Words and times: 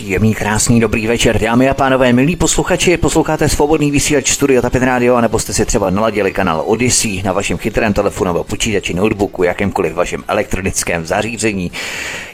Příjemný, 0.00 0.34
krásný, 0.34 0.80
dobrý 0.80 1.06
večer, 1.06 1.38
dámy 1.38 1.68
a 1.68 1.74
pánové, 1.74 2.12
milí 2.12 2.36
posluchači, 2.36 2.96
posloucháte 2.96 3.48
svobodný 3.48 3.90
vysílač 3.90 4.30
Studio 4.30 4.62
Tapin 4.62 4.82
Radio, 4.82 5.14
anebo 5.14 5.38
jste 5.38 5.52
si 5.52 5.66
třeba 5.66 5.90
naladili 5.90 6.32
kanál 6.32 6.62
Odyssey 6.66 7.22
na 7.22 7.32
vašem 7.32 7.58
chytrém 7.58 7.92
telefonu 7.92 8.32
nebo 8.32 8.44
počítači, 8.44 8.94
notebooku, 8.94 9.42
jakémkoliv 9.42 9.94
vašem 9.94 10.24
elektronickém 10.28 11.06
zařízení. 11.06 11.72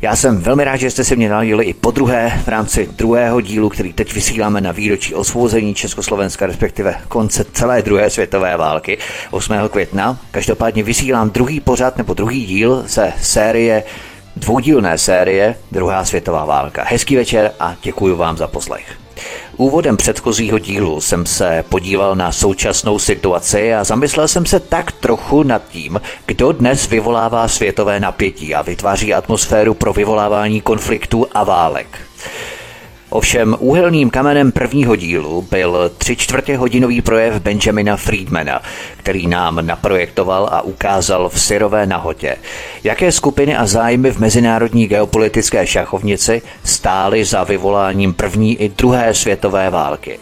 Já 0.03 0.17
jsem 0.17 0.39
velmi 0.39 0.65
rád, 0.65 0.77
že 0.77 0.91
jste 0.91 1.05
si 1.05 1.17
mě 1.17 1.29
naladili 1.29 1.65
i 1.65 1.75
po 1.75 1.91
druhé 1.91 2.43
v 2.45 2.49
rámci 2.49 2.89
druhého 2.97 3.41
dílu, 3.41 3.69
který 3.69 3.93
teď 3.93 4.15
vysíláme 4.15 4.61
na 4.61 4.73
výročí 4.73 5.15
osvobození 5.15 5.75
Československa, 5.75 6.47
respektive 6.47 6.95
konce 7.09 7.45
celé 7.53 7.83
druhé 7.83 8.11
světové 8.11 8.57
války 8.57 8.99
8. 9.31 9.55
května. 9.71 10.19
Každopádně 10.31 10.83
vysílám 10.83 11.31
druhý 11.31 11.61
pořad 11.61 11.99
nebo 11.99 12.15
druhý 12.15 12.47
díl 12.47 12.85
ze 12.87 13.13
série 13.23 13.83
dvoudílné 14.37 14.99
série 14.99 15.55
Druhá 15.73 16.05
světová 16.05 16.45
válka. 16.45 16.85
Hezký 16.87 17.17
večer 17.17 17.53
a 17.61 17.77
děkuji 17.83 18.17
vám 18.17 18.37
za 18.37 18.47
poslech. 18.47 18.99
Úvodem 19.57 19.97
předchozího 19.97 20.59
dílu 20.59 21.01
jsem 21.01 21.27
se 21.27 21.65
podíval 21.69 22.17
na 22.17 22.33
současnou 22.33 22.99
situaci 22.99 23.75
a 23.75 23.85
zamyslel 23.85 24.29
jsem 24.29 24.47
se 24.47 24.61
tak 24.61 24.93
trochu 24.93 25.43
nad 25.43 25.63
tím, 25.69 26.01
kdo 26.27 26.53
dnes 26.53 26.89
vyvolává 26.89 27.49
světové 27.49 28.01
napětí 28.01 28.55
a 28.55 28.63
vytváří 28.63 29.15
atmosféru 29.15 29.75
pro 29.75 29.93
vyvolávání 29.93 30.61
konfliktů 30.61 31.27
a 31.33 31.45
válek. 31.45 31.99
Ovšem 33.17 33.57
úhelným 33.59 34.11
kamenem 34.11 34.53
prvního 34.53 34.97
dílu 34.97 35.47
byl 35.51 35.91
tři 35.99 36.17
čtvrtě 36.17 36.57
hodinový 36.57 37.03
projev 37.03 37.43
Benjamina 37.43 37.97
Friedmana, 37.97 38.63
který 38.97 39.27
nám 39.27 39.67
naprojektoval 39.67 40.49
a 40.53 40.63
ukázal 40.63 41.29
v 41.29 41.41
syrové 41.41 41.87
nahotě, 41.87 42.37
jaké 42.85 43.13
skupiny 43.13 43.57
a 43.57 43.67
zájmy 43.67 44.11
v 44.11 44.19
mezinárodní 44.19 44.87
geopolitické 44.87 45.67
šachovnici 45.67 46.43
stály 46.65 47.25
za 47.25 47.45
vyvoláním 47.45 48.15
první 48.15 48.57
i 48.57 48.69
druhé 48.69 49.15
světové 49.15 49.71
války. 49.71 50.19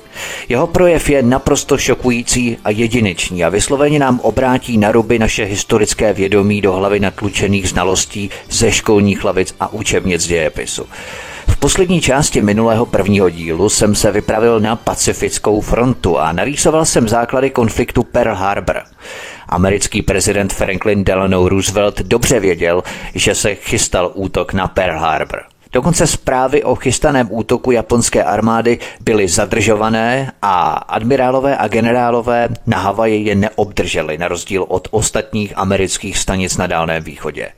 Jeho 0.48 0.66
projev 0.66 1.10
je 1.10 1.22
naprosto 1.22 1.78
šokující 1.78 2.58
a 2.64 2.70
jedinečný 2.70 3.44
a 3.44 3.48
vysloveně 3.48 3.98
nám 3.98 4.20
obrátí 4.20 4.78
na 4.78 4.92
ruby 4.92 5.18
naše 5.18 5.44
historické 5.44 6.12
vědomí 6.12 6.60
do 6.60 6.72
hlavy 6.72 7.00
natlučených 7.00 7.68
znalostí 7.68 8.30
ze 8.50 8.72
školních 8.72 9.24
lavic 9.24 9.54
a 9.60 9.72
učebnic 9.72 10.26
dějepisu. 10.26 10.86
V 11.48 11.56
poslední 11.56 12.00
části 12.00 12.42
minulého 12.42 12.86
prvního 12.86 13.30
dílu 13.30 13.68
jsem 13.68 13.94
se 13.94 14.12
vypravil 14.12 14.60
na 14.60 14.76
Pacifickou 14.76 15.60
frontu 15.60 16.18
a 16.18 16.32
narýsoval 16.32 16.84
jsem 16.84 17.08
základy 17.08 17.50
konfliktu 17.50 18.02
Pearl 18.02 18.34
Harbor. 18.34 18.82
Americký 19.48 20.02
prezident 20.02 20.52
Franklin 20.52 21.04
Delano 21.04 21.48
Roosevelt 21.48 22.00
dobře 22.00 22.40
věděl, 22.40 22.82
že 23.14 23.34
se 23.34 23.54
chystal 23.54 24.10
útok 24.14 24.52
na 24.52 24.68
Pearl 24.68 24.98
Harbor. 24.98 25.53
Dokonce 25.75 26.06
zprávy 26.06 26.64
o 26.64 26.75
chystaném 26.75 27.28
útoku 27.30 27.70
japonské 27.70 28.25
armády 28.25 28.78
byly 29.00 29.28
zadržované 29.28 30.33
a 30.42 30.70
admirálové 30.70 31.56
a 31.56 31.69
generálové 31.69 32.48
na 32.67 32.78
Havaji 32.78 33.25
je 33.25 33.34
neobdrželi, 33.34 34.19
na 34.19 34.28
rozdíl 34.28 34.64
od 34.69 34.89
ostatních 34.91 35.52
amerických 35.58 36.19
stanic 36.19 36.56
na 36.56 36.67
Dálném 36.67 37.02
východě. 37.02 37.48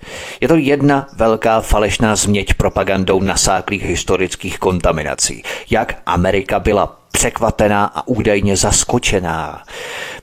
Je 0.40 0.48
to 0.48 0.56
jedna 0.56 1.06
velká 1.16 1.60
falešná 1.60 2.16
změť 2.16 2.54
propagandou 2.54 3.20
nasáklých 3.20 3.82
historických 3.82 4.58
kontaminací. 4.58 5.42
Jak 5.70 5.94
Amerika 6.06 6.60
byla 6.60 6.98
překvapená 7.12 7.84
a 7.84 8.06
údajně 8.06 8.56
zaskočená 8.56 9.62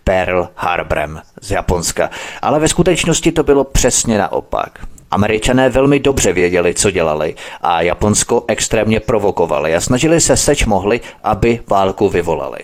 Pearl 0.03 0.49
Harborem 0.55 1.21
z 1.41 1.51
Japonska. 1.51 2.09
Ale 2.41 2.59
ve 2.59 2.67
skutečnosti 2.67 3.31
to 3.31 3.43
bylo 3.43 3.63
přesně 3.63 4.17
naopak. 4.17 4.92
Američané 5.13 5.69
velmi 5.69 5.99
dobře 5.99 6.33
věděli, 6.33 6.73
co 6.73 6.91
dělali 6.91 7.35
a 7.61 7.81
Japonsko 7.81 8.43
extrémně 8.47 8.99
provokovali 8.99 9.75
a 9.75 9.81
snažili 9.81 10.21
se 10.21 10.37
seč 10.37 10.65
mohli, 10.65 11.01
aby 11.23 11.59
válku 11.69 12.09
vyvolali. 12.09 12.59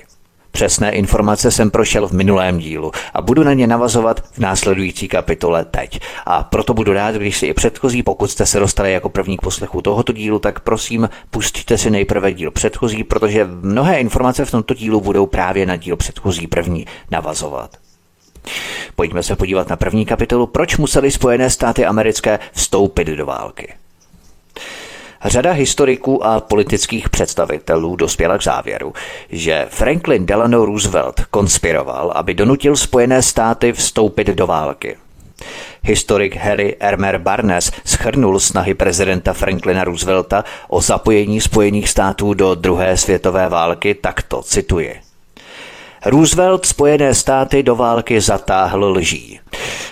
Přesné 0.52 0.92
informace 0.92 1.52
jsem 1.52 1.72
prošel 1.72 2.08
v 2.08 2.12
minulém 2.12 2.58
dílu 2.58 2.92
a 3.14 3.22
budu 3.22 3.44
na 3.44 3.54
ně 3.54 3.68
navazovat 3.68 4.24
v 4.32 4.38
následující 4.38 5.08
kapitole 5.08 5.66
teď. 5.66 6.00
A 6.26 6.44
proto 6.44 6.74
budu 6.74 6.94
rád, 6.94 7.16
když 7.16 7.38
si 7.38 7.46
i 7.46 7.54
předchozí, 7.54 8.04
pokud 8.04 8.32
jste 8.32 8.46
se 8.46 8.60
dostali 8.60 8.94
jako 8.94 9.10
první 9.10 9.38
k 9.38 9.42
poslechu 9.42 9.82
tohoto 9.82 10.14
dílu, 10.14 10.40
tak 10.40 10.60
prosím, 10.60 11.10
pustíte 11.30 11.78
si 11.78 11.90
nejprve 11.90 12.34
díl 12.34 12.52
předchozí, 12.52 13.04
protože 13.04 13.48
mnohé 13.62 14.00
informace 14.00 14.46
v 14.46 14.52
tomto 14.52 14.74
dílu 14.74 15.02
budou 15.02 15.26
právě 15.26 15.66
na 15.66 15.76
díl 15.76 15.96
předchozí 15.96 16.48
první 16.48 16.86
navazovat. 17.12 17.89
Pojďme 18.96 19.24
se 19.24 19.36
podívat 19.36 19.70
na 19.70 19.76
první 19.76 20.06
kapitolu, 20.06 20.48
proč 20.48 20.78
museli 20.78 21.12
Spojené 21.12 21.50
státy 21.50 21.86
americké 21.86 22.40
vstoupit 22.52 23.08
do 23.08 23.26
války. 23.26 23.74
Řada 25.26 25.52
historiků 25.52 26.26
a 26.26 26.40
politických 26.40 27.10
představitelů 27.10 27.96
dospěla 27.96 28.38
k 28.38 28.44
závěru, 28.44 28.94
že 29.30 29.66
Franklin 29.70 30.26
Delano 30.26 30.66
Roosevelt 30.66 31.22
konspiroval, 31.32 32.12
aby 32.16 32.34
donutil 32.34 32.76
Spojené 32.76 33.22
státy 33.22 33.74
vstoupit 33.74 34.28
do 34.28 34.48
války. 34.48 34.98
Historik 35.84 36.36
Harry 36.36 36.76
Ermer 36.80 37.18
Barnes 37.18 37.72
schrnul 37.86 38.40
snahy 38.40 38.74
prezidenta 38.74 39.34
Franklina 39.34 39.84
Roosevelta 39.84 40.44
o 40.68 40.82
zapojení 40.82 41.42
Spojených 41.42 41.90
států 41.90 42.34
do 42.34 42.56
druhé 42.56 42.98
světové 42.98 43.50
války 43.50 43.96
takto, 43.96 44.44
cituji. 44.44 45.09
Roosevelt 46.06 46.66
Spojené 46.66 47.16
státy 47.16 47.64
do 47.64 47.76
války 47.76 48.22
zatáhl 48.22 48.86
lží. 48.86 49.40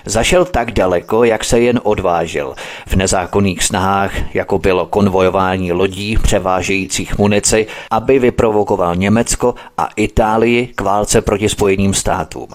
Zašel 0.06 0.46
tak 0.46 0.72
daleko, 0.72 1.24
jak 1.24 1.46
se 1.46 1.60
jen 1.60 1.80
odvážil, 1.84 2.56
v 2.88 2.96
nezákonných 2.96 3.64
snahách, 3.64 4.36
jako 4.36 4.58
bylo 4.60 4.86
konvojování 4.86 5.72
lodí 5.72 6.18
převážejících 6.24 7.18
munici, 7.18 7.68
aby 7.92 8.20
vyprovokoval 8.20 8.96
Německo 8.96 9.56
a 9.78 9.90
Itálii 9.96 10.68
k 10.68 10.82
válce 10.82 11.22
proti 11.22 11.50
Spojeným 11.50 11.94
státům. 11.94 12.48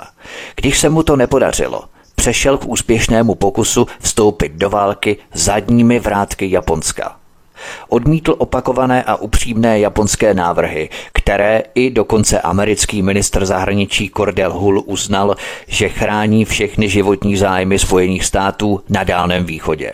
Když 0.57 0.79
se 0.79 0.89
mu 0.89 1.03
to 1.03 1.17
nepodařilo, 1.17 1.85
přešel 2.15 2.59
k 2.59 2.67
úspěšnému 2.67 3.35
pokusu 3.35 3.87
vstoupit 4.01 4.53
do 4.53 4.71
války 4.71 5.17
zadními 5.35 5.99
vrátky 5.99 6.51
Japonska. 6.51 7.22
Odmítl 7.89 8.35
opakované 8.39 9.03
a 9.03 9.17
upřímné 9.17 9.81
japonské 9.81 10.35
návrhy, 10.35 10.89
které 11.13 11.63
i 11.75 11.91
dokonce 11.91 12.41
americký 12.41 13.03
ministr 13.03 13.45
zahraničí 13.45 14.11
Cordell 14.17 14.53
Hull 14.53 14.83
uznal, 14.87 15.37
že 15.67 15.89
chrání 15.89 16.45
všechny 16.45 16.89
životní 16.89 17.37
zájmy 17.37 17.79
Spojených 17.79 18.25
států 18.25 18.81
na 18.89 19.05
Dálném 19.05 19.45
východě. 19.45 19.93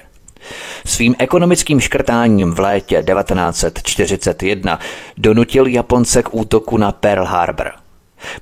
Svým 0.87 1.15
ekonomickým 1.19 1.81
škrtáním 1.81 2.53
v 2.53 2.61
létě 2.61 3.05
1941 3.15 4.79
donutil 5.17 5.67
Japonce 5.67 6.23
k 6.23 6.35
útoku 6.35 6.77
na 6.77 6.93
Pearl 6.93 7.25
Harbor. 7.25 7.73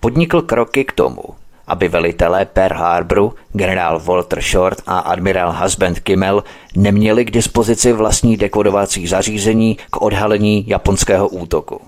Podnikl 0.00 0.42
kroky 0.42 0.84
k 0.84 0.92
tomu, 0.92 1.22
aby 1.66 1.88
velitelé 1.88 2.44
Pearl 2.44 2.76
Harboru, 2.78 3.34
generál 3.52 4.00
Walter 4.00 4.42
Short 4.42 4.82
a 4.86 4.98
admirál 4.98 5.56
Husband 5.62 6.00
Kimmel 6.00 6.44
neměli 6.76 7.24
k 7.24 7.30
dispozici 7.30 7.92
vlastní 7.92 8.36
dekodovací 8.36 9.06
zařízení 9.06 9.78
k 9.90 10.02
odhalení 10.02 10.64
japonského 10.66 11.28
útoku. 11.28 11.80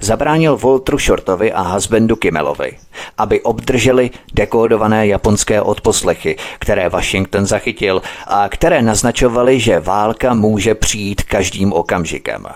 Zabránil 0.00 0.56
Walteru 0.56 0.98
Shortovi 0.98 1.52
a 1.52 1.62
Husbandu 1.62 2.16
Kimmelovi, 2.16 2.78
aby 3.18 3.40
obdrželi 3.40 4.10
dekódované 4.34 5.06
japonské 5.06 5.62
odposlechy, 5.62 6.36
které 6.58 6.88
Washington 6.88 7.46
zachytil 7.46 8.02
a 8.26 8.48
které 8.48 8.82
naznačovaly, 8.82 9.60
že 9.60 9.80
válka 9.80 10.34
může 10.34 10.74
přijít 10.74 11.22
každým 11.22 11.72
okamžikem. 11.72 12.46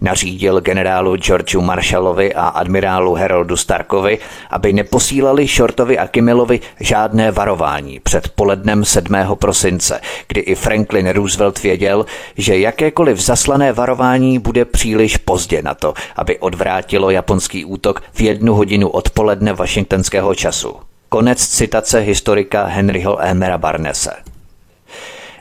Nařídil 0.00 0.60
generálu 0.60 1.16
Georgeu 1.16 1.60
Marshallovi 1.60 2.34
a 2.34 2.46
admirálu 2.46 3.14
Heroldu 3.14 3.56
Starkovi, 3.56 4.18
aby 4.50 4.72
neposílali 4.72 5.46
Shortovi 5.46 5.98
a 5.98 6.06
Kimmelovi 6.06 6.60
žádné 6.80 7.30
varování 7.30 8.00
před 8.00 8.28
polednem 8.28 8.84
7. 8.84 9.16
prosince, 9.34 10.00
kdy 10.28 10.40
i 10.40 10.54
Franklin 10.54 11.08
Roosevelt 11.08 11.62
věděl, 11.62 12.06
že 12.36 12.58
jakékoliv 12.58 13.20
zaslané 13.20 13.72
varování 13.72 14.38
bude 14.38 14.64
příliš 14.64 15.16
pozdě 15.16 15.62
na 15.62 15.74
to, 15.74 15.94
aby 16.16 16.38
odvrátilo 16.38 17.10
japonský 17.10 17.64
útok 17.64 18.02
v 18.12 18.20
jednu 18.20 18.54
hodinu 18.54 18.88
odpoledne 18.88 19.52
washingtonského 19.52 20.34
času. 20.34 20.76
Konec 21.08 21.46
citace 21.46 22.00
historika 22.00 22.64
Henryho 22.64 23.22
Emera 23.22 23.58
Barnese. 23.58 24.31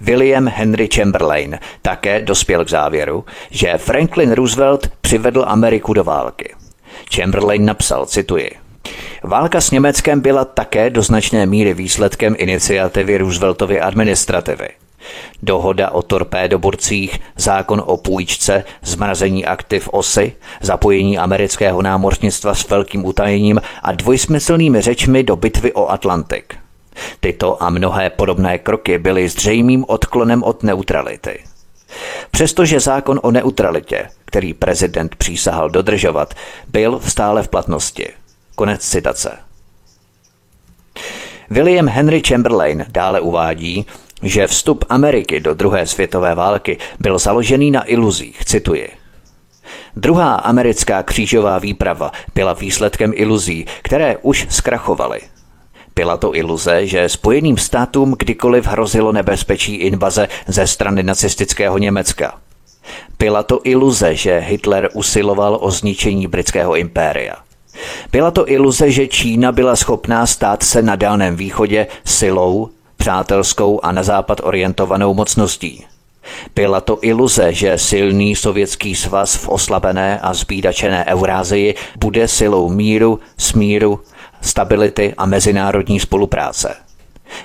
William 0.01 0.47
Henry 0.47 0.89
Chamberlain 0.95 1.59
také 1.81 2.21
dospěl 2.21 2.65
k 2.65 2.69
závěru, 2.69 3.25
že 3.51 3.77
Franklin 3.77 4.31
Roosevelt 4.31 4.87
přivedl 5.01 5.43
Ameriku 5.47 5.93
do 5.93 6.03
války. 6.03 6.55
Chamberlain 7.15 7.65
napsal, 7.65 8.05
cituji, 8.05 8.51
Válka 9.23 9.61
s 9.61 9.71
Německem 9.71 10.21
byla 10.21 10.45
také 10.45 10.89
do 10.89 11.01
značné 11.01 11.45
míry 11.45 11.73
výsledkem 11.73 12.35
iniciativy 12.37 13.17
Rooseveltovy 13.17 13.81
administrativy. 13.81 14.69
Dohoda 15.43 15.89
o 15.89 16.01
torpédoborcích, 16.01 17.19
zákon 17.37 17.83
o 17.85 17.97
půjčce, 17.97 18.63
zmrazení 18.81 19.45
aktiv 19.45 19.89
osy, 19.91 20.33
zapojení 20.61 21.17
amerického 21.17 21.81
námořnictva 21.81 22.55
s 22.55 22.69
velkým 22.69 23.05
utajením 23.05 23.61
a 23.83 23.91
dvojsmyslnými 23.91 24.81
řečmi 24.81 25.23
do 25.23 25.35
bitvy 25.35 25.73
o 25.73 25.91
Atlantik. 25.91 26.60
Tyto 27.19 27.63
a 27.63 27.69
mnohé 27.69 28.09
podobné 28.09 28.57
kroky 28.57 28.97
byly 28.97 29.29
zřejmým 29.29 29.85
odklonem 29.87 30.43
od 30.43 30.63
neutrality. 30.63 31.43
Přestože 32.31 32.79
zákon 32.79 33.19
o 33.23 33.31
neutralitě, 33.31 34.07
který 34.25 34.53
prezident 34.53 35.15
přísahal 35.15 35.69
dodržovat, 35.69 36.33
byl 36.67 36.99
stále 37.03 37.43
v 37.43 37.47
platnosti. 37.47 38.07
Konec 38.55 38.81
citace. 38.81 39.37
William 41.49 41.87
Henry 41.87 42.21
Chamberlain 42.27 42.85
dále 42.89 43.19
uvádí, 43.19 43.85
že 44.23 44.47
vstup 44.47 44.85
Ameriky 44.89 45.39
do 45.39 45.53
druhé 45.53 45.87
světové 45.87 46.35
války 46.35 46.77
byl 46.99 47.19
založený 47.19 47.71
na 47.71 47.89
iluzích, 47.89 48.45
cituji. 48.45 48.89
Druhá 49.95 50.35
americká 50.35 51.03
křížová 51.03 51.59
výprava 51.59 52.11
byla 52.35 52.53
výsledkem 52.53 53.11
iluzí, 53.15 53.65
které 53.81 54.17
už 54.17 54.47
zkrachovaly. 54.49 55.19
Byla 55.95 56.17
to 56.17 56.35
iluze, 56.35 56.87
že 56.87 57.09
Spojeným 57.09 57.57
státům 57.57 58.15
kdykoliv 58.19 58.67
hrozilo 58.67 59.11
nebezpečí 59.11 59.75
invaze 59.75 60.27
ze 60.47 60.67
strany 60.67 61.03
nacistického 61.03 61.77
Německa. 61.77 62.39
Byla 63.19 63.43
to 63.43 63.59
iluze, 63.63 64.15
že 64.15 64.39
Hitler 64.39 64.89
usiloval 64.93 65.57
o 65.61 65.71
zničení 65.71 66.27
britského 66.27 66.75
impéria. 66.75 67.35
Byla 68.11 68.31
to 68.31 68.49
iluze, 68.49 68.91
že 68.91 69.07
Čína 69.07 69.51
byla 69.51 69.75
schopná 69.75 70.25
stát 70.25 70.63
se 70.63 70.81
na 70.81 70.95
Dálném 70.95 71.35
východě 71.35 71.87
silou, 72.05 72.69
přátelskou 72.97 73.79
a 73.83 73.91
na 73.91 74.03
západ 74.03 74.41
orientovanou 74.43 75.13
mocností. 75.13 75.85
Byla 76.55 76.81
to 76.81 76.97
iluze, 77.01 77.53
že 77.53 77.77
silný 77.77 78.35
sovětský 78.35 78.95
svaz 78.95 79.35
v 79.35 79.49
oslabené 79.49 80.19
a 80.19 80.33
zbídačené 80.33 81.05
Eurázii 81.05 81.75
bude 81.99 82.27
silou 82.27 82.69
míru, 82.69 83.19
smíru, 83.37 83.99
stability 84.41 85.13
a 85.17 85.25
mezinárodní 85.25 85.99
spolupráce. 85.99 86.75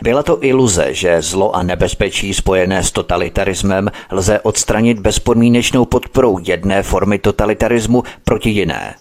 Byla 0.02 0.22
to 0.22 0.38
iluze, 0.44 0.94
že 0.94 1.22
zlo 1.22 1.56
a 1.56 1.62
nebezpečí 1.62 2.34
spojené 2.34 2.82
s 2.82 2.90
totalitarismem 2.90 3.90
lze 4.10 4.40
odstranit 4.40 5.00
bezpodmínečnou 5.00 5.84
podporou 5.84 6.38
jedné 6.42 6.82
formy 6.82 7.18
totalitarismu 7.18 8.02
proti 8.24 8.50
jiné. 8.50 8.94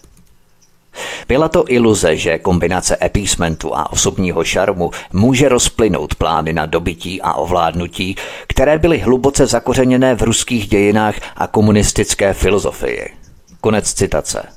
Byla 1.28 1.48
to 1.48 1.64
iluze, 1.68 2.16
že 2.16 2.38
kombinace 2.38 2.96
epísmentu 3.02 3.76
a 3.76 3.92
osobního 3.92 4.44
šarmu 4.44 4.90
může 5.12 5.48
rozplynout 5.48 6.14
plány 6.14 6.52
na 6.52 6.66
dobytí 6.66 7.22
a 7.22 7.34
ovládnutí, 7.34 8.16
které 8.48 8.78
byly 8.78 8.98
hluboce 8.98 9.46
zakořeněné 9.46 10.14
v 10.14 10.22
ruských 10.22 10.68
dějinách 10.68 11.14
a 11.36 11.46
komunistické 11.46 12.32
filozofii. 12.32 13.08
Konec 13.60 13.92
citace. 13.92 14.55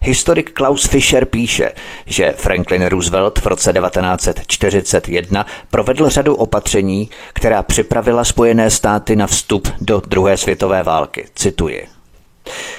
Historik 0.00 0.52
Klaus 0.52 0.86
Fischer 0.86 1.24
píše, 1.24 1.72
že 2.06 2.34
Franklin 2.36 2.86
Roosevelt 2.86 3.38
v 3.38 3.46
roce 3.46 3.72
1941 3.72 5.46
provedl 5.70 6.08
řadu 6.08 6.34
opatření, 6.34 7.10
která 7.32 7.62
připravila 7.62 8.24
Spojené 8.24 8.70
státy 8.70 9.16
na 9.16 9.26
vstup 9.26 9.68
do 9.80 10.02
druhé 10.06 10.36
světové 10.36 10.82
války. 10.82 11.26
Cituji. 11.34 11.88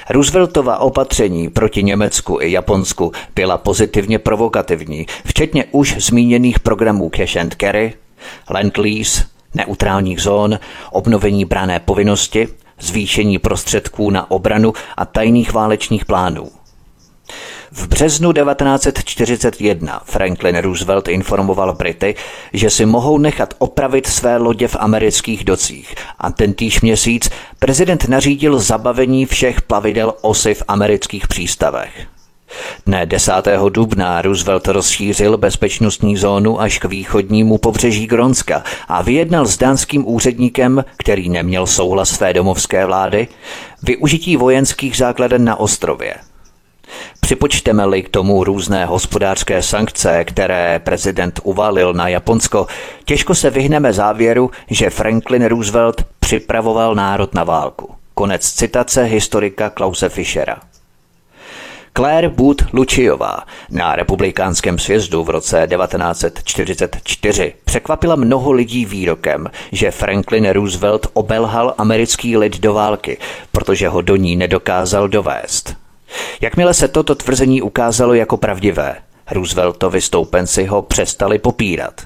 Rooseveltova 0.09 0.77
opatření 0.77 1.49
proti 1.49 1.83
Německu 1.83 2.37
i 2.41 2.51
Japonsku 2.51 3.11
byla 3.35 3.57
pozitivně 3.57 4.19
provokativní, 4.19 5.05
včetně 5.25 5.65
už 5.71 5.95
zmíněných 5.97 6.59
programů 6.59 7.09
Cash 7.09 7.37
and 7.37 7.55
Carry, 7.61 7.93
Land 8.49 8.77
Lease, 8.77 9.23
neutrálních 9.53 10.21
zón, 10.21 10.59
obnovení 10.91 11.45
brané 11.45 11.79
povinnosti, 11.79 12.47
zvýšení 12.79 13.39
prostředků 13.39 14.09
na 14.09 14.31
obranu 14.31 14.73
a 14.97 15.05
tajných 15.05 15.53
válečných 15.53 16.05
plánů. 16.05 16.51
V 17.71 17.87
březnu 17.87 18.33
1941 18.33 20.01
Franklin 20.05 20.57
Roosevelt 20.57 21.07
informoval 21.07 21.73
Brity, 21.73 22.15
že 22.53 22.69
si 22.69 22.85
mohou 22.85 23.17
nechat 23.17 23.53
opravit 23.57 24.07
své 24.07 24.37
lodě 24.37 24.67
v 24.67 24.75
amerických 24.79 25.43
docích 25.43 25.95
a 26.19 26.31
tentýž 26.31 26.81
měsíc 26.81 27.29
prezident 27.59 28.07
nařídil 28.07 28.59
zabavení 28.59 29.25
všech 29.25 29.61
plavidel 29.61 30.13
osy 30.21 30.53
v 30.53 30.63
amerických 30.67 31.27
přístavech. 31.27 32.07
Dne 32.85 33.05
10. 33.05 33.31
dubna 33.69 34.21
Roosevelt 34.21 34.67
rozšířil 34.67 35.37
bezpečnostní 35.37 36.17
zónu 36.17 36.61
až 36.61 36.79
k 36.79 36.85
východnímu 36.85 37.57
pobřeží 37.57 38.07
Gronska 38.07 38.63
a 38.87 39.01
vyjednal 39.01 39.45
s 39.45 39.57
dánským 39.57 40.07
úředníkem, 40.07 40.85
který 40.97 41.29
neměl 41.29 41.67
souhlas 41.67 42.09
své 42.09 42.33
domovské 42.33 42.85
vlády, 42.85 43.27
využití 43.83 44.37
vojenských 44.37 44.97
základen 44.97 45.45
na 45.45 45.55
ostrově– 45.55 46.15
Připočteme-li 47.19 48.03
k 48.03 48.09
tomu 48.09 48.43
různé 48.43 48.85
hospodářské 48.85 49.61
sankce, 49.61 50.23
které 50.23 50.81
prezident 50.83 51.39
uvalil 51.43 51.93
na 51.93 52.07
Japonsko, 52.07 52.67
těžko 53.05 53.35
se 53.35 53.49
vyhneme 53.49 53.93
závěru, 53.93 54.51
že 54.69 54.89
Franklin 54.89 55.45
Roosevelt 55.45 56.05
připravoval 56.19 56.95
národ 56.95 57.33
na 57.33 57.43
válku. 57.43 57.95
Konec 58.13 58.51
citace 58.51 59.03
historika 59.03 59.69
Klause 59.69 60.09
Fischera. 60.09 60.59
Claire 61.95 62.29
Booth 62.29 62.73
Lučiová 62.73 63.39
na 63.69 63.95
republikánském 63.95 64.79
sjezdu 64.79 65.23
v 65.23 65.29
roce 65.29 65.67
1944 65.77 67.53
překvapila 67.65 68.15
mnoho 68.15 68.51
lidí 68.51 68.85
výrokem, 68.85 69.47
že 69.71 69.91
Franklin 69.91 70.49
Roosevelt 70.49 71.07
obelhal 71.13 71.73
americký 71.77 72.37
lid 72.37 72.59
do 72.59 72.73
války, 72.73 73.17
protože 73.51 73.89
ho 73.89 74.01
do 74.01 74.15
ní 74.15 74.35
nedokázal 74.35 75.07
dovést. 75.07 75.82
Jakmile 76.41 76.73
se 76.73 76.87
toto 76.87 77.15
tvrzení 77.15 77.61
ukázalo 77.61 78.13
jako 78.13 78.37
pravdivé, 78.37 78.95
Rooseveltovi 79.31 80.01
stoupenci 80.01 80.65
ho 80.65 80.81
přestali 80.81 81.39
popírat. 81.39 82.01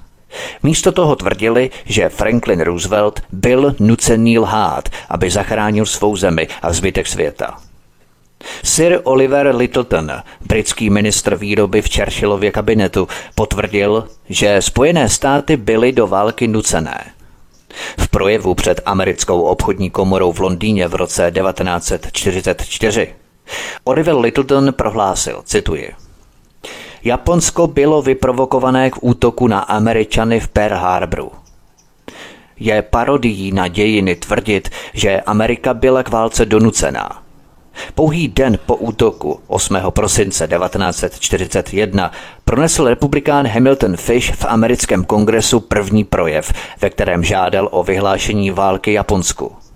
Místo 0.63 0.91
toho 0.91 1.15
tvrdili, 1.15 1.69
že 1.85 2.09
Franklin 2.09 2.59
Roosevelt 2.59 3.21
byl 3.31 3.75
nucený 3.79 4.39
lhát, 4.39 4.89
aby 5.09 5.29
zachránil 5.29 5.85
svou 5.85 6.15
zemi 6.15 6.47
a 6.61 6.73
zbytek 6.73 7.07
světa. 7.07 7.57
Sir 8.63 8.99
Oliver 9.03 9.55
Littleton, 9.55 10.11
britský 10.45 10.89
ministr 10.89 11.35
výroby 11.35 11.81
v 11.81 11.95
Churchillově 11.95 12.51
kabinetu, 12.51 13.07
potvrdil, 13.35 14.07
že 14.29 14.61
Spojené 14.61 15.09
státy 15.09 15.57
byly 15.57 15.91
do 15.91 16.07
války 16.07 16.47
nucené. 16.47 17.03
V 17.99 18.07
projevu 18.07 18.55
před 18.55 18.81
americkou 18.85 19.41
obchodní 19.41 19.89
komorou 19.89 20.31
v 20.31 20.39
Londýně 20.39 20.87
v 20.87 20.95
roce 20.95 21.31
1944 21.31 23.13
Oliver 23.83 24.15
Littleton 24.15 24.73
prohlásil, 24.73 25.41
cituji, 25.45 25.93
Japonsko 27.03 27.67
bylo 27.67 28.01
vyprovokované 28.01 28.91
k 28.91 28.95
útoku 29.01 29.47
na 29.47 29.59
Američany 29.59 30.39
v 30.39 30.47
Pearl 30.47 30.75
Harboru. 30.75 31.31
Je 32.59 32.81
parodií 32.81 33.51
na 33.51 33.67
dějiny 33.67 34.15
tvrdit, 34.15 34.69
že 34.93 35.21
Amerika 35.21 35.73
byla 35.73 36.03
k 36.03 36.09
válce 36.09 36.45
donucená. 36.45 37.23
Pouhý 37.95 38.27
den 38.27 38.59
po 38.65 38.75
útoku 38.75 39.39
8. 39.47 39.77
prosince 39.89 40.47
1941 40.47 42.11
pronesl 42.45 42.87
republikán 42.87 43.47
Hamilton 43.47 43.97
Fish 43.97 44.31
v 44.31 44.45
americkém 44.45 45.03
kongresu 45.03 45.59
první 45.59 46.03
projev, 46.03 46.53
ve 46.81 46.89
kterém 46.89 47.23
žádal 47.23 47.69
o 47.71 47.83
vyhlášení 47.83 48.51
války 48.51 48.93
Japonsku. 48.93 49.66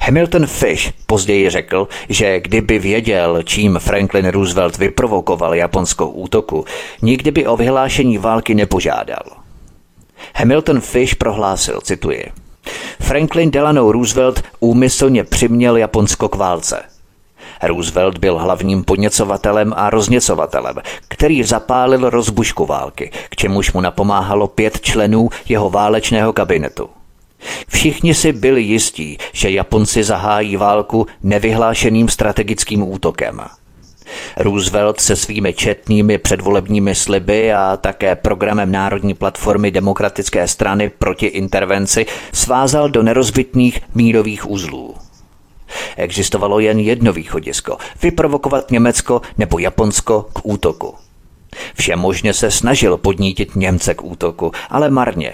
Hamilton 0.00 0.46
Fish 0.46 0.92
později 1.06 1.50
řekl, 1.50 1.88
že 2.08 2.40
kdyby 2.40 2.78
věděl, 2.78 3.42
čím 3.42 3.78
Franklin 3.78 4.26
Roosevelt 4.26 4.78
vyprovokoval 4.78 5.54
japonskou 5.54 6.08
útoku, 6.08 6.64
nikdy 7.02 7.30
by 7.30 7.46
o 7.46 7.56
vyhlášení 7.56 8.18
války 8.18 8.54
nepožádal. 8.54 9.22
Hamilton 10.34 10.80
Fish 10.80 11.14
prohlásil, 11.14 11.80
cituji, 11.80 12.24
Franklin 13.00 13.50
Delano 13.50 13.92
Roosevelt 13.92 14.42
úmyslně 14.60 15.24
přiměl 15.24 15.76
Japonsko 15.76 16.28
k 16.28 16.36
válce. 16.36 16.82
Roosevelt 17.62 18.18
byl 18.18 18.38
hlavním 18.38 18.84
podněcovatelem 18.84 19.72
a 19.76 19.90
rozněcovatelem, 19.90 20.76
který 21.08 21.42
zapálil 21.42 22.10
rozbušku 22.10 22.66
války, 22.66 23.10
k 23.28 23.36
čemuž 23.36 23.72
mu 23.72 23.80
napomáhalo 23.80 24.46
pět 24.46 24.80
členů 24.80 25.28
jeho 25.48 25.70
válečného 25.70 26.32
kabinetu. 26.32 26.88
Všichni 27.68 28.14
si 28.14 28.32
byli 28.32 28.62
jistí, 28.62 29.18
že 29.32 29.50
Japonci 29.50 30.04
zahájí 30.04 30.56
válku 30.56 31.06
nevyhlášeným 31.22 32.08
strategickým 32.08 32.82
útokem. 32.92 33.40
Roosevelt 34.36 35.00
se 35.00 35.16
svými 35.16 35.52
četnými 35.52 36.18
předvolebními 36.18 36.94
sliby 36.94 37.52
a 37.52 37.76
také 37.76 38.16
programem 38.16 38.72
Národní 38.72 39.14
platformy 39.14 39.70
Demokratické 39.70 40.48
strany 40.48 40.88
proti 40.88 41.26
intervenci 41.26 42.06
svázal 42.32 42.88
do 42.88 43.02
nerozbitných 43.02 43.80
mírových 43.94 44.50
uzlů. 44.50 44.94
Existovalo 45.96 46.60
jen 46.60 46.78
jedno 46.78 47.12
východisko– 47.12 47.76
vyprovokovat 48.02 48.70
Německo 48.70 49.22
nebo 49.38 49.58
Japonsko 49.58 50.26
k 50.32 50.40
útoku. 50.42 50.94
Všemožně 51.74 52.34
se 52.34 52.50
snažil 52.50 52.96
podnítit 52.96 53.56
Němce 53.56 53.94
k 53.94 54.04
útoku, 54.04 54.52
ale 54.70 54.90
marně. 54.90 55.32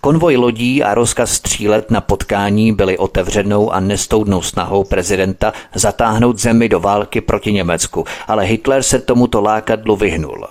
Konvoj 0.00 0.36
lodí 0.36 0.82
a 0.82 0.94
rozkaz 0.94 1.32
střílet 1.32 1.90
na 1.90 2.00
potkání 2.00 2.72
byly 2.72 2.98
otevřenou 2.98 3.70
a 3.70 3.80
nestoudnou 3.80 4.42
snahou 4.42 4.84
prezidenta 4.84 5.52
zatáhnout 5.74 6.38
zemi 6.38 6.68
do 6.68 6.80
války 6.80 7.20
proti 7.20 7.52
Německu, 7.52 8.04
ale 8.28 8.44
Hitler 8.44 8.82
se 8.82 8.98
tomuto 8.98 9.40
lákadlu 9.40 9.96
vyhnul. 9.96 10.46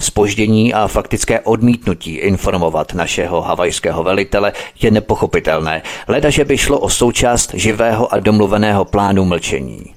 Spoždění 0.00 0.74
a 0.74 0.86
faktické 0.86 1.40
odmítnutí 1.40 2.14
informovat 2.14 2.94
našeho 2.94 3.42
havajského 3.42 4.02
velitele 4.02 4.52
je 4.80 4.90
nepochopitelné, 4.90 5.82
ledaže 6.08 6.44
by 6.44 6.58
šlo 6.58 6.78
o 6.78 6.88
součást 6.88 7.54
živého 7.54 8.14
a 8.14 8.20
domluveného 8.20 8.84
plánu 8.84 9.24
mlčení. 9.24 9.94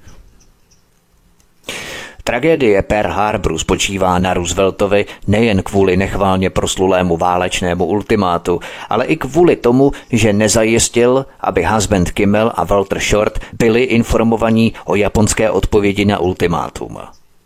Tragédie 2.27 2.81
Pearl 2.81 3.11
Harboru 3.11 3.57
spočívá 3.57 4.19
na 4.19 4.33
Rooseveltovi 4.33 5.05
nejen 5.27 5.63
kvůli 5.63 5.97
nechválně 5.97 6.49
proslulému 6.49 7.17
válečnému 7.17 7.85
ultimátu, 7.85 8.59
ale 8.89 9.05
i 9.05 9.17
kvůli 9.17 9.55
tomu, 9.55 9.91
že 10.11 10.33
nezajistil, 10.33 11.25
aby 11.41 11.63
husband 11.63 12.11
Kimmel 12.11 12.51
a 12.55 12.63
Walter 12.63 12.99
Short 12.99 13.39
byli 13.53 13.83
informovaní 13.83 14.73
o 14.85 14.95
japonské 14.95 15.49
odpovědi 15.49 16.05
na 16.05 16.19
ultimátum. 16.19 16.97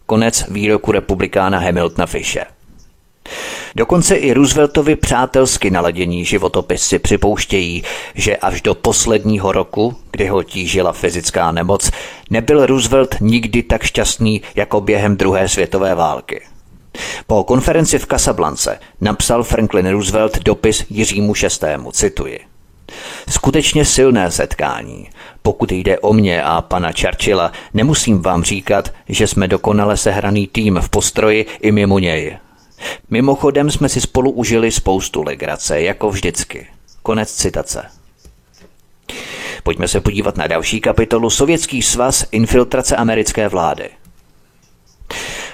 Konec 0.05 0.45
výroku 0.49 0.91
republikána 0.91 1.59
Hamiltona 1.59 2.05
Fishe. 2.05 2.45
Dokonce 3.75 4.15
i 4.15 4.33
Rooseveltovi 4.33 4.95
přátelsky 4.95 5.71
naladění 5.71 6.25
životopisy 6.25 6.99
připouštějí, 6.99 7.83
že 8.15 8.37
až 8.37 8.61
do 8.61 8.75
posledního 8.75 9.51
roku, 9.51 9.95
kdy 10.11 10.27
ho 10.27 10.43
tížila 10.43 10.93
fyzická 10.93 11.51
nemoc, 11.51 11.91
nebyl 12.29 12.65
Roosevelt 12.65 13.15
nikdy 13.21 13.63
tak 13.63 13.83
šťastný 13.83 14.41
jako 14.55 14.81
během 14.81 15.17
druhé 15.17 15.49
světové 15.49 15.95
války. 15.95 16.41
Po 17.27 17.43
konferenci 17.43 17.99
v 17.99 18.05
Casablance 18.05 18.79
napsal 19.01 19.43
Franklin 19.43 19.87
Roosevelt 19.87 20.39
dopis 20.39 20.85
Jiřímu 20.89 21.33
VI. 21.33 21.91
cituji. 21.91 22.39
Skutečně 23.29 23.85
silné 23.85 24.31
setkání. 24.31 25.09
Pokud 25.41 25.71
jde 25.71 25.99
o 25.99 26.13
mě 26.13 26.43
a 26.43 26.61
pana 26.61 26.91
Churchilla, 27.01 27.51
nemusím 27.73 28.21
vám 28.21 28.43
říkat, 28.43 28.93
že 29.09 29.27
jsme 29.27 29.47
dokonale 29.47 29.97
sehraný 29.97 30.47
tým 30.47 30.79
v 30.81 30.89
postroji 30.89 31.45
i 31.61 31.71
mimo 31.71 31.99
něj. 31.99 32.37
Mimochodem 33.09 33.71
jsme 33.71 33.89
si 33.89 34.01
spolu 34.01 34.31
užili 34.31 34.71
spoustu 34.71 35.23
legrace, 35.23 35.81
jako 35.81 36.09
vždycky. 36.09 36.67
Konec 37.03 37.33
citace. 37.33 37.85
Pojďme 39.63 39.87
se 39.87 40.01
podívat 40.01 40.37
na 40.37 40.47
další 40.47 40.81
kapitolu 40.81 41.29
Sovětský 41.29 41.81
svaz 41.81 42.25
infiltrace 42.31 42.95
americké 42.95 43.47
vlády. 43.47 43.89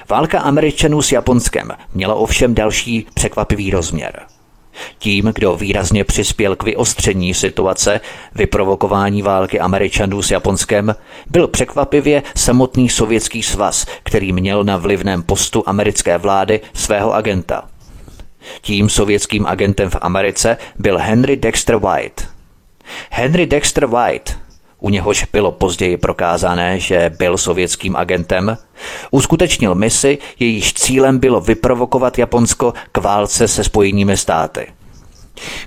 Válka 0.09 0.39
Američanů 0.39 1.01
s 1.01 1.11
Japonskem 1.11 1.71
měla 1.93 2.15
ovšem 2.15 2.55
další 2.55 3.07
překvapivý 3.13 3.71
rozměr– 3.71 4.21
tím, 4.99 5.31
kdo 5.35 5.55
výrazně 5.55 6.03
přispěl 6.03 6.55
k 6.55 6.63
vyostření 6.63 7.33
situace, 7.33 8.01
vyprovokování 8.35 9.21
války 9.21 9.59
Američanů 9.59 10.21
s 10.21 10.31
Japonskem, 10.31 10.95
byl 11.29 11.47
překvapivě 11.47 12.23
samotný 12.35 12.89
sovětský 12.89 13.43
svaz, 13.43 13.85
který 14.03 14.33
měl 14.33 14.63
na 14.63 14.77
vlivném 14.77 15.23
postu 15.23 15.63
americké 15.65 16.17
vlády 16.17 16.61
svého 16.73 17.13
agenta. 17.13 17.69
Tím 18.61 18.89
sovětským 18.89 19.45
agentem 19.45 19.89
v 19.89 19.97
Americe 20.01 20.57
byl 20.79 20.97
Henry 20.97 21.35
Dexter 21.35 21.75
White. 21.75 22.27
Henry 23.09 23.45
Dexter 23.45 23.85
White 23.85 24.44
u 24.85 24.89
něhož 24.89 25.25
bylo 25.33 25.51
později 25.51 25.97
prokázané, 25.97 26.79
že 26.79 27.11
byl 27.17 27.37
sovětským 27.37 27.95
agentem, 27.95 28.57
uskutečnil 29.11 29.75
misi, 29.75 30.17
jejíž 30.39 30.73
cílem 30.73 31.19
bylo 31.19 31.41
vyprovokovat 31.41 32.17
Japonsko 32.17 32.73
k 32.91 32.97
válce 32.97 33.47
se 33.47 33.63
spojenými 33.63 34.17
státy. 34.17 34.67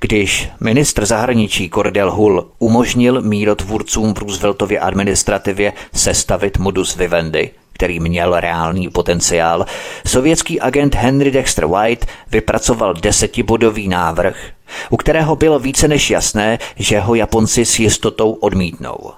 Když 0.01 0.49
ministr 0.61 1.07
zahraničí 1.07 1.71
Cordell 1.71 2.11
Hull 2.11 2.51
umožnil 2.59 3.23
mírotvůrcům 3.23 4.15
v 4.15 4.19
Rooseveltově 4.19 4.81
administrativě 4.81 5.73
sestavit 5.95 6.59
modus 6.59 6.97
vivendi, 6.97 7.51
který 7.73 8.01
měl 8.01 8.41
reálný 8.41 8.89
potenciál, 8.89 9.67
sovětský 10.07 10.61
agent 10.61 10.95
Henry 10.95 11.31
Dexter 11.31 11.67
White 11.67 12.07
vypracoval 12.31 12.95
desetibodový 12.95 13.89
návrh, 13.89 14.37
u 14.91 14.97
kterého 14.97 15.37
bylo 15.37 15.59
více 15.59 15.89
než 15.89 16.11
jasné, 16.11 16.59
že 16.77 17.01
ho 17.01 17.15
Japonci 17.15 17.65
s 17.65 17.79
jistotou 17.79 18.33
odmítnou. 18.33 19.13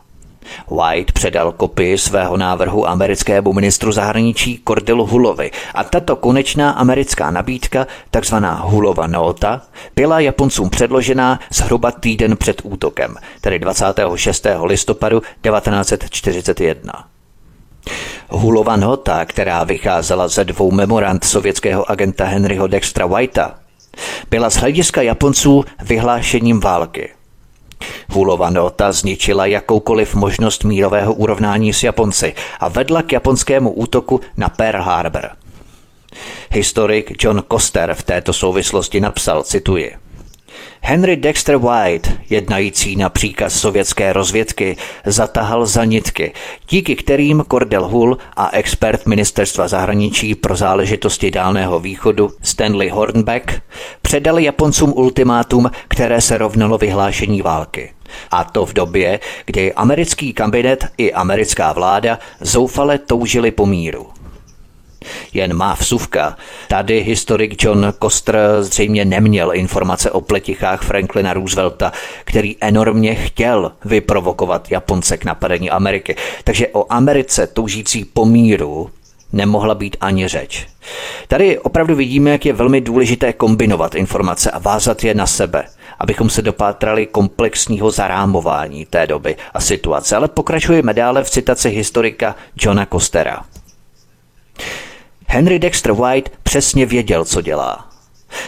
White 0.71 1.13
předal 1.13 1.53
kopii 1.53 1.99
svého 1.99 2.37
návrhu 2.37 2.89
americkému 2.89 3.53
ministru 3.53 3.93
zahraničí 3.93 4.63
Cordellu 4.69 5.07
Hulovi 5.07 5.51
a 5.75 5.85
tato 5.85 6.17
konečná 6.17 6.71
americká 6.71 7.31
nabídka, 7.31 7.87
takzvaná 8.11 8.55
Hulova 8.55 9.07
nota, 9.07 9.63
byla 9.97 10.21
Japoncům 10.21 10.71
předložená 10.71 11.41
zhruba 11.51 11.91
týden 11.91 12.37
před 12.37 12.61
útokem, 12.65 13.15
tedy 13.41 13.59
26. 13.59 14.47
listopadu 14.63 15.21
1941. 15.21 16.93
Hulova 18.29 18.77
nota, 18.77 19.25
která 19.25 19.65
vycházela 19.65 20.29
ze 20.29 20.45
dvou 20.45 20.71
memorand 20.71 21.25
sovětského 21.25 21.91
agenta 21.91 22.25
Henryho 22.25 22.67
Dextra 22.67 23.07
Whitea, 23.07 23.55
byla 24.31 24.51
z 24.51 24.57
hlediska 24.57 25.03
Japonců 25.03 25.65
vyhlášením 25.83 26.61
války. 26.61 27.09
Hulova 28.09 28.51
nota 28.51 28.93
zničila 28.93 29.47
jakoukoliv 29.47 30.15
možnost 30.15 30.65
mírového 30.65 31.15
urovnání 31.15 31.73
s 31.73 31.83
Japonci 31.83 32.35
a 32.61 32.69
vedla 32.69 33.03
k 33.03 33.13
japonskému 33.13 33.71
útoku 33.71 34.21
na 34.37 34.49
Pearl 34.49 34.83
Harbor. 34.83 35.31
Historik 36.51 37.25
John 37.25 37.43
Koster 37.49 37.95
v 37.95 38.03
této 38.03 38.33
souvislosti 38.33 39.01
napsal, 39.01 39.43
cituji, 39.43 39.97
Henry 40.83 41.17
Dexter 41.17 41.57
White, 41.57 42.13
jednající 42.31 42.97
na 42.97 43.09
příkaz 43.09 43.55
sovětské 43.55 44.13
rozvědky, 44.13 44.77
zatahal 45.07 45.67
za 45.67 45.85
nitky, 45.85 46.33
díky 46.69 46.97
kterým 46.97 47.45
Cordell 47.51 47.89
Hull 47.89 48.19
a 48.37 48.51
expert 48.53 49.07
ministerstva 49.07 49.69
zahraničí 49.69 50.35
pro 50.35 50.57
záležitosti 50.57 51.31
Dálného 51.31 51.81
východu 51.81 52.31
Stanley 52.43 52.89
Hornbeck 52.89 53.63
předali 54.03 54.45
Japoncům 54.45 54.93
ultimátum, 54.97 55.71
které 55.89 56.21
se 56.21 56.39
rovnalo 56.39 56.79
vyhlášení 56.79 57.43
války. 57.43 57.93
A 58.31 58.45
to 58.45 58.67
v 58.67 58.73
době, 58.73 59.21
kdy 59.47 59.73
americký 59.73 60.33
kabinet 60.33 60.87
i 60.99 61.13
americká 61.13 61.73
vláda 61.73 62.19
zoufale 62.41 62.99
toužili 62.99 63.51
po 63.51 63.67
míru. 63.67 64.20
Jen 65.33 65.55
má 65.55 65.75
vsuvka. 65.75 66.37
Tady 66.69 67.01
historik 67.01 67.65
John 67.65 67.95
Koster 67.99 68.37
zřejmě 68.61 69.05
neměl 69.05 69.55
informace 69.55 70.11
o 70.11 70.21
pletichách 70.21 70.83
Franklina 70.83 71.33
Roosevelta, 71.33 71.93
který 72.25 72.57
enormně 72.61 73.15
chtěl 73.15 73.73
vyprovokovat 73.85 74.71
Japonce 74.71 75.17
k 75.17 75.25
napadení 75.25 75.71
Ameriky. 75.71 76.17
Takže 76.45 76.69
o 76.69 76.93
Americe 76.93 77.47
toužící 77.47 78.05
po 78.05 78.25
míru 78.25 78.91
nemohla 79.33 79.75
být 79.75 79.97
ani 80.01 80.29
řeč. 80.29 80.67
Tady 81.29 81.59
opravdu 81.59 81.95
vidíme, 81.95 82.31
jak 82.31 82.47
je 82.47 82.53
velmi 82.53 82.81
důležité 82.81 83.33
kombinovat 83.33 83.95
informace 83.95 84.51
a 84.51 84.59
vázat 84.59 85.05
je 85.05 85.15
na 85.15 85.27
sebe, 85.27 85.65
abychom 85.99 86.31
se 86.31 86.43
dopátrali 86.43 87.07
komplexního 87.07 87.91
zarámování 87.91 88.87
té 88.87 89.07
doby 89.07 89.37
a 89.55 89.61
situace. 89.61 90.17
Ale 90.17 90.29
pokračujeme 90.29 90.95
dále 90.95 91.25
v 91.25 91.31
citaci 91.31 91.71
historika 91.71 92.37
Johna 92.57 92.87
Kostera. 92.87 93.45
Henry 95.33 95.59
Dexter 95.59 95.93
White 95.93 96.29
přesně 96.43 96.87
věděl, 96.87 97.25
co 97.25 97.41
dělá. 97.41 97.89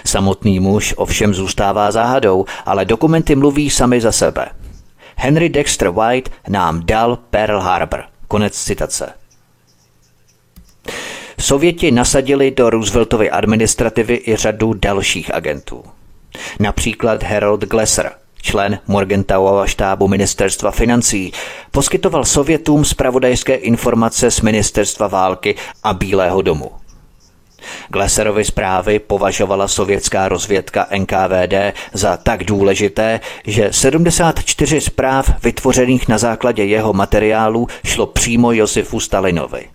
Samotný 0.07 0.61
muž 0.61 0.95
ovšem 0.97 1.35
zůstává 1.35 1.91
záhadou, 1.91 2.45
ale 2.67 2.85
dokumenty 2.85 3.37
mluví 3.37 3.71
sami 3.71 4.01
za 4.01 4.13
sebe. 4.13 4.49
Henry 5.17 5.49
Dexter 5.49 5.89
White 5.89 6.29
nám 6.49 6.87
dal 6.87 7.19
Pearl 7.31 7.61
Harbor. 7.61 8.05
Konec 8.29 8.55
citace. 8.55 9.13
Sověti 11.41 11.91
nasadili 11.91 12.51
do 12.51 12.71
Rooseveltovy 12.71 13.31
administrativy 13.31 14.23
i 14.27 14.37
řadu 14.37 14.73
dalších 14.75 15.35
agentů. 15.35 15.85
Například 16.61 17.23
Harold 17.23 17.61
Glesser, 17.61 18.11
člen 18.43 18.79
Morgenthauova 18.87 19.67
štábu 19.67 20.09
ministerstva 20.09 20.71
financí, 20.71 21.33
poskytoval 21.71 22.25
Sovětům 22.25 22.85
zpravodajské 22.85 23.55
informace 23.55 24.31
z 24.31 24.41
ministerstva 24.41 25.07
války 25.07 25.55
a 25.83 25.95
Bílého 25.95 26.43
domu. 26.43 26.71
Gleserovy 27.89 28.45
zprávy 28.45 28.99
považovala 28.99 29.69
sovětská 29.69 30.29
rozvědka 30.29 30.87
NKVD 30.99 31.55
za 31.93 32.17
tak 32.17 32.45
důležité, 32.45 33.21
že 33.47 33.69
74 33.73 34.81
zpráv 34.81 35.45
vytvořených 35.45 36.09
na 36.09 36.19
základě 36.19 36.65
jeho 36.65 36.93
materiálů 36.93 37.67
šlo 37.85 38.07
přímo 38.07 38.53
Josifu 38.53 39.01
Stalinovi. 39.01 39.69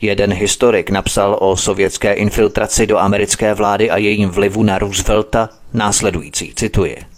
Jeden 0.00 0.32
historik 0.32 0.90
napsal 0.90 1.36
o 1.40 1.56
sovětské 1.56 2.12
infiltraci 2.12 2.86
do 2.86 2.98
americké 2.98 3.54
vlády 3.54 3.90
a 3.90 3.96
jejím 3.96 4.30
vlivu 4.30 4.62
na 4.62 4.78
Roosevelta 4.78 5.48
následující, 5.72 6.52
cituji. 6.54 7.09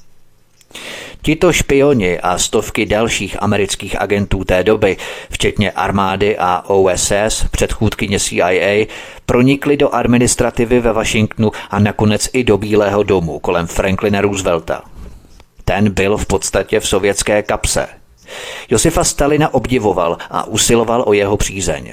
Tito 1.22 1.52
špioni 1.52 2.20
a 2.20 2.38
stovky 2.38 2.86
dalších 2.86 3.42
amerických 3.42 4.00
agentů 4.00 4.44
té 4.44 4.64
doby, 4.64 4.96
včetně 5.30 5.70
armády 5.70 6.36
a 6.38 6.62
OSS, 6.66 7.44
předchůdkyně 7.50 8.20
CIA, 8.20 8.86
pronikli 9.26 9.76
do 9.76 9.94
administrativy 9.94 10.80
ve 10.80 10.92
Washingtonu 10.92 11.50
a 11.70 11.78
nakonec 11.78 12.28
i 12.32 12.44
do 12.44 12.58
Bílého 12.58 13.02
domu 13.02 13.38
kolem 13.38 13.66
Franklina 13.66 14.20
Roosevelta. 14.20 14.82
Ten 15.64 15.90
byl 15.90 16.16
v 16.16 16.26
podstatě 16.26 16.80
v 16.80 16.88
sovětské 16.88 17.42
kapse. 17.42 17.88
Josifa 18.68 19.04
Stalina 19.04 19.54
obdivoval 19.54 20.18
a 20.30 20.44
usiloval 20.44 21.04
o 21.06 21.12
jeho 21.12 21.36
přízeň 21.36 21.92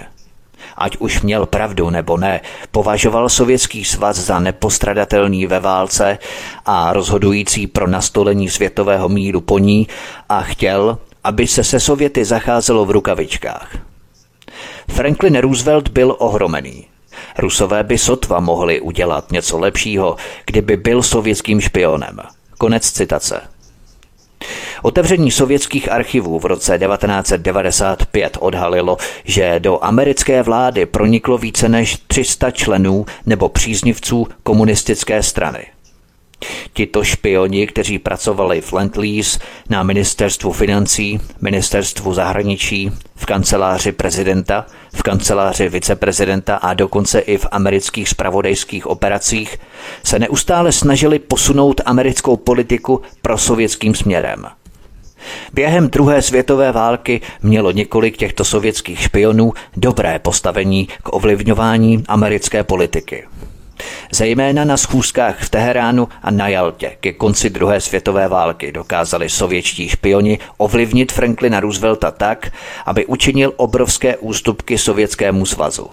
ať 0.79 0.97
už 0.97 1.21
měl 1.21 1.45
pravdu 1.45 1.89
nebo 1.89 2.17
ne, 2.17 2.41
považoval 2.71 3.29
Sovětský 3.29 3.85
svaz 3.85 4.17
za 4.17 4.39
nepostradatelný 4.39 5.45
ve 5.45 5.59
válce 5.59 6.17
a 6.65 6.93
rozhodující 6.93 7.67
pro 7.67 7.87
nastolení 7.87 8.49
světového 8.49 9.09
míru 9.09 9.41
po 9.41 9.59
ní 9.59 9.87
a 10.29 10.41
chtěl, 10.41 10.97
aby 11.23 11.47
se 11.47 11.63
se 11.63 11.79
Sověty 11.79 12.25
zacházelo 12.25 12.85
v 12.85 12.91
rukavičkách. 12.91 13.77
Franklin 14.89 15.37
Roosevelt 15.37 15.87
byl 15.89 16.15
ohromený. 16.19 16.85
Rusové 17.37 17.83
by 17.83 17.97
sotva 17.97 18.39
mohli 18.39 18.81
udělat 18.81 19.31
něco 19.31 19.59
lepšího, 19.59 20.15
kdyby 20.45 20.77
byl 20.77 21.03
sovětským 21.03 21.61
špionem. 21.61 22.19
Konec 22.57 22.91
citace. 22.91 23.41
Otevření 24.81 25.31
sovětských 25.31 25.91
archivů 25.91 26.39
v 26.39 26.45
roce 26.45 26.79
1995 26.79 28.37
odhalilo, 28.39 28.97
že 29.23 29.59
do 29.59 29.83
americké 29.83 30.43
vlády 30.43 30.85
proniklo 30.85 31.37
více 31.37 31.69
než 31.69 31.97
300 32.07 32.51
členů 32.51 33.05
nebo 33.25 33.49
příznivců 33.49 34.27
komunistické 34.43 35.23
strany. 35.23 35.65
Tito 36.73 37.03
špioni, 37.03 37.67
kteří 37.67 37.99
pracovali 37.99 38.61
v 38.61 38.73
Land-Lease, 38.73 39.39
na 39.69 39.83
ministerstvu 39.83 40.51
financí, 40.51 41.19
ministerstvu 41.41 42.13
zahraničí, 42.13 42.91
v 43.15 43.25
kanceláři 43.25 43.91
prezidenta, 43.91 44.65
v 44.93 45.03
kanceláři 45.03 45.69
viceprezidenta 45.69 46.55
a 46.55 46.73
dokonce 46.73 47.19
i 47.19 47.37
v 47.37 47.47
amerických 47.51 48.09
spravodajských 48.09 48.87
operacích, 48.87 49.57
se 50.03 50.19
neustále 50.19 50.71
snažili 50.71 51.19
posunout 51.19 51.81
americkou 51.85 52.37
politiku 52.37 53.01
pro 53.21 53.37
sovětským 53.37 53.95
směrem– 53.95 54.45
Během 55.53 55.89
druhé 55.89 56.21
světové 56.21 56.71
války 56.71 57.21
mělo 57.41 57.71
několik 57.71 58.17
těchto 58.17 58.45
sovětských 58.45 58.99
špionů 58.99 59.53
dobré 59.77 60.19
postavení 60.19 60.87
k 61.03 61.13
ovlivňování 61.13 62.03
americké 62.07 62.63
politiky. 62.63 63.23
Zejména 64.11 64.65
na 64.65 64.77
schůzkách 64.77 65.43
v 65.43 65.49
Teheránu 65.49 66.07
a 66.23 66.31
na 66.31 66.47
Jaltě 66.47 66.97
ke 66.99 67.13
konci 67.13 67.49
druhé 67.49 67.81
světové 67.81 68.27
války 68.27 68.71
dokázali 68.71 69.29
sovětští 69.29 69.89
špioni 69.89 70.39
ovlivnit 70.57 71.11
Franklina 71.11 71.59
Roosevelta 71.59 72.11
tak, 72.11 72.51
aby 72.85 73.05
učinil 73.05 73.53
obrovské 73.55 74.17
ústupky 74.17 74.77
Sovětskému 74.77 75.45
svazu. 75.45 75.89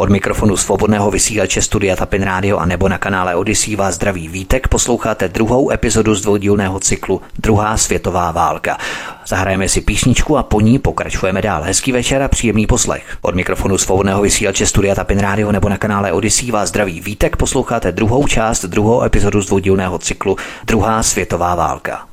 Od 0.00 0.08
mikrofonu 0.08 0.56
svobodného 0.56 1.10
vysílače 1.10 1.62
Studia 1.62 1.96
Tapin 1.96 2.22
Radio 2.22 2.56
a 2.56 2.66
nebo 2.66 2.88
na 2.88 2.98
kanále 2.98 3.34
Odyssey 3.34 3.76
vás 3.76 3.94
zdraví 3.94 4.28
Vítek. 4.28 4.68
Posloucháte 4.68 5.28
druhou 5.28 5.70
epizodu 5.70 6.14
z 6.14 6.22
dvoudílného 6.22 6.80
cyklu 6.80 7.22
Druhá 7.38 7.76
světová 7.76 8.32
válka. 8.32 8.78
Zahrajeme 9.26 9.68
si 9.68 9.80
písničku 9.80 10.38
a 10.38 10.42
po 10.42 10.60
ní 10.60 10.78
pokračujeme 10.78 11.42
dál. 11.42 11.62
Hezký 11.62 11.92
večer 11.92 12.22
a 12.22 12.28
příjemný 12.28 12.66
poslech. 12.66 13.18
Od 13.22 13.34
mikrofonu 13.34 13.78
svobodného 13.78 14.22
vysílače 14.22 14.66
Studia 14.66 14.94
Tapin 14.94 15.18
Radio 15.18 15.52
nebo 15.52 15.68
na 15.68 15.76
kanále 15.76 16.12
Odyssey 16.12 16.50
vás 16.50 16.68
zdraví 16.68 17.00
Vítek. 17.00 17.36
Posloucháte 17.36 17.92
druhou 17.92 18.26
část, 18.26 18.64
druhou 18.64 19.02
epizodu 19.02 19.42
z 19.42 19.46
dvoudílného 19.46 19.98
cyklu 19.98 20.36
Druhá 20.64 21.02
světová 21.02 21.54
válka. 21.54 22.06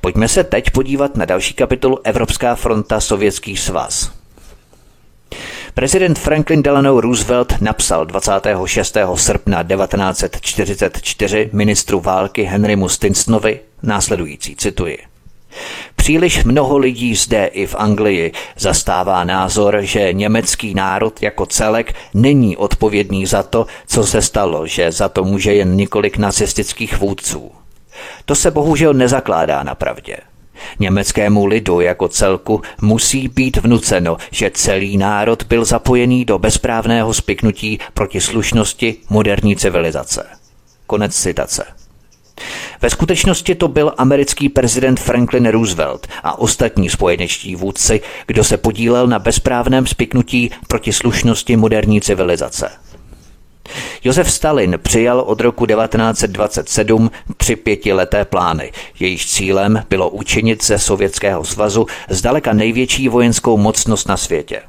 Pojďme 0.00 0.28
se 0.28 0.44
teď 0.44 0.70
podívat 0.70 1.16
na 1.16 1.24
další 1.24 1.54
kapitolu 1.54 1.98
Evropská 2.04 2.54
fronta 2.54 3.00
Sovětský 3.00 3.56
svaz. 3.56 4.21
Prezident 5.74 6.18
Franklin 6.18 6.62
Delano 6.62 7.00
Roosevelt 7.00 7.60
napsal 7.60 8.06
26. 8.06 8.96
srpna 9.14 9.62
1944 9.62 11.50
ministru 11.52 12.00
války 12.00 12.42
Henrymu 12.42 12.88
Stinsonovi 12.88 13.60
následující, 13.82 14.56
cituji. 14.56 14.98
Příliš 15.96 16.44
mnoho 16.44 16.78
lidí 16.78 17.14
zde 17.14 17.46
i 17.46 17.66
v 17.66 17.74
Anglii 17.74 18.32
zastává 18.58 19.24
názor, 19.24 19.78
že 19.80 20.12
německý 20.12 20.74
národ 20.74 21.22
jako 21.22 21.46
celek 21.46 21.94
není 22.14 22.56
odpovědný 22.56 23.26
za 23.26 23.42
to, 23.42 23.66
co 23.86 24.06
se 24.06 24.22
stalo, 24.22 24.66
že 24.66 24.92
za 24.92 25.08
to 25.08 25.24
může 25.24 25.54
jen 25.54 25.76
několik 25.76 26.16
nacistických 26.16 26.98
vůdců. 26.98 27.50
To 28.24 28.34
se 28.34 28.50
bohužel 28.50 28.94
nezakládá 28.94 29.62
na 29.62 29.74
pravdě. 29.74 30.16
Německému 30.78 31.46
lidu 31.46 31.80
jako 31.80 32.08
celku 32.08 32.62
musí 32.82 33.28
být 33.28 33.56
vnuceno, 33.56 34.16
že 34.30 34.50
celý 34.54 34.96
národ 34.96 35.42
byl 35.42 35.64
zapojený 35.64 36.24
do 36.24 36.38
bezprávného 36.38 37.14
spiknutí 37.14 37.78
proti 37.94 38.20
slušnosti 38.20 38.96
moderní 39.10 39.56
civilizace. 39.56 40.26
Konec 40.86 41.16
citace. 41.16 41.64
Ve 42.82 42.90
skutečnosti 42.90 43.54
to 43.54 43.68
byl 43.68 43.92
americký 43.98 44.48
prezident 44.48 45.00
Franklin 45.00 45.46
Roosevelt 45.46 46.06
a 46.22 46.38
ostatní 46.38 46.90
spojenečtí 46.90 47.56
vůdci, 47.56 48.00
kdo 48.26 48.44
se 48.44 48.56
podílel 48.56 49.06
na 49.06 49.18
bezprávném 49.18 49.86
spiknutí 49.86 50.50
proti 50.68 50.92
slušnosti 50.92 51.56
moderní 51.56 52.00
civilizace. 52.00 52.70
Josef 54.04 54.32
Stalin 54.32 54.78
přijal 54.82 55.20
od 55.20 55.40
roku 55.40 55.66
1927 55.66 57.10
tři 57.36 57.56
pětileté 57.56 58.24
plány. 58.24 58.72
Jejich 59.00 59.26
cílem 59.26 59.84
bylo 59.90 60.10
učinit 60.10 60.64
ze 60.64 60.78
Sovětského 60.78 61.44
svazu 61.44 61.86
zdaleka 62.08 62.52
největší 62.52 63.08
vojenskou 63.08 63.56
mocnost 63.56 64.08
na 64.08 64.16
světě. 64.16 64.62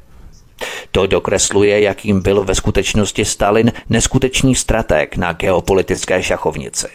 To 0.90 1.06
dokresluje, 1.06 1.80
jakým 1.80 2.22
byl 2.22 2.44
ve 2.44 2.54
skutečnosti 2.54 3.24
Stalin 3.24 3.72
neskutečný 3.90 4.54
strateg 4.54 5.16
na 5.16 5.32
geopolitické 5.32 6.22
šachovnici. 6.22 6.86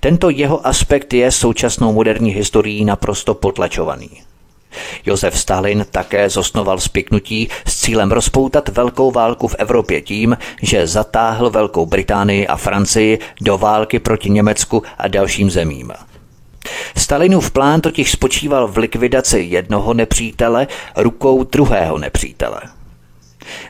Tento 0.00 0.30
jeho 0.30 0.66
aspekt 0.66 1.14
je 1.14 1.30
současnou 1.30 1.92
moderní 1.92 2.30
historií 2.30 2.84
naprosto 2.84 3.34
potlačovaný. 3.34 4.10
Josef 5.06 5.38
Stalin 5.38 5.86
také 5.90 6.30
zosnoval 6.30 6.80
spiknutí 6.80 7.48
s 7.66 7.80
cílem 7.80 8.12
rozpoutat 8.12 8.68
velkou 8.68 9.10
válku 9.10 9.48
v 9.48 9.56
Evropě 9.58 10.00
tím, 10.00 10.36
že 10.62 10.86
zatáhl 10.86 11.50
Velkou 11.50 11.86
Británii 11.86 12.46
a 12.46 12.56
Francii 12.56 13.18
do 13.40 13.58
války 13.58 13.98
proti 13.98 14.30
Německu 14.30 14.82
a 14.98 15.08
dalším 15.08 15.50
zemím. 15.50 15.92
Stalinův 16.96 17.50
plán 17.50 17.80
totiž 17.80 18.10
spočíval 18.12 18.68
v 18.68 18.76
likvidaci 18.76 19.38
jednoho 19.38 19.94
nepřítele 19.94 20.66
rukou 20.96 21.44
druhého 21.44 21.98
nepřítele. 21.98 22.60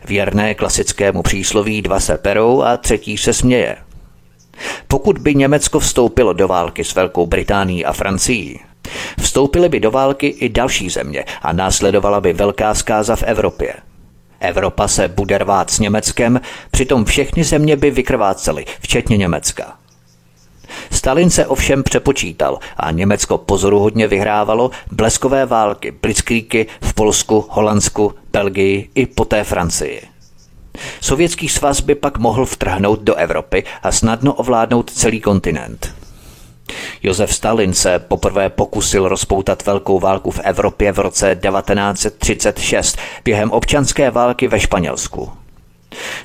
Věrné 0.05 0.55
klasickému 0.55 1.23
přísloví 1.23 1.83
dva 1.83 2.01
se 2.01 2.19
perou 2.19 2.63
a 2.63 2.77
třetí 2.77 3.19
se 3.19 3.33
směje. 3.33 3.77
Pokud 4.89 5.19
by 5.19 5.35
Německo 5.35 5.81
vstoupilo 5.81 6.33
do 6.33 6.49
války 6.49 6.85
s 6.85 6.95
Velkou 6.95 7.27
Británií 7.27 7.85
a 7.85 7.93
Francií, 7.93 8.61
Vstoupily 9.21 9.69
by 9.69 9.81
do 9.81 9.91
války 9.91 10.27
i 10.27 10.49
další 10.49 10.91
země 10.91 11.25
a 11.43 11.53
následovala 11.53 12.21
by 12.21 12.33
velká 12.33 12.75
zkáza 12.75 13.17
v 13.17 13.23
Evropě. 13.23 13.75
Evropa 14.41 14.89
se 14.89 15.09
bude 15.09 15.39
rvát 15.39 15.71
s 15.71 15.79
Německem, 15.79 16.41
přitom 16.71 17.05
všechny 17.05 17.45
země 17.45 17.77
by 17.77 17.91
vykrvácely, 17.91 18.65
včetně 18.81 19.17
Německa. 19.17 19.77
Stalin 20.91 21.31
se 21.31 21.47
ovšem 21.47 21.83
přepočítal 21.83 22.59
a 22.77 22.91
Německo 22.91 23.39
pozoruhodně 23.39 24.09
vyhrávalo 24.09 24.71
bleskové 24.91 25.47
války, 25.47 25.91
blitzkriege 25.91 26.67
v 26.81 26.95
Polsku, 26.95 27.47
Holandsku, 27.51 28.15
Belgii 28.33 28.91
i 28.95 29.07
poté 29.07 29.45
Francii. 29.45 30.03
Sovětský 31.01 31.49
svaz 31.49 31.81
by 31.81 31.95
pak 31.95 32.19
mohl 32.19 32.47
vtrhnout 32.47 33.01
do 33.01 33.15
Evropy 33.15 33.65
a 33.83 33.93
snadno 33.93 34.35
ovládnout 34.35 34.91
celý 34.91 35.21
kontinent. 35.21 36.02
Josef 37.03 37.35
Stalin 37.35 37.75
se 37.75 37.99
poprvé 37.99 38.51
pokusil 38.51 39.09
rozpoutat 39.09 39.67
velkou 39.67 40.01
válku 40.01 40.31
v 40.31 40.41
Evropě 40.45 40.93
v 40.93 40.99
roce 40.99 41.39
1936 41.43 42.99
během 43.25 43.51
občanské 43.51 44.11
války 44.11 44.49
ve 44.49 44.61
Španělsku. 44.61 45.33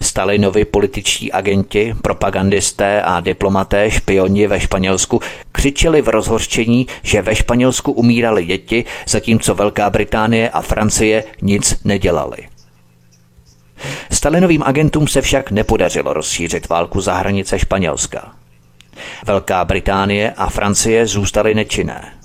Stalinovi 0.01 0.65
političtí 0.65 1.31
agenti, 1.31 1.95
propagandisté 2.01 3.01
a 3.01 3.19
diplomaté 3.19 3.91
špioni 3.91 4.47
ve 4.47 4.59
Španělsku 4.59 5.21
křičeli 5.51 6.01
v 6.01 6.09
rozhorčení, 6.09 6.87
že 7.03 7.21
ve 7.21 7.35
Španělsku 7.35 7.91
umírali 7.91 8.45
děti, 8.45 8.85
zatímco 9.07 9.55
Velká 9.55 9.89
Británie 9.89 10.49
a 10.49 10.61
Francie 10.61 11.23
nic 11.41 11.83
nedělali. 11.83 12.37
Stalinovým 14.11 14.63
agentům 14.63 15.07
se 15.07 15.21
však 15.21 15.51
nepodařilo 15.51 16.13
rozšířit 16.13 16.69
válku 16.69 17.01
za 17.01 17.13
hranice 17.13 17.59
Španělska. 17.59 18.36
Velká 19.25 19.65
Británie 19.65 20.33
a 20.37 20.49
Francie 20.49 21.07
zůstaly 21.07 21.55
nečinné. 21.55 22.17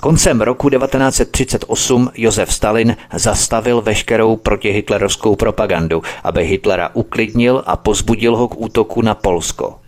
Koncem 0.00 0.40
roku 0.40 0.70
1938 0.70 2.10
Josef 2.14 2.54
Stalin 2.54 2.96
zastavil 3.14 3.82
veškerou 3.82 4.36
protihitlerovskou 4.36 5.36
propagandu, 5.36 6.02
aby 6.24 6.44
Hitlera 6.44 6.90
uklidnil 6.94 7.62
a 7.66 7.76
pozbudil 7.76 8.36
ho 8.36 8.48
k 8.48 8.56
útoku 8.56 9.02
na 9.02 9.14
Polsko. 9.14 9.78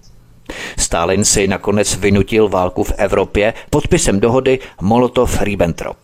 Stalin 0.78 1.24
si 1.24 1.48
nakonec 1.48 1.94
vynutil 1.94 2.48
válku 2.48 2.84
v 2.84 2.92
Evropě 2.96 3.54
podpisem 3.70 4.20
dohody 4.20 4.58
Molotov-Ribbentrop. 4.82 5.96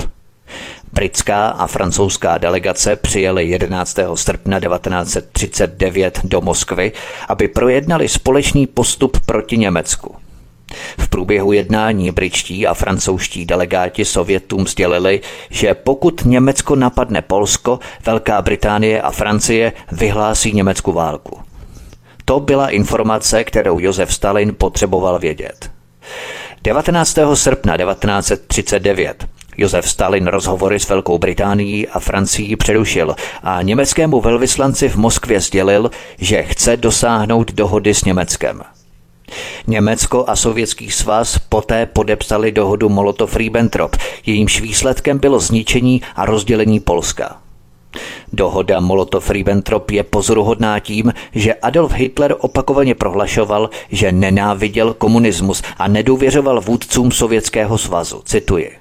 Britská 0.92 1.48
a 1.48 1.66
francouzská 1.66 2.38
delegace 2.38 2.96
přijeli 2.96 3.48
11. 3.48 3.98
srpna 4.14 4.60
1939 4.60 6.20
do 6.24 6.40
Moskvy, 6.40 6.92
aby 7.28 7.48
projednali 7.48 8.08
společný 8.08 8.66
postup 8.66 9.20
proti 9.26 9.58
Německu. 9.58 10.16
V 10.98 11.08
průběhu 11.08 11.52
jednání 11.52 12.10
britští 12.10 12.66
a 12.66 12.74
francouzští 12.74 13.46
delegáti 13.46 14.04
Sovětům 14.04 14.66
sdělili, 14.66 15.20
že 15.50 15.74
pokud 15.74 16.24
Německo 16.24 16.76
napadne 16.76 17.22
Polsko, 17.22 17.78
Velká 18.06 18.42
Británie 18.42 19.02
a 19.02 19.10
Francie 19.10 19.72
vyhlásí 19.92 20.52
Německu 20.52 20.92
válku. 20.92 21.40
To 22.24 22.40
byla 22.40 22.68
informace, 22.68 23.44
kterou 23.44 23.78
Josef 23.78 24.14
Stalin 24.14 24.54
potřeboval 24.58 25.18
vědět. 25.18 25.70
19. 26.62 27.18
srpna 27.34 27.76
1939 27.76 29.26
Josef 29.60 29.88
Stalin 29.88 30.26
rozhovory 30.26 30.80
s 30.80 30.88
Velkou 30.88 31.18
Británií 31.18 31.88
a 31.88 32.00
Francií 32.00 32.56
přerušil 32.56 33.14
a 33.42 33.62
německému 33.62 34.20
velvyslanci 34.20 34.88
v 34.88 34.96
Moskvě 34.96 35.40
sdělil, 35.40 35.90
že 36.18 36.42
chce 36.42 36.76
dosáhnout 36.76 37.52
dohody 37.52 37.94
s 37.94 38.04
Německem. 38.04 38.62
Německo 39.66 40.24
a 40.28 40.36
Sovětský 40.36 40.90
svaz 40.90 41.38
poté 41.38 41.86
podepsali 41.86 42.52
dohodu 42.52 42.88
Molotov-Ribbentrop, 42.88 43.96
jejímž 44.26 44.60
výsledkem 44.60 45.18
bylo 45.18 45.40
zničení 45.40 46.02
a 46.16 46.26
rozdělení 46.26 46.80
Polska. 46.80 47.36
Dohoda 48.32 48.80
Molotov-Ribbentrop 48.80 49.92
je 49.92 50.02
pozoruhodná 50.02 50.78
tím, 50.78 51.12
že 51.34 51.54
Adolf 51.54 51.92
Hitler 51.92 52.36
opakovaně 52.38 52.94
prohlašoval, 52.94 53.70
že 53.90 54.12
nenáviděl 54.12 54.94
komunismus 54.94 55.62
a 55.78 55.88
nedůvěřoval 55.88 56.60
vůdcům 56.60 57.12
Sovětského 57.12 57.78
svazu. 57.78 58.22
Cituji. 58.24 58.79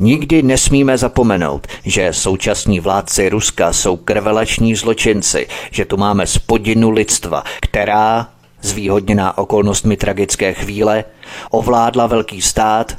Nikdy 0.00 0.42
nesmíme 0.42 0.98
zapomenout, 0.98 1.66
že 1.84 2.12
současní 2.12 2.80
vládci 2.80 3.28
Ruska 3.28 3.72
jsou 3.72 3.96
krvelační 3.96 4.74
zločinci, 4.74 5.46
že 5.70 5.84
tu 5.84 5.96
máme 5.96 6.26
spodinu 6.26 6.90
lidstva, 6.90 7.44
která, 7.60 8.28
zvýhodněná 8.62 9.38
okolnostmi 9.38 9.96
tragické 9.96 10.54
chvíle, 10.54 11.04
ovládla 11.50 12.06
velký 12.06 12.42
stát, 12.42 12.96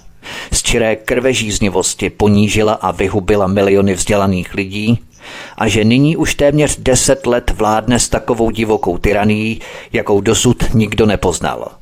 z 0.52 0.63
čiré 0.63 0.96
krvežíznivosti 0.96 2.10
ponížila 2.10 2.74
a 2.74 2.91
vyhubila 2.91 3.48
miliony 3.48 3.93
vzdělaných 3.93 4.54
lidí 4.54 5.00
a 5.58 5.67
že 5.67 5.84
nyní 5.84 6.17
už 6.17 6.36
téměř 6.36 6.78
deset 6.80 7.28
let 7.28 7.52
vládne 7.56 8.00
s 8.00 8.10
takovou 8.10 8.52
divokou 8.52 8.98
tyranií, 8.98 9.62
jakou 9.93 10.22
dosud 10.22 10.74
nikdo 10.74 11.06
nepoznal. 11.06 11.76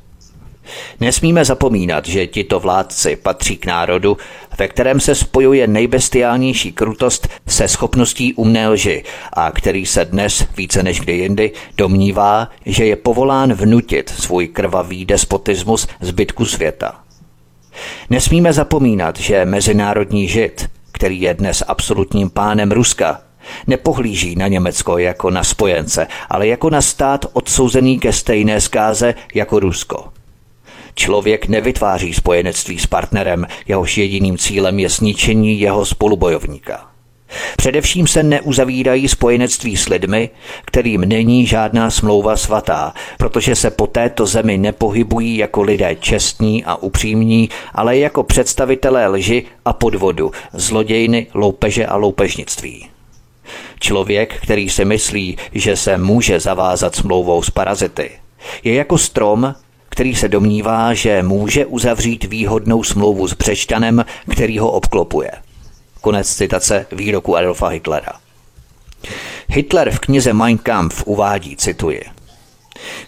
Nesmíme 1.00 1.44
zapomínat, 1.44 2.06
že 2.06 2.26
tito 2.26 2.60
vládci 2.60 3.16
patří 3.16 3.56
k 3.56 3.66
národu, 3.66 4.16
ve 4.58 4.68
kterém 4.68 5.00
se 5.00 5.14
spojuje 5.14 5.66
nejbestiálnější 5.66 6.72
krutost 6.72 7.28
se 7.46 7.68
schopností 7.68 8.34
umné 8.34 8.68
lži 8.68 9.04
a 9.32 9.50
který 9.50 9.86
se 9.86 10.04
dnes 10.04 10.46
více 10.56 10.82
než 10.82 11.00
kdy 11.00 11.12
jindy 11.12 11.52
domnívá, 11.76 12.48
že 12.66 12.86
je 12.86 12.96
povolán 12.96 13.52
vnutit 13.52 14.08
svůj 14.08 14.48
krvavý 14.48 15.04
despotismus 15.04 15.88
zbytku 16.00 16.44
světa. 16.44 17.00
Nesmíme 18.10 18.52
zapomínat, 18.52 19.20
že 19.20 19.44
mezinárodní 19.44 20.28
žid, 20.28 20.68
který 20.92 21.20
je 21.20 21.34
dnes 21.34 21.62
absolutním 21.68 22.30
pánem 22.30 22.72
Ruska, 22.72 23.20
nepohlíží 23.66 24.36
na 24.36 24.48
Německo 24.48 24.98
jako 24.98 25.30
na 25.30 25.44
spojence, 25.44 26.06
ale 26.30 26.46
jako 26.46 26.70
na 26.70 26.82
stát 26.82 27.26
odsouzený 27.32 27.98
ke 27.98 28.12
stejné 28.12 28.60
zkáze 28.60 29.14
jako 29.34 29.60
Rusko– 29.60 30.04
Člověk 30.98 31.48
nevytváří 31.48 32.14
spojenectví 32.14 32.78
s 32.78 32.86
partnerem, 32.86 33.46
jehož 33.68 33.98
jediným 33.98 34.38
cílem 34.38 34.78
je 34.78 34.88
zničení 34.88 35.60
jeho 35.60 35.86
spolubojovníka. 35.86 36.90
Především 37.56 38.06
se 38.06 38.22
neuzavírají 38.22 39.08
spojenectví 39.08 39.76
s 39.76 39.88
lidmi, 39.88 40.30
kterým 40.64 41.00
není 41.00 41.46
žádná 41.46 41.90
smlouva 41.90 42.36
svatá, 42.36 42.94
protože 43.18 43.54
se 43.54 43.70
po 43.70 43.86
této 43.86 44.26
zemi 44.26 44.58
nepohybují 44.58 45.36
jako 45.36 45.62
lidé 45.62 45.96
čestní 46.00 46.64
a 46.64 46.76
upřímní, 46.76 47.48
ale 47.74 47.98
jako 47.98 48.22
představitelé 48.22 49.06
lži 49.08 49.44
a 49.64 49.72
podvodu, 49.72 50.32
zlodějny, 50.52 51.26
loupeže 51.34 51.86
a 51.86 51.96
loupežnictví. 51.96 52.88
Člověk, 53.80 54.34
který 54.42 54.70
si 54.70 54.84
myslí, 54.84 55.36
že 55.52 55.76
se 55.76 55.98
může 55.98 56.40
zavázat 56.40 56.96
smlouvou 56.96 57.42
s 57.42 57.50
parazity, 57.50 58.10
je 58.64 58.74
jako 58.74 58.98
strom, 58.98 59.54
který 59.96 60.14
se 60.14 60.28
domnívá, 60.28 60.94
že 60.94 61.22
může 61.22 61.66
uzavřít 61.66 62.24
výhodnou 62.24 62.84
smlouvu 62.84 63.28
s 63.28 63.32
Břešťanem, 63.32 64.04
který 64.32 64.58
ho 64.58 64.70
obklopuje. 64.70 65.30
Konec 66.00 66.34
citace 66.34 66.86
výroku 66.92 67.36
Adolfa 67.36 67.68
Hitlera. 67.68 68.12
Hitler 69.48 69.90
v 69.90 69.98
knize 69.98 70.32
Mein 70.32 70.58
Kampf 70.58 71.02
uvádí, 71.06 71.56
cituji, 71.56 72.00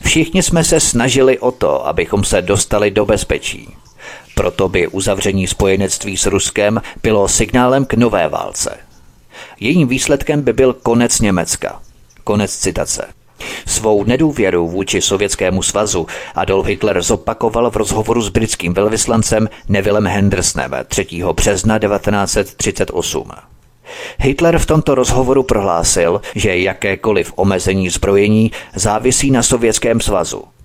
Všichni 0.05 0.42
jsme 0.42 0.64
se 0.64 0.81
snažili 0.81 1.38
o 1.38 1.51
to, 1.51 1.87
abychom 1.87 2.24
se 2.24 2.42
dostali 2.42 2.90
do 2.90 3.07
bezpečí. 3.07 3.68
Proto 4.35 4.68
by 4.68 4.88
uzavření 4.88 5.46
spojenectví 5.46 6.16
s 6.16 6.27
Ruskem 6.27 6.83
bylo 7.03 7.29
signálem 7.29 7.85
k 7.85 7.94
nové 7.94 8.29
válce. 8.29 8.77
Jejím 9.61 9.88
výsledkem 9.88 10.42
by 10.42 10.53
byl 10.53 10.72
konec 10.72 11.20
Německa. 11.20 11.83
Konec 12.24 12.57
citace. 12.57 13.18
Svou 13.66 14.05
nedůvěru 14.05 14.68
vůči 14.68 15.01
Sovětskému 15.01 15.62
svazu 15.62 16.07
Adolf 16.35 16.66
Hitler 16.66 17.03
zopakoval 17.03 17.70
v 17.70 17.77
rozhovoru 17.77 18.22
s 18.22 18.29
britským 18.29 18.74
velvyslancem 18.74 19.48
Nevillem 19.68 20.07
Hendersonem 20.07 20.70
3. 20.88 21.07
března 21.33 21.79
1938. 21.79 23.31
Hitler 24.18 24.59
v 24.59 24.66
tomto 24.66 24.94
rozhovoru 24.94 25.42
prohlásil, 25.42 26.20
že 26.35 26.59
jakékoliv 26.59 27.33
omezení 27.37 27.90
zbrojení 27.90 28.53
závisí 28.74 29.31
na 29.31 29.42
Sovětském 29.42 30.01
svazu– 30.01 30.44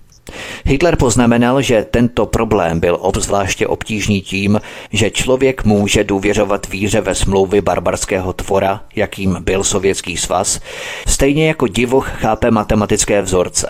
Hitler 0.64 0.96
poznamenal, 0.96 1.62
že 1.62 1.86
tento 1.90 2.26
problém 2.26 2.80
byl 2.80 2.98
obzvláště 3.00 3.66
obtížný 3.66 4.22
tím, 4.22 4.60
že 4.92 5.10
člověk 5.10 5.64
může 5.64 6.04
důvěřovat 6.04 6.68
víře 6.68 7.00
ve 7.00 7.14
smlouvy 7.14 7.60
barbarského 7.60 8.32
tvora, 8.32 8.80
jakým 8.96 9.36
byl 9.40 9.64
Sovětský 9.64 10.16
svaz, 10.16 10.60
stejně 11.06 11.48
jako 11.48 11.68
divoch 11.68 12.08
chápe 12.08 12.50
matematické 12.50 13.22
vzorce. 13.22 13.68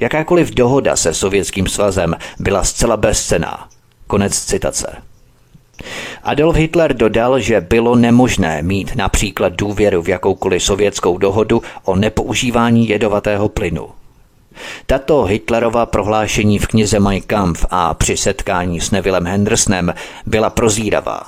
Jakákoliv 0.00 0.50
dohoda 0.50 0.96
se 0.96 1.14
Sovětským 1.14 1.66
svazem 1.66 2.16
byla 2.38 2.64
zcela 2.64 2.96
bezcená. 2.96 3.68
Konec 4.06 4.44
citace. 4.44 4.96
Adolf 6.22 6.56
Hitler 6.56 6.96
dodal, 6.96 7.40
že 7.40 7.60
bylo 7.60 7.96
nemožné 7.96 8.62
mít 8.62 8.96
například 8.96 9.52
důvěru 9.52 10.02
v 10.02 10.08
jakoukoliv 10.08 10.62
sovětskou 10.62 11.18
dohodu 11.18 11.62
o 11.84 11.96
nepoužívání 11.96 12.88
jedovatého 12.88 13.48
plynu. 13.48 13.88
Tato 14.86 15.24
Hitlerova 15.24 15.86
prohlášení 15.86 16.58
v 16.58 16.66
knize 16.66 17.00
Mein 17.00 17.22
Kampf 17.22 17.66
a 17.70 17.94
při 17.94 18.16
setkání 18.16 18.80
s 18.80 18.90
Nevillem 18.90 19.26
Hendersonem 19.26 19.94
byla 20.26 20.50
prozíravá. 20.50 21.22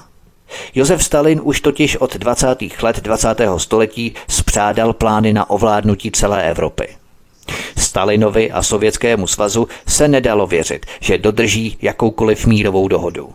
Josef 0.74 1.04
Stalin 1.04 1.40
už 1.42 1.60
totiž 1.60 1.96
od 1.96 2.16
20. 2.16 2.56
let 2.82 3.00
20. 3.00 3.40
století 3.56 4.14
spřádal 4.28 4.92
plány 4.92 5.32
na 5.32 5.50
ovládnutí 5.50 6.10
celé 6.10 6.50
Evropy. 6.50 6.88
Stalinovi 7.76 8.50
a 8.50 8.62
Sovětskému 8.62 9.26
svazu 9.26 9.68
se 9.86 10.08
nedalo 10.08 10.46
věřit, 10.46 10.86
že 11.00 11.18
dodrží 11.18 11.78
jakoukoliv 11.82 12.46
mírovou 12.46 12.88
dohodu. 12.88 13.28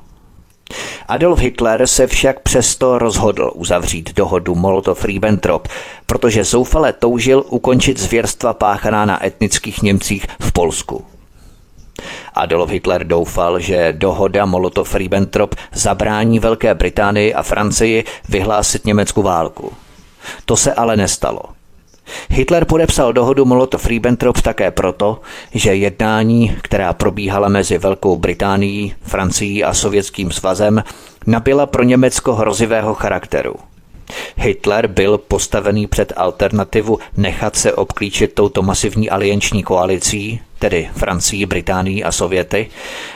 Adolf 1.08 1.40
Hitler 1.40 1.88
se 1.88 2.08
však 2.08 2.40
přesto 2.40 3.00
rozhodl 3.00 3.52
uzavřít 3.56 4.14
dohodu 4.16 4.56
Molotov-Ribbentrop, 4.56 5.68
protože 6.06 6.44
zoufale 6.44 6.94
toužil 6.94 7.44
ukončit 7.50 8.00
zvěrstva 8.00 8.54
páchaná 8.54 9.06
na 9.06 9.26
etnických 9.26 9.82
Němcích 9.82 10.28
v 10.40 10.52
Polsku. 10.52 11.06
Adolf 12.34 12.70
Hitler 12.70 13.08
doufal, 13.08 13.60
že 13.60 13.94
dohoda 13.94 14.46
Molotov-Ribbentrop 14.46 15.56
zabrání 15.74 16.40
Velké 16.40 16.76
Británii 16.76 17.34
a 17.34 17.44
Francii 17.44 18.04
vyhlásit 18.30 18.86
Německu 18.86 19.22
válku. 19.22 19.74
To 20.46 20.58
se 20.58 20.74
ale 20.74 20.98
nestalo. 20.98 21.55
Hitler 22.30 22.66
podepsal 22.66 23.14
dohodu 23.14 23.46
Molotov-Ribbentrop 23.46 24.42
také 24.42 24.72
proto, 24.72 25.22
že 25.54 25.76
jednání, 25.76 26.58
která 26.62 26.94
probíhala 26.94 27.50
mezi 27.50 27.78
Velkou 27.78 28.18
Británií, 28.18 28.94
Francií 29.02 29.64
a 29.64 29.74
Sovětským 29.74 30.32
svazem, 30.32 30.84
nabyla 31.28 31.66
pro 31.66 31.84
Německo 31.84 32.36
hrozivého 32.36 32.94
charakteru. 32.94 33.56
Hitler 34.38 34.88
byl 34.88 35.18
postavený 35.18 35.88
před 35.88 36.14
alternativu 36.16 37.00
nechat 37.18 37.56
se 37.56 37.74
obklíčit 37.74 38.34
touto 38.34 38.62
masivní 38.62 39.10
alianční 39.10 39.64
koalicí, 39.64 40.40
tedy 40.60 40.90
Francii, 40.96 41.46
Británii 41.46 42.04
a 42.04 42.12
Sověty, 42.12 42.70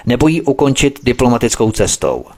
nebo 0.05 0.27
ji 0.27 0.41
ukončit 0.41 0.99
diplomatickou 1.03 1.71
cestou– 1.71 2.25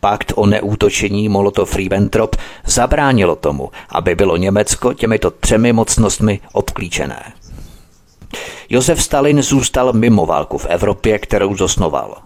Pakt 0.00 0.32
o 0.36 0.46
neútočení 0.46 1.28
Molotov-Ribbentrop 1.28 2.36
zabránilo 2.66 3.36
tomu, 3.36 3.70
aby 3.88 4.14
bylo 4.14 4.36
Německo 4.36 4.94
těmito 4.94 5.30
třemi 5.30 5.72
mocnostmi 5.72 6.40
obklíčené. 6.52 7.32
Josef 8.68 9.02
Stalin 9.02 9.42
zůstal 9.42 9.92
mimo 9.92 10.26
válku 10.26 10.58
v 10.58 10.66
Evropě, 10.66 11.18
kterou 11.18 11.56
zosnoval. 11.56 12.16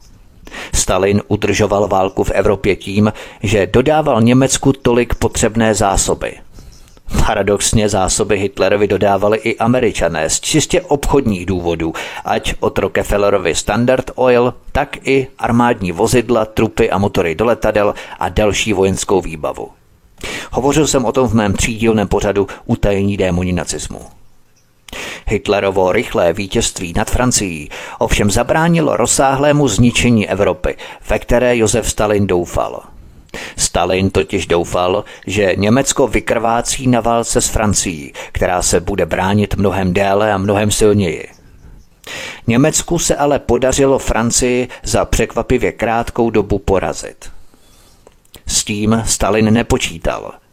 Stalin 0.75 1.23
udržoval 1.29 1.89
válku 1.89 2.25
v 2.25 2.31
Evropě 2.31 2.77
tím, 2.77 3.13
že 3.43 3.67
dodával 3.67 4.23
Německu 4.23 4.73
tolik 4.73 5.15
potřebné 5.15 5.75
zásoby. 5.75 6.44
Paradoxně 7.27 7.89
zásoby 7.89 8.39
Hitlerovi 8.39 8.89
dodávali 8.89 9.39
i 9.39 9.59
američané 9.59 10.31
z 10.31 10.41
čistě 10.41 10.81
obchodních 10.81 11.47
důvodů, 11.47 11.93
ať 12.25 12.55
od 12.61 12.79
Rockefellerovi 12.79 13.55
Standard 13.55 14.11
Oil, 14.15 14.55
tak 14.73 14.97
i 15.07 15.27
armádní 15.39 15.93
vozidla, 15.93 16.45
trupy 16.45 16.91
a 16.91 16.99
motory 16.99 17.35
do 17.35 17.45
letadel 17.45 17.95
a 18.19 18.29
další 18.29 18.73
vojenskou 18.73 19.21
výbavu. 19.21 19.69
Hovořil 20.53 20.87
jsem 20.87 21.05
o 21.05 21.13
tom 21.13 21.29
v 21.29 21.35
mém 21.35 21.53
třídílném 21.53 22.09
pořadu 22.09 22.47
Utajení 22.65 23.17
démoni 23.17 23.53
nacismu. 23.53 24.01
Hitlerovo 25.27 25.93
rychlé 25.93 26.33
vítězství 26.33 26.93
nad 26.97 27.11
Francií 27.11 27.71
ovšem 27.99 28.31
zabránilo 28.31 28.97
rozsáhlému 28.97 29.69
zničení 29.69 30.29
Evropy, 30.29 30.77
ve 31.09 31.19
které 31.19 31.57
Josef 31.57 31.91
Stalin 31.91 32.27
doufal. 32.27 32.94
Stalin 33.57 34.11
totiž 34.11 34.47
doufal, 34.47 35.05
že 35.27 35.53
Německo 35.57 36.09
vykrvácí 36.09 36.87
na 36.87 37.01
válce 37.01 37.41
s 37.41 37.49
Francií, 37.49 38.13
která 38.33 38.63
se 38.63 38.81
bude 38.81 39.07
bránit 39.07 39.55
mnohem 39.55 39.93
déle 39.93 40.33
a 40.33 40.39
mnohem 40.39 40.71
silněji. 40.71 41.29
Německu 42.47 42.99
se 42.99 43.17
ale 43.17 43.39
podařilo 43.39 43.99
Francii 43.99 44.69
za 44.83 45.05
překvapivě 45.05 45.73
krátkou 45.73 46.31
dobu 46.31 46.59
porazit. 46.59 47.31
S 48.47 48.65
tím 48.65 49.03
Stalin 49.07 49.53
nepočítal– 49.53 50.33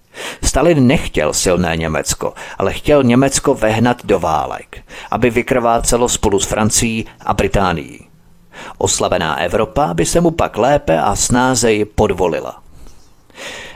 Stalin 0.44 0.88
nechtěl 0.88 1.34
silné 1.34 1.78
Německo, 1.78 2.34
ale 2.58 2.74
chtěl 2.74 3.04
Německo 3.04 3.54
vehnat 3.54 4.06
do 4.06 4.20
válek, 4.20 4.84
aby 5.12 5.30
vykrvácelo 5.30 6.10
spolu 6.10 6.40
s 6.40 6.46
Francií 6.46 7.06
a 7.26 7.34
Británií. 7.34 8.08
Oslavená 8.78 9.40
Evropa 9.40 9.94
by 9.94 10.06
se 10.06 10.22
mu 10.22 10.32
pak 10.32 10.58
lépe 10.58 11.02
a 11.02 11.16
snázeji 11.16 11.86
podvolila. 11.86 12.61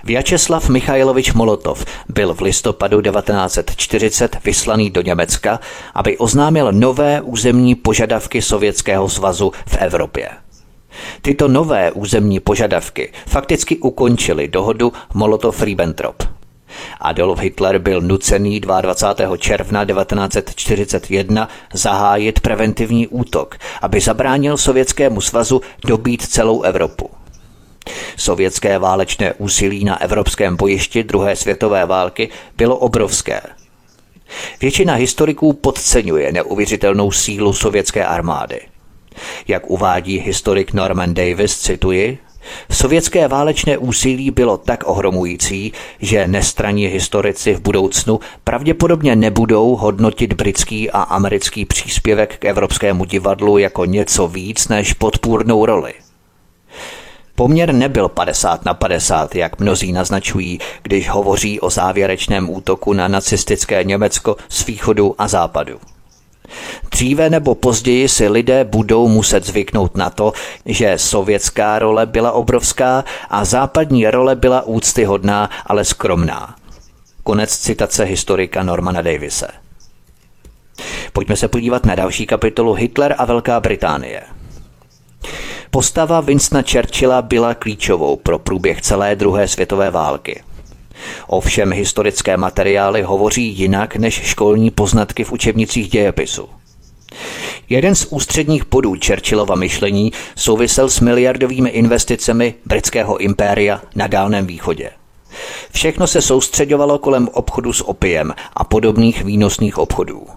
Vyačeslav 0.03 0.69
Michailovič 0.69 1.33
Molotov 1.33 1.85
byl 2.09 2.33
v 2.33 2.41
listopadu 2.41 3.01
1940 3.01 4.37
vyslaný 4.45 4.89
do 4.89 5.01
Německa, 5.01 5.59
aby 5.93 6.17
oznámil 6.17 6.71
nové 6.71 7.21
územní 7.21 7.75
požadavky 7.75 8.41
Sovětského 8.41 9.09
svazu 9.09 9.51
v 9.67 9.77
Evropě. 9.77 10.29
Tyto 11.21 11.47
nové 11.47 11.91
územní 11.91 12.39
požadavky 12.39 13.11
fakticky 13.27 13.77
ukončily 13.77 14.47
dohodu 14.47 14.93
Molotov-Ribbentrop. 15.15 16.15
Adolf 16.99 17.39
Hitler 17.39 17.79
byl 17.79 18.01
nucený 18.01 18.59
22. 18.59 19.37
června 19.37 19.85
1941 19.85 21.49
zahájit 21.73 22.39
preventivní 22.39 23.07
útok, 23.07 23.57
aby 23.81 24.01
zabránil 24.01 24.57
Sovětskému 24.57 25.21
svazu 25.21 25.61
dobít 25.87 26.21
celou 26.21 26.61
Evropu. 26.61 27.09
Sovětské 28.17 28.79
válečné 28.79 29.33
úsilí 29.33 29.83
na 29.83 30.01
evropském 30.01 30.55
bojišti 30.55 31.03
druhé 31.03 31.35
světové 31.35 31.85
války 31.85 32.29
bylo 32.57 32.77
obrovské. 32.77 33.41
Většina 34.61 34.93
historiků 34.93 35.53
podceňuje 35.53 36.31
neuvěřitelnou 36.31 37.11
sílu 37.11 37.53
sovětské 37.53 38.05
armády– 38.05 38.61
jak 39.47 39.69
uvádí 39.69 40.17
historik 40.17 40.73
Norman 40.73 41.13
Davis, 41.13 41.57
cituji, 41.57 42.17
Sovětské 42.71 43.27
válečné 43.27 43.77
úsilí 43.77 44.31
bylo 44.31 44.57
tak 44.57 44.83
ohromující, 44.87 45.73
že 45.99 46.27
nestraní 46.27 46.85
historici 46.85 47.53
v 47.53 47.61
budoucnu 47.61 48.19
pravděpodobně 48.43 49.15
nebudou 49.15 49.75
hodnotit 49.75 50.33
britský 50.33 50.91
a 50.91 51.01
americký 51.01 51.65
příspěvek 51.65 52.37
k 52.37 52.45
evropskému 52.45 53.05
divadlu 53.05 53.57
jako 53.57 53.85
něco 53.85 54.27
víc 54.27 54.67
než 54.67 54.93
podpůrnou 54.93 55.65
roli. 55.65 55.93
Poměr 57.35 57.73
nebyl 57.73 58.09
50 58.09 58.65
na 58.65 58.73
50, 58.73 59.35
jak 59.35 59.59
mnozí 59.59 59.91
naznačují, 59.91 60.59
když 60.83 61.09
hovoří 61.09 61.59
o 61.59 61.69
závěrečném 61.69 62.49
útoku 62.49 62.93
na 62.93 63.07
nacistické 63.07 63.83
Německo 63.83 64.35
z 64.49 64.65
východu 64.65 65.15
a 65.17 65.27
západu. 65.27 65.79
Dříve 66.91 67.29
nebo 67.29 67.55
později 67.55 68.09
si 68.09 68.27
lidé 68.27 68.63
budou 68.63 69.07
muset 69.07 69.45
zvyknout 69.45 69.97
na 69.97 70.09
to, 70.09 70.33
že 70.65 70.97
sovětská 70.97 71.79
role 71.79 72.05
byla 72.05 72.31
obrovská 72.31 73.03
a 73.29 73.45
západní 73.45 74.07
role 74.07 74.35
byla 74.35 74.61
úctyhodná, 74.61 75.49
ale 75.65 75.85
skromná. 75.85 76.55
Konec 77.23 77.57
citace 77.57 78.03
historika 78.03 78.63
Normana 78.63 79.01
Davise. 79.01 79.47
Pojďme 81.13 81.35
se 81.35 81.47
podívat 81.47 81.85
na 81.85 81.95
další 81.95 82.25
kapitolu 82.25 82.73
Hitler 82.73 83.15
a 83.17 83.25
Velká 83.25 83.59
Británie. 83.59 84.23
Postava 85.75 86.21
Winstona 86.21 86.63
Churchilla 86.71 87.21
byla 87.21 87.53
klíčovou 87.53 88.15
pro 88.15 88.39
průběh 88.39 88.81
celé 88.81 89.15
druhé 89.15 89.47
světové 89.47 89.91
války. 89.91 90.43
Ovšem 91.27 91.73
historické 91.73 92.37
materiály 92.37 93.01
hovoří 93.01 93.47
jinak 93.47 93.95
než 93.95 94.13
školní 94.13 94.71
poznatky 94.71 95.23
v 95.23 95.31
učebnicích 95.31 95.89
dějepisu. 95.89 96.49
Jeden 97.69 97.95
z 97.95 98.05
ústředních 98.05 98.65
bodů 98.69 98.95
Churchillova 99.07 99.55
myšlení 99.55 100.11
souvisel 100.35 100.89
s 100.89 100.99
miliardovými 100.99 101.69
investicemi 101.69 102.53
britského 102.65 103.17
impéria 103.17 103.81
na 103.95 104.07
Dálném 104.07 104.47
východě. 104.47 104.89
Všechno 105.71 106.07
se 106.07 106.21
soustředovalo 106.21 106.99
kolem 106.99 107.29
obchodu 107.33 107.73
s 107.73 107.87
opiem 107.87 108.33
a 108.53 108.63
podobných 108.63 109.23
výnosných 109.23 109.77
obchodů. 109.77 110.27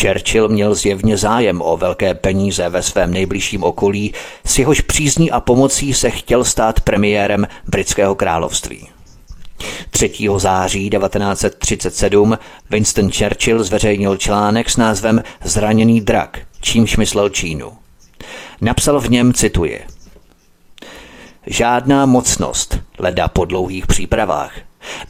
Churchill 0.00 0.48
měl 0.48 0.74
zjevně 0.74 1.16
zájem 1.16 1.62
o 1.62 1.76
velké 1.76 2.14
peníze 2.14 2.68
ve 2.68 2.82
svém 2.82 3.12
nejbližším 3.12 3.62
okolí, 3.62 4.14
s 4.46 4.58
jehož 4.58 4.80
přízní 4.80 5.30
a 5.30 5.40
pomocí 5.40 5.94
se 5.94 6.10
chtěl 6.10 6.44
stát 6.44 6.80
premiérem 6.80 7.46
britského 7.68 8.14
království. 8.14 8.88
3. 9.90 10.12
září 10.36 10.90
1937 10.90 12.38
Winston 12.70 13.12
Churchill 13.12 13.64
zveřejnil 13.64 14.16
článek 14.16 14.70
s 14.70 14.76
názvem 14.76 15.22
Zraněný 15.44 16.00
drak, 16.00 16.38
čímž 16.60 16.96
myslel 16.96 17.28
Čínu. 17.28 17.72
Napsal 18.60 19.00
v 19.00 19.10
něm, 19.10 19.32
cituje, 19.32 19.80
Žádná 21.46 22.06
mocnost, 22.06 22.78
leda 22.98 23.28
po 23.28 23.44
dlouhých 23.44 23.86
přípravách, 23.86 24.52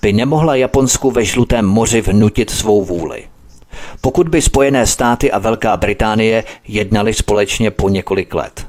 by 0.02 0.12
nemohla 0.12 0.54
Japonsku 0.54 1.10
ve 1.10 1.24
žlutém 1.24 1.66
moři 1.66 2.00
vnutit 2.00 2.50
svou 2.50 2.84
vůli. 2.84 3.24
Pokud 4.00 4.28
by 4.28 4.42
Spojené 4.42 4.86
státy 4.86 5.32
a 5.32 5.38
Velká 5.38 5.76
Británie 5.76 6.44
jednali 6.68 7.14
společně 7.14 7.70
po 7.70 7.88
několik 7.88 8.34
let. 8.34 8.66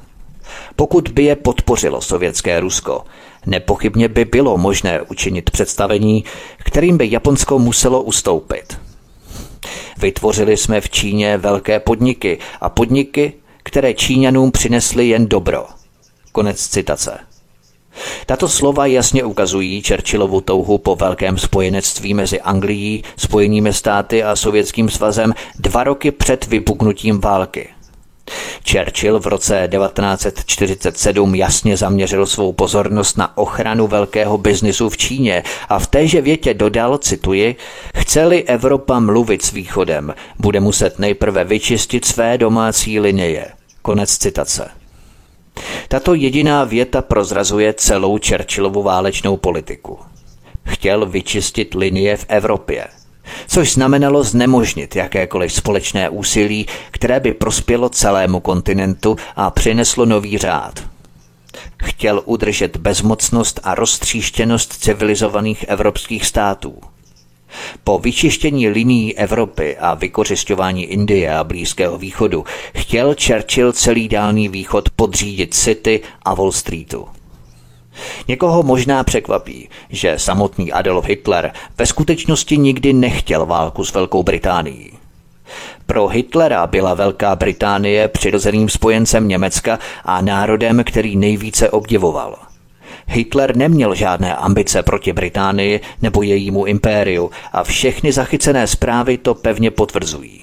Pokud 0.76 1.08
by 1.08 1.24
je 1.24 1.36
podpořilo 1.36 2.00
sovětské 2.00 2.60
Rusko, 2.60 3.04
Nepochybně 3.46 4.08
by 4.08 4.24
bylo 4.24 4.58
možné 4.58 5.02
učinit 5.02 5.50
představení, 5.50 6.24
kterým 6.58 6.98
by 6.98 7.10
Japonsko 7.10 7.58
muselo 7.58 8.02
ustoupit. 8.02 8.80
Vytvořili 9.98 10.56
jsme 10.56 10.80
v 10.80 10.90
Číně 10.90 11.36
velké 11.36 11.80
podniky 11.80 12.38
a 12.60 12.68
podniky, 12.68 13.32
které 13.62 13.94
Číňanům 13.94 14.50
přinesly 14.50 15.08
jen 15.08 15.26
dobro. 15.26 15.66
Konec 16.32 16.68
citace. 16.68 17.18
Tato 18.26 18.48
slova 18.48 18.86
jasně 18.86 19.24
ukazují 19.24 19.82
Churchillovu 19.82 20.40
touhu 20.40 20.78
po 20.78 20.96
velkém 20.96 21.38
spojenectví 21.38 22.14
mezi 22.14 22.40
Anglií, 22.40 23.04
Spojenými 23.16 23.72
státy 23.72 24.22
a 24.22 24.36
Sovětským 24.36 24.88
svazem 24.88 25.34
dva 25.58 25.84
roky 25.84 26.10
před 26.10 26.46
vypuknutím 26.46 27.20
války– 27.20 27.68
Churchill 28.70 29.20
v 29.20 29.26
roce 29.26 29.68
1947 29.70 31.34
jasně 31.34 31.76
zaměřil 31.76 32.26
svou 32.26 32.52
pozornost 32.52 33.16
na 33.16 33.38
ochranu 33.38 33.86
velkého 33.86 34.38
biznisu 34.38 34.88
v 34.88 34.96
Číně 34.96 35.42
a 35.68 35.78
v 35.78 35.86
téže 35.86 36.20
větě 36.20 36.54
dodal, 36.54 36.98
cituji, 36.98 37.56
chce-li 37.96 38.44
Evropa 38.44 39.00
mluvit 39.00 39.44
s 39.44 39.52
východem, 39.52 40.14
bude 40.38 40.60
muset 40.60 40.98
nejprve 40.98 41.44
vyčistit 41.44 42.04
své 42.04 42.38
domácí 42.38 43.00
linie. 43.00 43.46
Konec 43.82 44.18
citace. 44.18 44.77
Tato 45.88 46.14
jediná 46.14 46.64
věta 46.64 47.02
prozrazuje 47.02 47.74
celou 47.74 48.18
Churchillovu 48.28 48.82
válečnou 48.82 49.36
politiku. 49.36 49.98
Chtěl 50.66 51.06
vyčistit 51.06 51.74
linie 51.74 52.16
v 52.16 52.24
Evropě– 52.28 52.86
což 53.48 53.72
znamenalo 53.72 54.22
znemožnit 54.22 54.96
jakékoliv 54.96 55.52
společné 55.52 56.08
úsilí, 56.08 56.66
které 56.90 57.20
by 57.20 57.34
prospělo 57.34 57.88
celému 57.88 58.40
kontinentu 58.40 59.16
a 59.36 59.50
přineslo 59.50 60.06
nový 60.06 60.38
řád. 60.38 60.84
Chtěl 61.82 62.22
udržet 62.24 62.76
bezmocnost 62.76 63.60
a 63.62 63.74
roztříštěnost 63.74 64.72
civilizovaných 64.72 65.64
evropských 65.68 66.26
států. 66.26 66.80
Po 67.84 67.98
vyčištění 67.98 68.68
linií 68.68 69.16
Evropy 69.16 69.76
a 69.76 69.94
vykořišťování 69.94 70.84
Indie 70.84 71.34
a 71.34 71.44
Blízkého 71.44 71.98
východu 71.98 72.44
chtěl 72.76 73.14
Churchill 73.26 73.72
celý 73.72 74.08
dálný 74.08 74.48
východ 74.48 74.90
podřídit 74.90 75.54
City 75.54 76.00
a 76.22 76.34
Wall 76.34 76.52
Streetu. 76.52 77.08
Někoho 78.28 78.62
možná 78.62 79.04
překvapí, 79.04 79.68
že 79.90 80.18
samotný 80.18 80.72
Adolf 80.72 81.04
Hitler 81.04 81.52
ve 81.78 81.86
skutečnosti 81.86 82.56
nikdy 82.56 82.92
nechtěl 82.92 83.46
válku 83.46 83.84
s 83.84 83.94
Velkou 83.94 84.22
Británií. 84.22 84.92
Pro 85.86 86.08
Hitlera 86.08 86.66
byla 86.66 86.94
Velká 86.94 87.36
Británie 87.36 88.08
přirozeným 88.08 88.68
spojencem 88.68 89.28
Německa 89.28 89.78
a 90.04 90.20
národem, 90.20 90.84
který 90.84 91.16
nejvíce 91.16 91.70
obdivoval. 91.70 92.47
Hitler 93.08 93.56
neměl 93.56 93.94
žádné 93.94 94.36
ambice 94.36 94.82
proti 94.82 95.12
Británii 95.12 95.80
nebo 96.02 96.22
jejímu 96.22 96.66
impériu 96.66 97.30
a 97.52 97.64
všechny 97.64 98.12
zachycené 98.12 98.66
zprávy 98.66 99.18
to 99.18 99.34
pevně 99.34 99.70
potvrzují. 99.70 100.40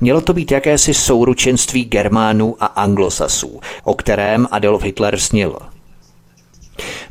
Mělo 0.00 0.20
to 0.20 0.32
být 0.32 0.50
jakési 0.50 0.94
souručenství 0.94 1.84
Germánů 1.84 2.56
a 2.60 2.66
Anglosasů, 2.66 3.60
o 3.84 3.94
kterém 3.94 4.46
Adolf 4.50 4.82
Hitler 4.82 5.18
snil. 5.18 5.58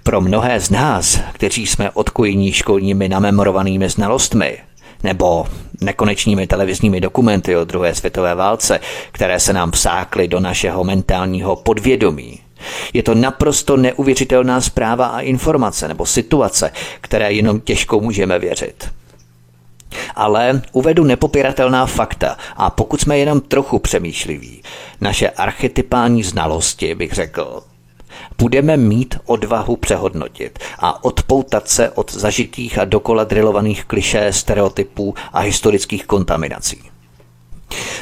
Pro 0.04 0.22
mnohé 0.22 0.60
z 0.60 0.70
nás, 0.70 1.20
kteří 1.34 1.68
jsme 1.68 1.92
odkojení 1.92 2.52
školními 2.52 3.10
namemorovanými 3.10 3.90
znalostmi, 3.90 4.58
nebo 5.04 5.48
nekonečnými 5.82 6.48
televizními 6.48 7.02
dokumenty 7.02 7.58
o 7.58 7.66
druhé 7.66 7.96
světové 7.96 8.36
válce, 8.36 8.80
které 9.12 9.40
se 9.40 9.54
nám 9.54 9.72
vsákly 9.72 10.28
do 10.28 10.40
našeho 10.40 10.84
mentálního 10.84 11.56
podvědomí. 11.56 12.45
Je 12.94 13.04
to 13.04 13.16
naprosto 13.16 13.78
neuvěřitelná 13.78 14.62
zpráva 14.62 15.06
a 15.06 15.20
informace 15.20 15.88
nebo 15.88 16.06
situace, 16.06 16.72
které 17.02 17.32
jenom 17.32 17.60
těžko 17.60 18.00
můžeme 18.00 18.40
věřit. 18.40 18.90
Ale 20.16 20.62
uvedu 20.72 21.04
nepopiratelná 21.04 21.86
fakta 21.86 22.38
a 22.58 22.70
pokud 22.70 23.02
jsme 23.02 23.18
jenom 23.18 23.42
trochu 23.42 23.80
přemýšliví, 23.80 24.64
naše 25.02 25.30
archetypální 25.30 26.24
znalosti, 26.24 26.96
bych 26.96 27.14
řekl, 27.14 27.64
budeme 28.38 28.78
mít 28.78 29.16
odvahu 29.26 29.76
přehodnotit 29.76 30.60
a 30.80 31.04
odpoutat 31.04 31.70
se 31.70 31.90
od 31.90 32.14
zažitých 32.14 32.80
a 32.80 32.86
dokola 32.86 33.24
drilovaných 33.24 33.86
klišé, 33.86 34.34
stereotypů 34.34 35.14
a 35.34 35.40
historických 35.40 36.06
kontaminací. 36.06 36.95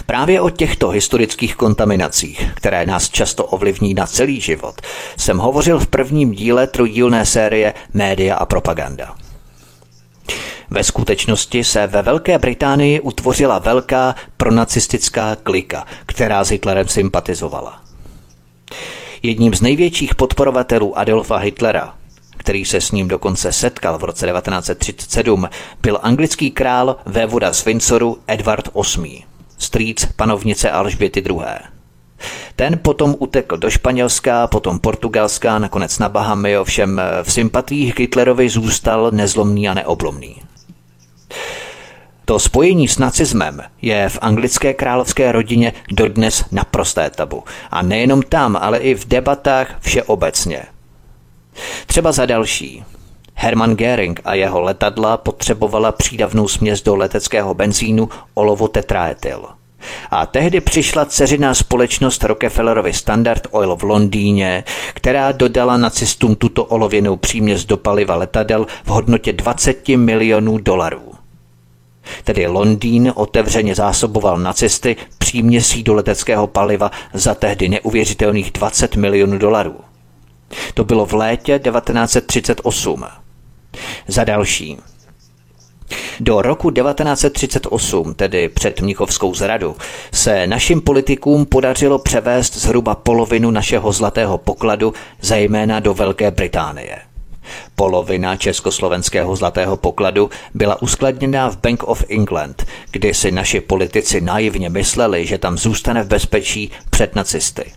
Právě 0.05 0.41
o 0.41 0.49
těchto 0.49 0.89
historických 0.89 1.55
kontaminacích, 1.55 2.51
které 2.55 2.85
nás 2.85 3.09
často 3.09 3.45
ovlivní 3.45 3.93
na 3.93 4.07
celý 4.07 4.41
život, 4.41 4.81
jsem 5.17 5.37
hovořil 5.37 5.79
v 5.79 5.87
prvním 5.87 6.31
díle 6.31 6.67
trojdílné 6.67 7.25
série 7.25 7.73
Média 7.93 8.35
a 8.35 8.45
propaganda. 8.45 9.15
Ve 10.69 10.83
skutečnosti 10.83 11.63
se 11.63 11.87
ve 11.87 12.01
Velké 12.01 12.39
Británii 12.39 12.99
utvořila 12.99 13.59
velká 13.59 14.15
pronacistická 14.37 15.35
klika, 15.43 15.85
která 16.05 16.43
s 16.43 16.49
Hitlerem 16.49 16.87
sympatizovala. 16.87 17.81
Jedním 19.23 19.53
z 19.53 19.61
největších 19.61 20.15
podporovatelů 20.15 20.97
Adolfa 20.97 21.37
Hitlera, 21.37 21.93
který 22.37 22.65
se 22.65 22.81
s 22.81 22.91
ním 22.91 23.07
dokonce 23.07 23.51
setkal 23.51 23.97
v 23.97 24.03
roce 24.03 24.27
1937, 24.27 25.49
byl 25.81 25.99
anglický 26.01 26.51
král 26.51 26.95
vévoda 27.05 27.53
z 27.53 27.65
Windsoru 27.65 28.17
Edward 28.27 28.69
VIII, 28.97 29.23
strýc 29.63 30.05
panovnice 30.15 30.71
Alžběty 30.71 31.19
II. 31.19 31.45
Ten 32.55 32.79
potom 32.81 33.15
utekl 33.19 33.57
do 33.57 33.69
Španělska, 33.69 34.47
potom 34.47 34.79
Portugalska, 34.79 35.59
nakonec 35.59 35.99
na 35.99 36.09
Bahamy, 36.09 36.57
ovšem 36.57 37.01
v 37.23 37.31
sympatích 37.31 37.99
Hitlerovi 37.99 38.49
zůstal 38.49 39.11
nezlomný 39.11 39.69
a 39.69 39.73
neoblomný. 39.73 40.41
To 42.25 42.39
spojení 42.39 42.87
s 42.87 42.97
nacismem 42.97 43.61
je 43.81 44.09
v 44.09 44.19
anglické 44.21 44.73
královské 44.73 45.31
rodině 45.31 45.73
dodnes 45.91 46.45
naprosté 46.51 47.09
tabu. 47.09 47.43
A 47.71 47.81
nejenom 47.81 48.21
tam, 48.21 48.57
ale 48.61 48.77
i 48.77 48.95
v 48.95 49.05
debatách 49.07 49.75
všeobecně. 49.79 50.63
Třeba 51.85 52.11
za 52.11 52.25
další. 52.25 52.83
Hermann 53.35 53.75
Göring 53.75 54.19
a 54.25 54.33
jeho 54.33 54.61
letadla 54.61 55.17
potřebovala 55.17 55.91
přídavnou 55.91 56.47
směs 56.47 56.81
do 56.81 56.95
leteckého 56.95 57.53
benzínu 57.53 58.09
olovo 58.33 58.67
tetraetyl. 58.67 59.45
A 60.11 60.25
tehdy 60.25 60.61
přišla 60.61 61.05
ceřiná 61.05 61.53
společnost 61.53 62.23
Rockefellerovi 62.23 62.93
Standard 62.93 63.47
Oil 63.51 63.75
v 63.75 63.83
Londýně, 63.83 64.63
která 64.93 65.31
dodala 65.31 65.77
nacistům 65.77 66.35
tuto 66.35 66.65
olověnou 66.65 67.17
příměs 67.17 67.65
do 67.65 67.77
paliva 67.77 68.15
letadel 68.15 68.67
v 68.83 68.87
hodnotě 68.87 69.33
20 69.33 69.87
milionů 69.87 70.57
dolarů. 70.57 71.13
Tedy 72.23 72.47
Londýn 72.47 73.11
otevřeně 73.15 73.75
zásoboval 73.75 74.39
nacisty 74.39 74.95
příměsí 75.17 75.83
do 75.83 75.93
leteckého 75.93 76.47
paliva 76.47 76.91
za 77.13 77.35
tehdy 77.35 77.69
neuvěřitelných 77.69 78.51
20 78.51 78.95
milionů 78.95 79.37
dolarů. 79.37 79.75
To 80.73 80.83
bylo 80.83 81.05
v 81.05 81.13
létě 81.13 81.59
1938. 81.59 83.22
Za 84.07 84.23
další. 84.23 84.77
Do 86.19 86.41
roku 86.41 86.71
1938, 86.71 88.13
tedy 88.13 88.49
před 88.49 88.81
Mnichovskou 88.81 89.35
zradu, 89.35 89.75
se 90.13 90.47
našim 90.47 90.81
politikům 90.81 91.45
podařilo 91.45 91.99
převést 91.99 92.57
zhruba 92.57 92.95
polovinu 92.95 93.51
našeho 93.51 93.91
zlatého 93.91 94.37
pokladu, 94.37 94.93
zejména 95.21 95.79
do 95.79 95.93
Velké 95.93 96.31
Británie. 96.31 96.99
Polovina 97.75 98.37
československého 98.37 99.35
zlatého 99.35 99.77
pokladu 99.77 100.29
byla 100.53 100.81
uskladněná 100.81 101.49
v 101.49 101.57
Bank 101.57 101.83
of 101.83 102.03
England, 102.09 102.65
kdy 102.91 103.13
si 103.13 103.31
naši 103.31 103.61
politici 103.61 104.21
naivně 104.21 104.69
mysleli, 104.69 105.25
že 105.25 105.37
tam 105.37 105.57
zůstane 105.57 106.03
v 106.03 106.07
bezpečí 106.07 106.71
před 106.89 107.15
nacisty. 107.15 107.71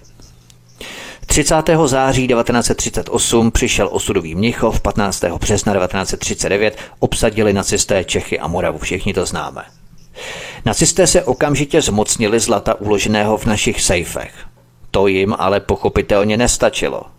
30. 1.27 1.55
září 1.87 2.29
1938 2.29 3.51
přišel 3.51 3.89
osudový 3.93 4.35
Mnichov, 4.35 4.81
15. 4.81 5.25
března 5.25 5.75
1939 5.75 6.79
obsadili 6.99 7.53
nacisté 7.53 8.05
Čechy 8.05 8.39
a 8.39 8.47
Moravu, 8.47 8.79
všichni 8.79 9.15
to 9.15 9.27
známe. 9.27 9.63
Nacisté 10.65 11.07
se 11.07 11.23
okamžitě 11.23 11.83
zmocnili 11.83 12.41
zlata 12.41 12.81
uloženého 12.81 13.37
v 13.37 13.47
našich 13.47 13.83
sejfech. 13.83 14.35
To 14.91 15.07
jim 15.07 15.35
ale 15.39 15.61
pochopitelně 15.61 16.37
nestačilo– 16.37 17.03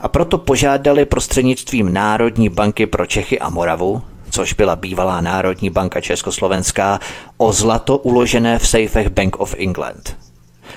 a 0.00 0.08
proto 0.08 0.38
požádali 0.38 1.04
prostřednictvím 1.04 1.92
Národní 1.92 2.48
banky 2.48 2.86
pro 2.86 3.06
Čechy 3.06 3.38
a 3.38 3.50
Moravu, 3.50 4.02
což 4.30 4.52
byla 4.52 4.76
bývalá 4.76 5.20
Národní 5.20 5.70
banka 5.70 6.00
Československá, 6.00 7.00
o 7.36 7.52
zlato 7.52 7.98
uložené 7.98 8.58
v 8.58 8.68
sejfech 8.68 9.08
Bank 9.08 9.40
of 9.40 9.54
England. 9.58 10.16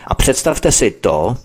A 0.08 0.16
představte 0.16 0.72
si 0.72 0.92
to, 0.92 1.38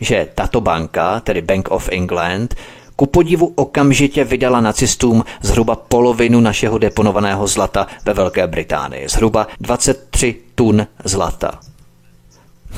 že 0.00 0.28
tato 0.34 0.60
banka, 0.60 1.20
tedy 1.20 1.42
Bank 1.42 1.70
of 1.70 1.88
England, 1.92 2.54
ku 2.96 3.06
podivu 3.06 3.52
okamžitě 3.54 4.24
vydala 4.24 4.60
nacistům 4.60 5.24
zhruba 5.42 5.76
polovinu 5.76 6.40
našeho 6.40 6.78
deponovaného 6.78 7.46
zlata 7.46 7.86
ve 8.04 8.14
Velké 8.14 8.46
Británii. 8.46 9.08
Zhruba 9.08 9.46
23 9.60 10.34
tun 10.54 10.86
zlata. 11.04 11.60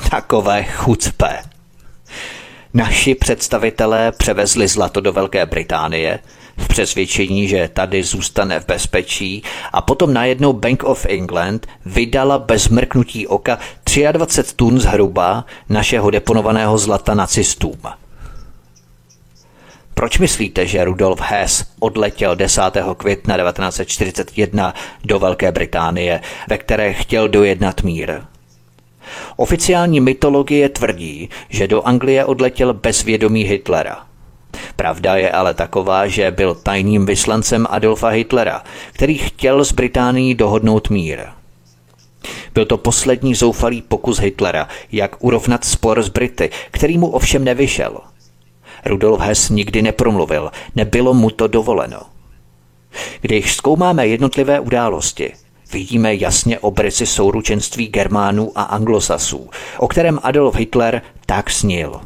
Takové 0.09 0.63
chucpe. 0.63 1.41
Naši 2.73 3.15
představitelé 3.15 4.11
převezli 4.11 4.67
zlato 4.67 5.01
do 5.01 5.11
Velké 5.13 5.45
Británie 5.45 6.19
v 6.57 6.67
přesvědčení, 6.67 7.47
že 7.47 7.69
tady 7.73 8.03
zůstane 8.03 8.59
v 8.59 8.65
bezpečí 8.65 9.43
a 9.73 9.81
potom 9.81 10.13
najednou 10.13 10.53
Bank 10.53 10.83
of 10.83 11.05
England 11.09 11.67
vydala 11.85 12.39
bez 12.39 12.69
mrknutí 12.69 13.27
oka 13.27 13.59
23 14.11 14.55
tun 14.55 14.79
zhruba 14.79 15.45
našeho 15.69 16.09
deponovaného 16.09 16.77
zlata 16.77 17.13
nacistům. 17.13 17.81
Proč 19.93 20.19
myslíte, 20.19 20.67
že 20.67 20.83
Rudolf 20.83 21.21
Hess 21.21 21.65
odletěl 21.79 22.35
10. 22.35 22.61
května 22.97 23.37
1941 23.37 24.73
do 25.03 25.19
Velké 25.19 25.51
Británie, 25.51 26.21
ve 26.49 26.57
které 26.57 26.93
chtěl 26.93 27.27
dojednat 27.27 27.81
mír? 27.83 28.21
Oficiální 29.35 29.99
mytologie 29.99 30.69
tvrdí, 30.69 31.29
že 31.49 31.67
do 31.67 31.81
Anglie 31.81 32.25
odletěl 32.25 32.73
bez 32.73 33.03
vědomí 33.03 33.43
Hitlera. 33.43 34.05
Pravda 34.75 35.15
je 35.15 35.31
ale 35.31 35.53
taková, 35.53 36.07
že 36.07 36.31
byl 36.31 36.55
tajným 36.55 37.05
vyslancem 37.05 37.67
Adolfa 37.69 38.07
Hitlera, 38.07 38.63
který 38.91 39.17
chtěl 39.17 39.65
s 39.65 39.71
Británií 39.71 40.35
dohodnout 40.35 40.89
mír. 40.89 41.19
Byl 42.53 42.65
to 42.65 42.77
poslední 42.77 43.35
zoufalý 43.35 43.81
pokus 43.81 44.19
Hitlera, 44.19 44.67
jak 44.91 45.23
urovnat 45.23 45.65
spor 45.65 46.03
s 46.03 46.09
Brity, 46.09 46.49
který 46.71 46.97
mu 46.97 47.07
ovšem 47.07 47.43
nevyšel. 47.43 47.97
Rudolf 48.85 49.19
Hess 49.19 49.49
nikdy 49.49 49.81
nepromluvil, 49.81 50.51
nebylo 50.75 51.13
mu 51.13 51.29
to 51.29 51.47
dovoleno. 51.47 51.99
Když 53.21 53.55
zkoumáme 53.55 54.07
jednotlivé 54.07 54.59
události, 54.59 55.33
vidíme 55.73 56.15
jasně 56.15 56.59
obrysy 56.59 57.05
souručenství 57.05 57.87
Germánů 57.87 58.51
a 58.55 58.63
Anglosasů, 58.63 59.49
o 59.77 59.87
kterém 59.87 60.19
Adolf 60.23 60.55
Hitler 60.55 61.01
tak 61.25 61.49
snil. 61.49 62.01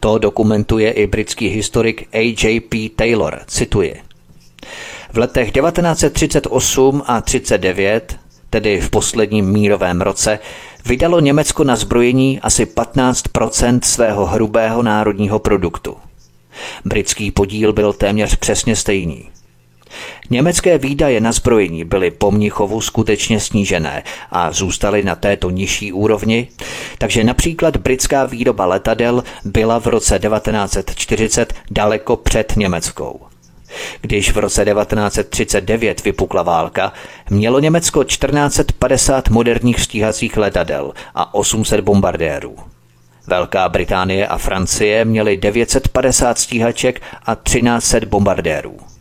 To 0.00 0.18
dokumentuje 0.18 0.90
i 0.90 1.06
britský 1.06 1.48
historik 1.48 2.08
A.J.P. 2.12 2.88
Taylor, 2.96 3.40
cituje. 3.46 3.96
V 5.12 5.18
letech 5.18 5.52
1938 5.52 7.02
a 7.06 7.20
39, 7.20 8.16
tedy 8.50 8.80
v 8.80 8.90
posledním 8.90 9.52
mírovém 9.52 10.00
roce, 10.00 10.38
vydalo 10.86 11.20
Německo 11.20 11.64
na 11.64 11.76
zbrojení 11.76 12.40
asi 12.40 12.64
15% 12.64 13.80
svého 13.82 14.26
hrubého 14.26 14.82
národního 14.82 15.38
produktu. 15.38 15.96
Britský 16.84 17.30
podíl 17.30 17.72
byl 17.72 17.92
téměř 17.92 18.36
přesně 18.36 18.76
stejný. 18.76 19.33
Německé 20.30 20.78
výdaje 20.78 21.20
na 21.20 21.32
zbrojení 21.32 21.84
byly 21.84 22.10
po 22.10 22.30
Mnichovu 22.30 22.80
skutečně 22.80 23.40
snížené 23.40 24.02
a 24.30 24.52
zůstaly 24.52 25.02
na 25.02 25.14
této 25.14 25.50
nižší 25.50 25.92
úrovni, 25.92 26.48
takže 26.98 27.24
například 27.24 27.76
britská 27.76 28.24
výroba 28.24 28.66
letadel 28.66 29.24
byla 29.44 29.80
v 29.80 29.86
roce 29.86 30.18
1940 30.18 31.54
daleko 31.70 32.16
před 32.16 32.52
německou. 32.56 33.20
Když 34.00 34.32
v 34.32 34.38
roce 34.38 34.64
1939 34.64 36.04
vypukla 36.04 36.42
válka, 36.42 36.92
mělo 37.30 37.60
Německo 37.60 38.04
1450 38.04 39.28
moderních 39.28 39.80
stíhacích 39.80 40.36
letadel 40.36 40.92
a 41.14 41.34
800 41.34 41.80
bombardérů. 41.80 42.56
Velká 43.26 43.68
Británie 43.68 44.26
a 44.26 44.38
Francie 44.38 45.04
měly 45.04 45.36
950 45.36 46.38
stíhaček 46.38 47.02
a 47.26 47.34
1300 47.34 48.06
bombardérů. 48.06 48.93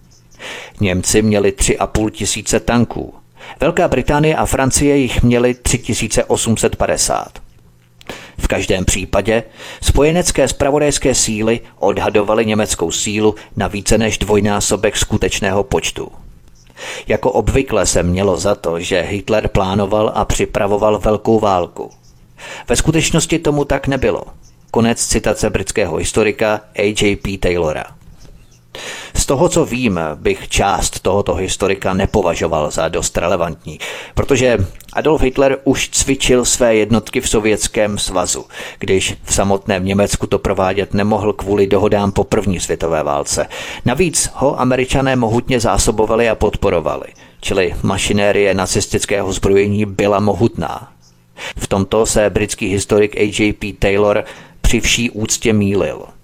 Němci 0.79 1.21
měli 1.21 1.51
3,5 1.51 2.09
tisíce 2.09 2.59
tanků. 2.59 3.13
Velká 3.59 3.87
Británie 3.87 4.35
a 4.35 4.45
Francie 4.45 4.97
jich 4.97 5.23
měly 5.23 5.53
3850. 5.53 7.39
V 8.37 8.47
každém 8.47 8.85
případě 8.85 9.43
spojenecké 9.81 10.47
spravodajské 10.47 11.15
síly 11.15 11.59
odhadovaly 11.79 12.45
německou 12.45 12.91
sílu 12.91 13.35
na 13.55 13.67
více 13.67 13.97
než 13.97 14.17
dvojnásobek 14.17 14.97
skutečného 14.97 15.63
počtu. 15.63 16.11
Jako 17.07 17.31
obvykle 17.31 17.85
se 17.85 18.03
mělo 18.03 18.37
za 18.37 18.55
to, 18.55 18.79
že 18.79 19.01
Hitler 19.01 19.47
plánoval 19.47 20.11
a 20.15 20.25
připravoval 20.25 20.99
velkou 20.99 21.39
válku. 21.39 21.91
Ve 22.67 22.75
skutečnosti 22.75 23.39
tomu 23.39 23.65
tak 23.65 23.87
nebylo. 23.87 24.23
Konec 24.71 25.07
citace 25.07 25.49
britského 25.49 25.95
historika 25.97 26.61
A.J.P. 26.75 27.37
Taylora. 27.37 27.85
Z 29.15 29.25
toho, 29.25 29.49
co 29.49 29.65
vím, 29.65 29.99
bych 30.15 30.49
část 30.49 30.99
tohoto 30.99 31.35
historika 31.35 31.93
nepovažoval 31.93 32.71
za 32.71 32.87
dost 32.87 33.17
relevantní, 33.17 33.79
protože 34.13 34.57
Adolf 34.93 35.21
Hitler 35.21 35.57
už 35.63 35.89
cvičil 35.89 36.45
své 36.45 36.75
jednotky 36.75 37.21
v 37.21 37.29
Sovětském 37.29 37.97
svazu, 37.97 38.45
když 38.79 39.17
v 39.23 39.33
samotném 39.33 39.85
Německu 39.85 40.27
to 40.27 40.39
provádět 40.39 40.93
nemohl 40.93 41.33
kvůli 41.33 41.67
dohodám 41.67 42.11
po 42.11 42.23
první 42.23 42.59
světové 42.59 43.03
válce. 43.03 43.47
Navíc 43.85 44.29
ho 44.33 44.61
američané 44.61 45.15
mohutně 45.15 45.59
zásobovali 45.59 46.29
a 46.29 46.35
podporovali, 46.35 47.07
čili 47.41 47.75
mašinérie 47.83 48.53
nacistického 48.53 49.33
zbrojení 49.33 49.85
byla 49.85 50.19
mohutná. 50.19 50.91
V 51.57 51.67
tomto 51.67 52.05
se 52.05 52.29
britský 52.29 52.67
historik 52.67 53.17
A.J.P. 53.17 53.73
Taylor 53.73 54.23
při 54.61 54.79
vší 54.79 55.09
úctě 55.09 55.53
mýlil– 55.53 56.01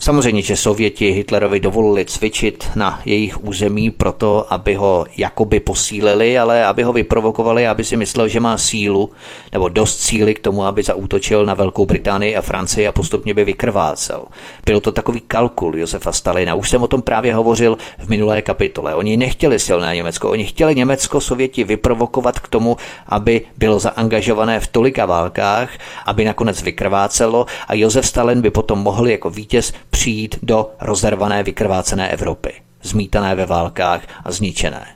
Samozřejmě, 0.00 0.42
že 0.42 0.56
Sověti 0.56 1.10
Hitlerovi 1.10 1.60
dovolili 1.60 2.04
cvičit 2.04 2.70
na 2.74 3.00
jejich 3.04 3.44
území 3.44 3.90
proto, 3.90 4.52
aby 4.52 4.74
ho 4.74 5.06
jakoby 5.16 5.60
posílili, 5.60 6.38
ale 6.38 6.64
aby 6.64 6.82
ho 6.82 6.92
vyprovokovali, 6.92 7.66
aby 7.66 7.84
si 7.84 7.96
myslel, 7.96 8.28
že 8.28 8.40
má 8.40 8.58
sílu 8.58 9.10
nebo 9.52 9.68
dost 9.68 10.00
síly 10.00 10.34
k 10.34 10.38
tomu, 10.38 10.64
aby 10.64 10.82
zaútočil 10.82 11.46
na 11.46 11.54
Velkou 11.54 11.86
Británii 11.86 12.36
a 12.36 12.42
Francii 12.42 12.86
a 12.86 12.92
postupně 12.92 13.34
by 13.34 13.44
vykrvácel. 13.44 14.24
Byl 14.66 14.80
to 14.80 14.92
takový 14.92 15.20
kalkul 15.20 15.76
Josefa 15.76 16.12
Stalina. 16.12 16.54
Už 16.54 16.70
jsem 16.70 16.82
o 16.82 16.88
tom 16.88 17.02
právě 17.02 17.34
hovořil 17.34 17.78
v 17.98 18.08
minulé 18.08 18.42
kapitole. 18.42 18.94
Oni 18.94 19.16
nechtěli 19.16 19.58
silné 19.58 19.94
Německo, 19.94 20.30
oni 20.30 20.44
chtěli 20.44 20.74
Německo 20.74 21.20
Sověti 21.20 21.64
vyprovokovat 21.64 22.38
k 22.38 22.48
tomu, 22.48 22.76
aby 23.06 23.40
bylo 23.56 23.78
zaangažované 23.78 24.60
v 24.60 24.66
tolika 24.66 25.06
válkách, 25.06 25.70
aby 26.06 26.24
nakonec 26.24 26.62
vykrvácelo 26.62 27.46
a 27.68 27.74
Josef 27.74 28.06
Stalin 28.06 28.40
by 28.40 28.50
potom 28.50 28.78
mohl 28.78 29.08
jako 29.08 29.30
vítěz 29.30 29.72
přijít 29.90 30.38
do 30.42 30.70
rozervané 30.80 31.42
vykrvácené 31.42 32.08
Evropy, 32.08 32.52
zmítané 32.82 33.34
ve 33.34 33.46
válkách 33.46 34.02
a 34.24 34.32
zničené. 34.32 34.86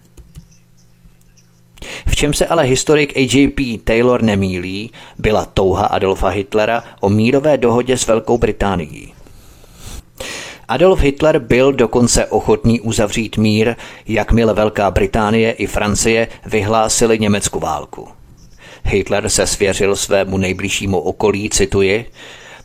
V 2.06 2.16
čem 2.16 2.34
se 2.34 2.46
ale 2.46 2.64
historik 2.64 3.16
A.J.P. 3.16 3.78
Taylor 3.84 4.22
nemýlí, 4.22 4.90
byla 5.18 5.44
touha 5.44 5.86
Adolfa 5.86 6.28
Hitlera 6.28 6.84
o 7.00 7.08
mírové 7.08 7.58
dohodě 7.58 7.98
s 7.98 8.06
Velkou 8.06 8.38
Británií. 8.38 9.14
Adolf 10.68 11.00
Hitler 11.00 11.38
byl 11.38 11.72
dokonce 11.72 12.26
ochotný 12.26 12.80
uzavřít 12.80 13.36
mír, 13.36 13.74
jakmile 14.08 14.54
Velká 14.54 14.90
Británie 14.90 15.52
i 15.52 15.66
Francie 15.66 16.28
vyhlásili 16.46 17.18
Německu 17.18 17.58
válku. 17.60 18.08
Hitler 18.84 19.28
se 19.28 19.46
svěřil 19.46 19.96
svému 19.96 20.38
nejbližšímu 20.38 20.98
okolí, 20.98 21.50
cituji, 21.50 22.10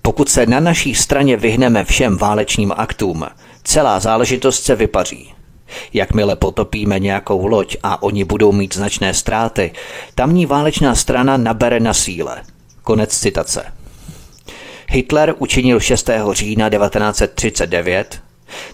pokud 0.08 0.30
se 0.30 0.45
na 0.45 0.60
naší 0.60 0.95
straně 0.95 1.38
vyhneme 1.38 1.86
všem 1.86 2.18
válečným 2.18 2.74
aktům, 2.78 3.26
celá 3.64 3.99
záležitost 3.99 4.64
se 4.64 4.76
vypaří. 4.76 5.34
Jakmile 5.93 6.36
potopíme 6.36 6.99
nějakou 6.99 7.47
loď 7.47 7.78
a 7.84 8.03
oni 8.03 8.24
budou 8.24 8.51
mít 8.51 8.76
značné 8.76 9.14
ztráty, 9.14 9.72
tamní 10.16 10.45
válečná 10.45 10.95
strana 10.95 11.38
nabere 11.38 11.80
na 11.80 11.93
síle. 11.93 12.43
Konec 12.84 13.18
citace. 13.18 13.64
Hitler 14.89 15.36
učinil 15.38 15.80
6. 15.80 16.10
října 16.32 16.70
1939, 16.70 18.22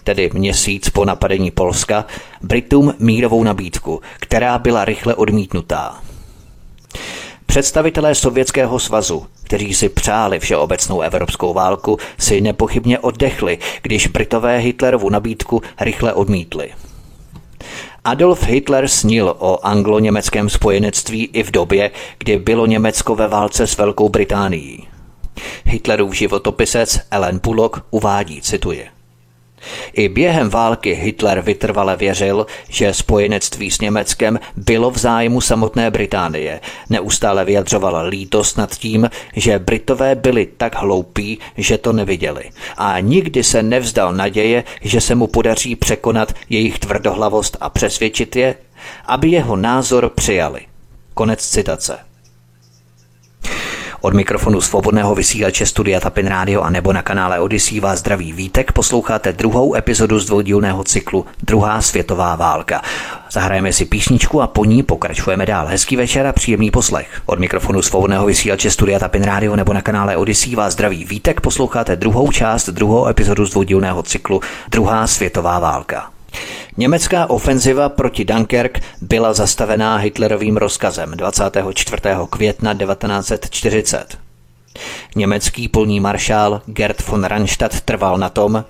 tedy 0.04 0.30
měsíc 0.34 0.90
po 0.90 1.04
napadení 1.04 1.50
Polska, 1.50 2.04
Britům 2.42 2.94
mírovou 2.98 3.44
nabídku, 3.44 4.00
která 4.20 4.58
byla 4.58 4.84
rychle 4.84 5.14
odmítnutá. 5.14 6.03
Představitelé 7.54 8.14
Sovětského 8.14 8.78
svazu, 8.78 9.26
kteří 9.42 9.74
si 9.74 9.88
přáli 9.88 10.40
všeobecnou 10.40 11.00
evropskou 11.00 11.52
válku, 11.52 11.98
si 12.18 12.40
nepochybně 12.40 12.98
oddechli, 12.98 13.58
když 13.82 14.06
Britové 14.06 14.58
Hitlerovu 14.58 15.10
nabídku 15.10 15.62
rychle 15.80 16.12
odmítli. 16.12 16.70
Adolf 18.04 18.42
Hitler 18.42 18.88
snil 18.88 19.34
o 19.38 19.66
anglo-německém 19.66 20.50
spojenectví 20.50 21.24
i 21.32 21.42
v 21.42 21.50
době, 21.50 21.90
kdy 22.18 22.38
bylo 22.38 22.66
Německo 22.66 23.14
ve 23.14 23.28
válce 23.28 23.66
s 23.66 23.76
Velkou 23.76 24.08
Británií. 24.08 24.88
Hitlerův 25.64 26.14
životopisec 26.14 27.00
Ellen 27.10 27.40
Bullock 27.42 27.82
uvádí, 27.90 28.42
cituje. 28.42 28.93
I 29.92 30.08
během 30.08 30.50
války 30.50 30.94
Hitler 30.94 31.40
vytrvale 31.40 31.96
věřil, 31.96 32.46
že 32.68 32.94
spojenectví 32.94 33.70
s 33.70 33.80
Německem 33.80 34.40
bylo 34.56 34.90
v 34.90 34.98
zájmu 34.98 35.40
samotné 35.40 35.90
Británie. 35.90 36.60
Neustále 36.90 37.44
vyjadřoval 37.44 38.06
lítost 38.08 38.58
nad 38.58 38.74
tím, 38.74 39.10
že 39.36 39.58
Britové 39.58 40.14
byli 40.14 40.48
tak 40.56 40.76
hloupí, 40.76 41.38
že 41.56 41.78
to 41.78 41.92
neviděli. 41.92 42.44
A 42.76 43.00
nikdy 43.00 43.44
se 43.44 43.62
nevzdal 43.62 44.12
naděje, 44.12 44.64
že 44.80 45.00
se 45.00 45.14
mu 45.14 45.26
podaří 45.26 45.76
překonat 45.76 46.32
jejich 46.50 46.78
tvrdohlavost 46.78 47.56
a 47.60 47.70
přesvědčit 47.70 48.36
je, 48.36 48.54
aby 49.06 49.28
jeho 49.28 49.56
názor 49.56 50.08
přijali. 50.08 50.60
Konec 51.14 51.48
citace. 51.48 52.13
Od 54.04 54.14
mikrofonu 54.14 54.60
svobodného 54.60 55.14
vysílače 55.14 55.66
Studia 55.66 56.00
Tapin 56.00 56.26
Radio 56.26 56.60
a 56.60 56.70
nebo 56.70 56.92
na 56.92 57.02
kanále 57.02 57.40
Odyssey 57.40 57.80
vás 57.80 57.98
zdraví 57.98 58.32
Vítek. 58.32 58.72
Posloucháte 58.72 59.32
druhou 59.32 59.74
epizodu 59.74 60.18
z 60.18 60.26
dvoudílného 60.26 60.84
cyklu 60.84 61.26
Druhá 61.42 61.82
světová 61.82 62.36
válka. 62.36 62.82
Zahrajeme 63.30 63.72
si 63.72 63.84
písničku 63.84 64.42
a 64.42 64.46
po 64.46 64.64
ní 64.64 64.82
pokračujeme 64.82 65.46
dál. 65.46 65.66
Hezký 65.66 65.96
večer 65.96 66.26
a 66.26 66.32
příjemný 66.32 66.70
poslech. 66.70 67.22
Od 67.26 67.38
mikrofonu 67.38 67.82
svobodného 67.82 68.26
vysílače 68.26 68.70
Studia 68.70 68.98
Tapin 68.98 69.22
Radio 69.22 69.56
nebo 69.56 69.72
na 69.72 69.82
kanále 69.82 70.16
Odyssey 70.16 70.54
vás 70.54 70.72
zdraví 70.72 71.04
Vítek. 71.04 71.40
Posloucháte 71.40 71.96
druhou 71.96 72.32
část, 72.32 72.68
druhou 72.68 73.06
epizodu 73.06 73.46
z 73.46 73.50
dvoudílného 73.50 74.02
cyklu 74.02 74.40
Druhá 74.70 75.06
světová 75.06 75.58
válka. 75.58 76.10
Německá 76.76 77.30
ofenziva 77.30 77.88
proti 77.88 78.24
Dunkerque 78.24 78.80
byla 79.00 79.32
zastavená 79.32 79.96
Hitlerovým 79.96 80.56
rozkazem 80.56 81.10
24. 81.10 82.02
května 82.30 82.74
1940. 82.74 84.18
Německý 85.16 85.68
polní 85.68 86.00
maršál 86.00 86.62
Gerd 86.66 87.06
von 87.06 87.24
Rannstadt 87.24 87.80
trval 87.80 88.18
na 88.18 88.28
tom, 88.28 88.64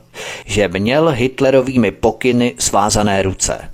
že 0.46 0.68
měl 0.68 1.08
Hitlerovými 1.08 1.90
pokyny 1.90 2.54
svázané 2.58 3.22
ruce. 3.22 3.70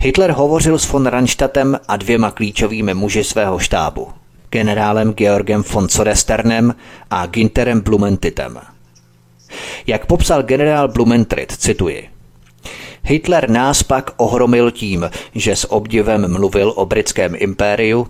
Hitler 0.00 0.30
hovořil 0.30 0.78
s 0.78 0.88
von 0.88 1.06
Rannstadtem 1.06 1.78
a 1.88 1.96
dvěma 1.96 2.30
klíčovými 2.30 2.94
muži 2.94 3.24
svého 3.24 3.58
štábu, 3.58 4.08
generálem 4.50 5.12
Georgem 5.12 5.62
von 5.72 5.88
Sodesternem 5.88 6.74
a 7.10 7.26
Ginterem 7.26 7.80
Blumentithem. 7.80 8.60
Jak 9.86 10.06
popsal 10.06 10.42
generál 10.42 10.88
Blumentritt, 10.88 11.52
cituji– 11.52 12.08
Hitler 13.08 13.50
nás 13.50 13.82
pak 13.82 14.10
ohromil 14.16 14.70
tím, 14.70 15.10
že 15.34 15.56
s 15.56 15.72
obdivem 15.72 16.32
mluvil 16.32 16.72
o 16.76 16.86
britském 16.86 17.34
impériu, 17.38 18.06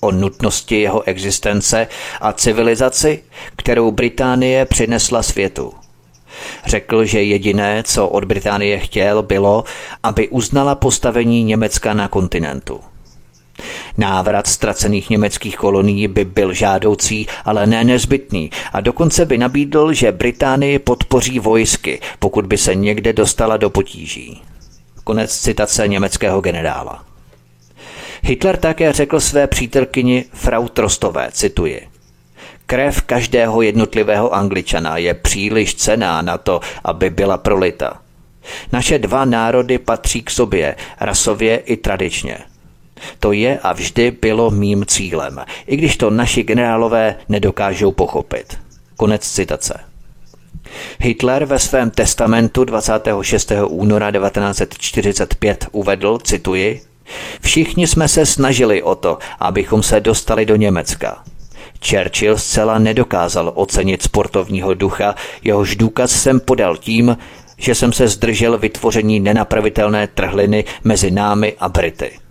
o 0.00 0.12
nutnosti 0.12 0.80
jeho 0.80 1.02
existence 1.02 1.86
a 2.20 2.32
civilizaci, 2.32 3.22
kterou 3.56 3.90
Británie 3.90 4.66
přinesla 4.66 5.22
světu. 5.22 5.72
Řekl, 6.66 7.04
že 7.04 7.22
jediné, 7.22 7.82
co 7.86 8.08
od 8.08 8.24
Británie 8.24 8.78
chtěl, 8.78 9.22
bylo, 9.22 9.64
aby 10.02 10.28
uznala 10.28 10.74
postavení 10.74 11.44
Německa 11.44 11.94
na 11.94 12.08
kontinentu. 12.08 12.80
Návrat 13.98 14.46
ztracených 14.46 15.10
německých 15.10 15.56
kolonií 15.56 16.08
by 16.08 16.24
byl 16.24 16.52
žádoucí, 16.52 17.26
ale 17.44 17.66
ne 17.66 17.84
nezbytný 17.84 18.50
a 18.72 18.80
dokonce 18.80 19.26
by 19.26 19.38
nabídl, 19.38 19.92
že 19.92 20.12
Británii 20.12 20.78
podpoří 20.78 21.38
vojsky, 21.38 22.00
pokud 22.18 22.46
by 22.46 22.58
se 22.58 22.74
někde 22.74 23.12
dostala 23.12 23.56
do 23.56 23.70
potíží. 23.70 24.42
Konec 25.04 25.38
citace 25.38 25.88
německého 25.88 26.40
generála. 26.40 27.04
Hitler 28.22 28.56
také 28.56 28.92
řekl 28.92 29.20
své 29.20 29.46
přítelkyni 29.46 30.24
Frau 30.32 30.68
Trostové, 30.68 31.28
cituji. 31.32 31.88
Krev 32.66 33.02
každého 33.02 33.62
jednotlivého 33.62 34.34
angličana 34.34 34.96
je 34.96 35.14
příliš 35.14 35.74
cená 35.74 36.22
na 36.22 36.38
to, 36.38 36.60
aby 36.84 37.10
byla 37.10 37.38
prolita. 37.38 38.00
Naše 38.72 38.98
dva 38.98 39.24
národy 39.24 39.78
patří 39.78 40.22
k 40.22 40.30
sobě, 40.30 40.76
rasově 41.00 41.56
i 41.56 41.76
tradičně. 41.76 42.38
To 43.18 43.32
je 43.32 43.58
a 43.58 43.72
vždy 43.72 44.10
bylo 44.10 44.50
mým 44.50 44.84
cílem, 44.86 45.40
i 45.66 45.76
když 45.76 45.96
to 45.96 46.10
naši 46.10 46.42
generálové 46.42 47.16
nedokážou 47.28 47.92
pochopit. 47.92 48.58
Konec 48.96 49.28
citace. 49.28 49.80
Hitler 51.00 51.44
ve 51.44 51.58
svém 51.58 51.90
testamentu 51.90 52.64
26. 52.64 53.52
února 53.68 54.10
1945 54.10 55.66
uvedl, 55.72 56.18
cituji, 56.18 56.80
Všichni 57.40 57.86
jsme 57.86 58.08
se 58.08 58.26
snažili 58.26 58.82
o 58.82 58.94
to, 58.94 59.18
abychom 59.40 59.82
se 59.82 60.00
dostali 60.00 60.46
do 60.46 60.56
Německa. 60.56 61.22
Churchill 61.88 62.38
zcela 62.38 62.78
nedokázal 62.78 63.52
ocenit 63.54 64.02
sportovního 64.02 64.74
ducha, 64.74 65.14
jehož 65.44 65.76
důkaz 65.76 66.10
jsem 66.10 66.40
podal 66.40 66.76
tím, 66.76 67.16
že 67.58 67.74
jsem 67.74 67.92
se 67.92 68.08
zdržel 68.08 68.58
vytvoření 68.58 69.20
nenapravitelné 69.20 70.06
trhliny 70.06 70.64
mezi 70.84 71.10
námi 71.10 71.54
a 71.58 71.68
Brity. 71.68 72.21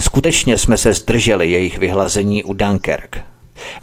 Skutečně 0.00 0.58
jsme 0.58 0.76
se 0.76 0.92
zdrželi 0.92 1.50
jejich 1.50 1.78
vyhlazení 1.78 2.44
u 2.44 2.52
Dunkerque. 2.52 3.22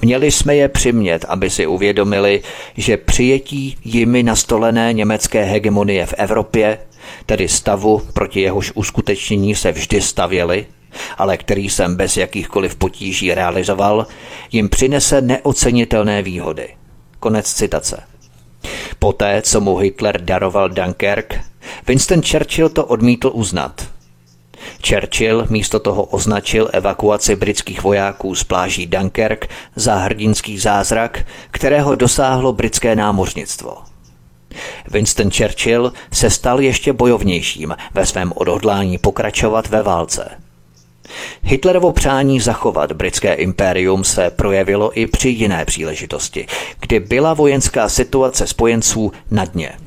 Měli 0.01 0.31
jsme 0.31 0.55
je 0.55 0.69
přimět, 0.69 1.25
aby 1.27 1.49
si 1.49 1.67
uvědomili, 1.67 2.43
že 2.77 2.97
přijetí 2.97 3.77
jimi 3.83 4.23
nastolené 4.23 4.93
německé 4.93 5.43
hegemonie 5.43 6.05
v 6.05 6.13
Evropě, 6.17 6.79
tedy 7.25 7.47
stavu, 7.47 8.01
proti 8.13 8.41
jehož 8.41 8.71
uskutečnění 8.75 9.55
se 9.55 9.71
vždy 9.71 10.01
stavěli, 10.01 10.65
ale 11.17 11.37
který 11.37 11.69
jsem 11.69 11.95
bez 11.95 12.17
jakýchkoliv 12.17 12.75
potíží 12.75 13.33
realizoval, 13.33 14.07
jim 14.51 14.69
přinese 14.69 15.21
neocenitelné 15.21 16.21
výhody. 16.21 16.69
Konec 17.19 17.53
citace. 17.53 18.03
Poté, 18.99 19.41
co 19.41 19.61
mu 19.61 19.77
Hitler 19.77 20.21
daroval 20.21 20.69
Dunkerque, 20.69 21.41
Winston 21.87 22.21
Churchill 22.21 22.69
to 22.69 22.85
odmítl 22.85 23.31
uznat– 23.33 23.87
Churchill 24.88 25.45
místo 25.49 25.80
toho 25.80 26.03
označil 26.03 26.70
evakuaci 26.74 27.36
britských 27.36 27.84
vojáků 27.84 28.36
z 28.36 28.43
pláží 28.43 28.88
Dunkerque 28.88 29.47
za 29.76 29.95
hrdinský 29.95 30.57
zázrak, 30.57 31.26
kterého 31.51 31.95
dosáhlo 31.95 32.53
britské 32.53 32.95
námořnictvo. 32.95 33.78
Winston 34.91 35.32
Churchill 35.32 35.93
se 36.13 36.30
stal 36.30 36.59
ještě 36.61 36.93
bojovnějším 36.93 37.76
ve 37.93 38.05
svém 38.05 38.34
odhodlání 38.36 38.97
pokračovat 38.97 39.68
ve 39.68 39.84
válce. 39.84 40.30
Hitlerovo 41.43 41.91
přání 41.91 42.39
zachovat 42.39 42.91
britské 42.91 43.34
impérium 43.34 44.03
se 44.03 44.30
projevilo 44.30 44.99
i 44.99 45.07
při 45.07 45.30
jiné 45.30 45.65
příležitosti, 45.65 46.47
kdy 46.80 46.99
byla 46.99 47.34
vojenská 47.34 47.89
situace 47.89 48.47
spojenců 48.47 49.11
na 49.32 49.45
dně– 49.45 49.72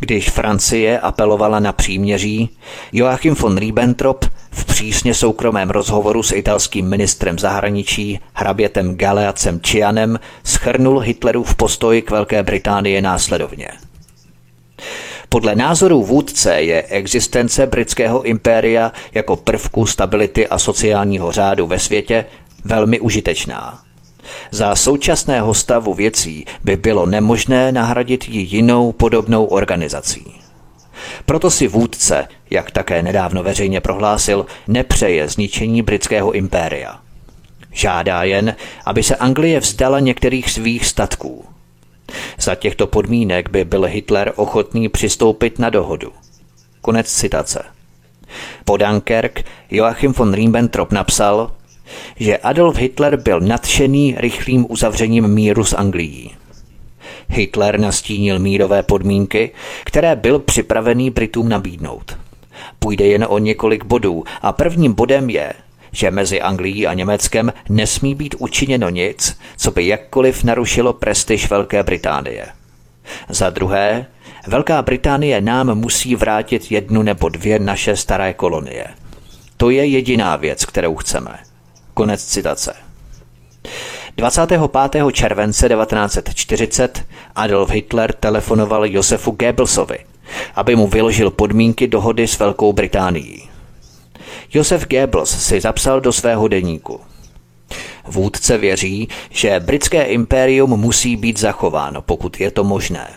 když 0.00 0.30
Francie 0.30 1.00
apelovala 1.00 1.60
na 1.60 1.72
příměří, 1.72 2.50
Joachim 2.92 3.34
von 3.34 3.56
Ribbentrop 3.56 4.24
v 4.50 4.64
přísně 4.64 5.14
soukromém 5.14 5.70
rozhovoru 5.70 6.22
s 6.22 6.32
italským 6.32 6.88
ministrem 6.88 7.38
zahraničí 7.38 8.20
hrabětem 8.32 8.96
Galeacem 8.96 9.60
Čianem 9.60 10.18
schrnul 10.44 10.98
Hitlerův 10.98 11.54
postoj 11.54 12.02
k 12.02 12.10
Velké 12.10 12.42
Británii 12.42 13.00
následovně. 13.00 13.68
Podle 15.28 15.54
názorů 15.54 16.04
vůdce 16.04 16.54
je 16.62 16.82
existence 16.82 17.66
britského 17.66 18.22
impéria 18.22 18.92
jako 19.14 19.36
prvku 19.36 19.86
stability 19.86 20.48
a 20.48 20.58
sociálního 20.58 21.32
řádu 21.32 21.66
ve 21.66 21.78
světě 21.78 22.24
velmi 22.64 23.00
užitečná. 23.00 23.85
Za 24.50 24.76
současného 24.76 25.54
stavu 25.54 25.94
věcí 25.94 26.44
by 26.64 26.76
bylo 26.76 27.06
nemožné 27.06 27.72
nahradit 27.72 28.28
ji 28.28 28.40
jinou 28.40 28.92
podobnou 28.92 29.44
organizací. 29.44 30.40
Proto 31.26 31.50
si 31.50 31.68
vůdce, 31.68 32.28
jak 32.50 32.70
také 32.70 33.02
nedávno 33.02 33.42
veřejně 33.42 33.80
prohlásil, 33.80 34.46
nepřeje 34.68 35.28
zničení 35.28 35.82
britského 35.82 36.32
impéria. 36.32 37.00
Žádá 37.72 38.22
jen, 38.22 38.56
aby 38.86 39.02
se 39.02 39.16
Anglie 39.16 39.60
vzdala 39.60 40.00
některých 40.00 40.50
svých 40.50 40.86
statků. 40.86 41.44
Za 42.38 42.54
těchto 42.54 42.86
podmínek 42.86 43.50
by 43.50 43.64
byl 43.64 43.84
Hitler 43.84 44.32
ochotný 44.36 44.88
přistoupit 44.88 45.58
na 45.58 45.70
dohodu. 45.70 46.12
Konec 46.80 47.12
citace. 47.12 47.64
Po 48.64 48.76
Dunkerque 48.76 49.44
Joachim 49.70 50.12
von 50.12 50.34
Ribbentrop 50.34 50.92
napsal, 50.92 51.52
že 52.16 52.38
Adolf 52.38 52.76
Hitler 52.76 53.16
byl 53.16 53.40
nadšený 53.40 54.14
rychlým 54.18 54.66
uzavřením 54.68 55.28
míru 55.28 55.64
s 55.64 55.72
Anglií. 55.72 56.34
Hitler 57.28 57.80
nastínil 57.80 58.38
mírové 58.38 58.82
podmínky, 58.82 59.50
které 59.84 60.16
byl 60.16 60.38
připravený 60.38 61.10
Britům 61.10 61.48
nabídnout. 61.48 62.18
Půjde 62.78 63.06
jen 63.06 63.26
o 63.28 63.38
několik 63.38 63.84
bodů 63.84 64.24
a 64.42 64.52
prvním 64.52 64.92
bodem 64.92 65.30
je, 65.30 65.52
že 65.92 66.10
mezi 66.10 66.40
Anglií 66.40 66.86
a 66.86 66.94
Německem 66.94 67.52
nesmí 67.68 68.14
být 68.14 68.34
učiněno 68.38 68.88
nic, 68.88 69.38
co 69.56 69.70
by 69.70 69.86
jakkoliv 69.86 70.44
narušilo 70.44 70.92
prestiž 70.92 71.50
Velké 71.50 71.82
Británie. 71.82 72.46
Za 73.28 73.50
druhé, 73.50 74.06
Velká 74.46 74.82
Británie 74.82 75.40
nám 75.40 75.74
musí 75.74 76.16
vrátit 76.16 76.72
jednu 76.72 77.02
nebo 77.02 77.28
dvě 77.28 77.58
naše 77.58 77.96
staré 77.96 78.34
kolonie. 78.34 78.86
To 79.56 79.70
je 79.70 79.86
jediná 79.86 80.36
věc, 80.36 80.64
kterou 80.64 80.96
chceme. 80.96 81.38
Konec 81.96 82.24
citace. 82.24 82.74
25. 84.16 85.12
července 85.12 85.68
1940 85.68 87.04
Adolf 87.34 87.70
Hitler 87.70 88.12
telefonoval 88.12 88.86
Josefu 88.86 89.30
Goebbelsovi, 89.30 89.98
aby 90.54 90.76
mu 90.76 90.86
vyložil 90.86 91.30
podmínky 91.30 91.86
dohody 91.88 92.28
s 92.28 92.38
Velkou 92.38 92.72
Británií. 92.72 93.48
Josef 94.52 94.86
Goebbels 94.86 95.30
si 95.30 95.60
zapsal 95.60 96.00
do 96.00 96.12
svého 96.12 96.48
deníku. 96.48 97.00
Vůdce 98.04 98.58
věří, 98.58 99.08
že 99.30 99.60
britské 99.60 100.04
impérium 100.04 100.70
musí 100.70 101.16
být 101.16 101.38
zachováno, 101.38 102.02
pokud 102.02 102.40
je 102.40 102.50
to 102.50 102.64
možné. 102.64 103.10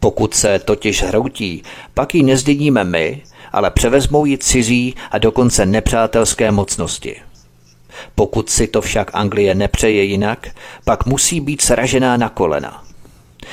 Pokud 0.00 0.34
se 0.34 0.58
totiž 0.58 1.02
hroutí, 1.02 1.62
pak 1.94 2.14
ji 2.14 2.22
nezdědíme 2.22 2.84
my, 2.84 3.22
ale 3.52 3.70
převezmou 3.70 4.24
ji 4.24 4.38
cizí 4.38 4.94
a 5.10 5.18
dokonce 5.18 5.66
nepřátelské 5.66 6.50
mocnosti– 6.50 7.16
pokud 8.14 8.50
si 8.50 8.66
to 8.66 8.80
však 8.80 9.10
Anglie 9.14 9.54
nepřeje 9.54 10.04
jinak, 10.04 10.48
pak 10.84 11.06
musí 11.06 11.40
být 11.40 11.62
sražená 11.62 12.16
na 12.16 12.28
kolena. 12.28 12.84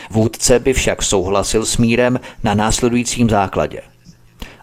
Vůdce 0.09 0.59
by 0.59 0.73
však 0.73 1.03
souhlasil 1.03 1.65
s 1.65 1.77
mírem 1.77 2.19
na 2.43 2.53
následujícím 2.53 3.29
základě. 3.29 3.81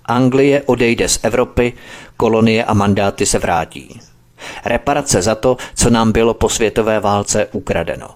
Anglie 0.05 0.63
odejde 0.63 1.09
z 1.09 1.19
Evropy, 1.23 1.73
kolonie 2.17 2.65
a 2.65 2.75
mandáty 2.75 3.27
se 3.27 3.39
vrátí. 3.39 4.01
Reparace 4.65 5.23
za 5.23 5.35
to, 5.35 5.57
co 5.75 5.91
nám 5.91 6.13
bylo 6.13 6.35
po 6.35 6.49
světové 6.49 7.01
válce 7.01 7.47
ukradeno. 7.53 8.09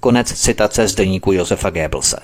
Konec 0.00 0.32
citace 0.32 0.88
z 0.88 0.94
deníku 0.94 1.32
Josefa 1.32 1.70
Goebbelse. 1.70 2.20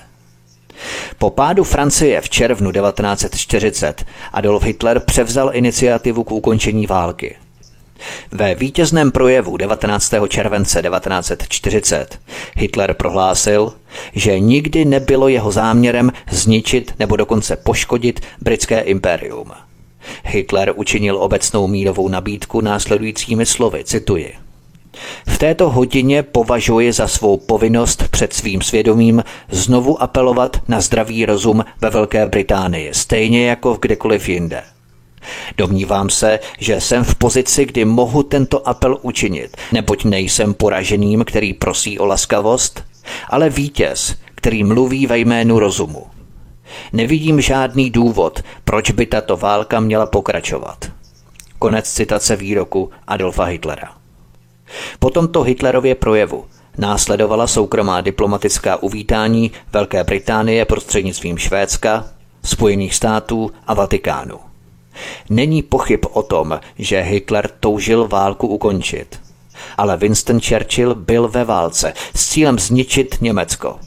Po 1.17 1.29
pádu 1.29 1.63
Francie 1.63 2.21
v 2.21 2.29
červnu 2.29 2.71
1940 2.71 4.05
Adolf 4.33 4.63
Hitler 4.63 4.99
převzal 4.99 5.51
iniciativu 5.53 6.23
k 6.23 6.31
ukončení 6.31 6.87
války– 6.87 7.37
ve 8.31 8.55
vítězném 8.55 9.11
projevu 9.11 9.57
19. 9.57 10.13
července 10.27 10.81
1940 10.81 12.19
Hitler 12.55 12.93
prohlásil, 12.93 13.73
že 14.13 14.39
nikdy 14.39 14.85
nebylo 14.85 15.27
jeho 15.27 15.51
záměrem 15.51 16.11
zničit 16.31 16.93
nebo 16.99 17.15
dokonce 17.15 17.55
poškodit 17.55 18.19
britské 18.41 18.79
impérium. 18.79 19.51
Hitler 20.23 20.73
učinil 20.75 21.17
obecnou 21.17 21.67
mírovou 21.67 22.09
nabídku 22.09 22.61
následujícími 22.61 23.45
slovy, 23.45 23.83
cituji. 23.83 24.33
V 25.27 25.37
této 25.37 25.69
hodině 25.69 26.23
považuji 26.23 26.93
za 26.93 27.07
svou 27.07 27.37
povinnost 27.37 28.03
před 28.11 28.33
svým 28.33 28.61
svědomím 28.61 29.23
znovu 29.49 30.01
apelovat 30.03 30.57
na 30.67 30.81
zdravý 30.81 31.25
rozum 31.25 31.65
ve 31.81 31.89
Velké 31.89 32.25
Británii, 32.25 32.93
stejně 32.93 33.47
jako 33.47 33.73
v 33.73 33.79
kdekoliv 33.79 34.29
jinde. 34.29 34.63
Domnívám 35.57 36.09
se, 36.09 36.39
že 36.59 36.81
jsem 36.81 37.03
v 37.03 37.15
pozici, 37.15 37.65
kdy 37.65 37.85
mohu 37.85 38.23
tento 38.23 38.67
apel 38.67 38.97
učinit, 39.01 39.57
neboť 39.71 40.05
nejsem 40.05 40.53
poraženým, 40.53 41.23
který 41.23 41.53
prosí 41.53 41.99
o 41.99 42.05
laskavost, 42.05 42.83
ale 43.29 43.49
vítěz, 43.49 44.15
který 44.35 44.63
mluví 44.63 45.07
ve 45.07 45.17
jménu 45.17 45.59
rozumu. 45.59 46.07
Nevidím 46.93 47.41
žádný 47.41 47.89
důvod, 47.89 48.43
proč 48.63 48.91
by 48.91 49.05
tato 49.05 49.37
válka 49.37 49.79
měla 49.79 50.05
pokračovat. 50.05 50.91
Konec 51.59 51.93
citace 51.93 52.35
výroku 52.35 52.89
Adolfa 53.07 53.43
Hitlera. 53.43 53.95
Po 54.99 55.09
tomto 55.09 55.43
Hitlerově 55.43 55.95
projevu 55.95 56.45
následovala 56.77 57.47
soukromá 57.47 58.01
diplomatická 58.01 58.75
uvítání 58.75 59.51
Velké 59.73 60.03
Británie 60.03 60.65
prostřednictvím 60.65 61.37
Švédska, 61.37 62.05
Spojených 62.43 62.95
států 62.95 63.51
a 63.67 63.73
Vatikánu. 63.73 64.50
Není 65.29 65.61
pochyb 65.63 66.05
o 66.11 66.23
tom, 66.23 66.59
že 66.79 67.01
Hitler 67.01 67.49
toužil 67.59 68.07
válku 68.07 68.47
ukončit. 68.47 69.19
Ale 69.77 69.97
Winston 69.97 70.41
Churchill 70.41 70.95
byl 70.95 71.27
ve 71.27 71.43
válce 71.43 71.93
s 72.15 72.29
cílem 72.29 72.59
zničit 72.59 73.15
Německo. 73.21 73.79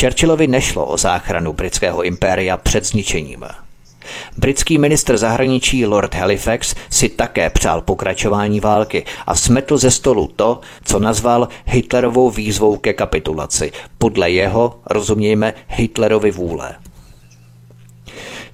Churchillovi 0.00 0.46
nešlo 0.46 0.86
o 0.86 0.96
záchranu 0.96 1.52
britského 1.52 2.02
impéria 2.02 2.56
před 2.56 2.84
zničením. 2.84 3.44
Britský 4.36 4.78
ministr 4.78 5.16
zahraničí 5.16 5.86
Lord 5.86 6.14
Halifax 6.14 6.74
si 6.90 7.08
také 7.08 7.50
přál 7.50 7.80
pokračování 7.80 8.60
války 8.60 9.04
a 9.26 9.34
smetl 9.34 9.78
ze 9.78 9.90
stolu 9.90 10.26
to, 10.36 10.60
co 10.84 10.98
nazval 10.98 11.48
Hitlerovou 11.66 12.30
výzvou 12.30 12.76
ke 12.76 12.92
kapitulaci, 12.92 13.72
podle 13.98 14.30
jeho, 14.30 14.80
rozumějme, 14.86 15.54
Hitlerovi 15.68 16.30
vůle. 16.30 16.74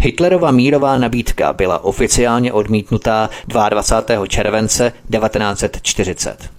Hitlerova 0.03 0.51
mírová 0.51 0.99
nabídka 0.99 1.53
byla 1.53 1.85
oficiálně 1.85 2.53
odmítnutá 2.53 3.31
22. 3.47 4.27
července 4.27 4.93
1940. 5.11 6.51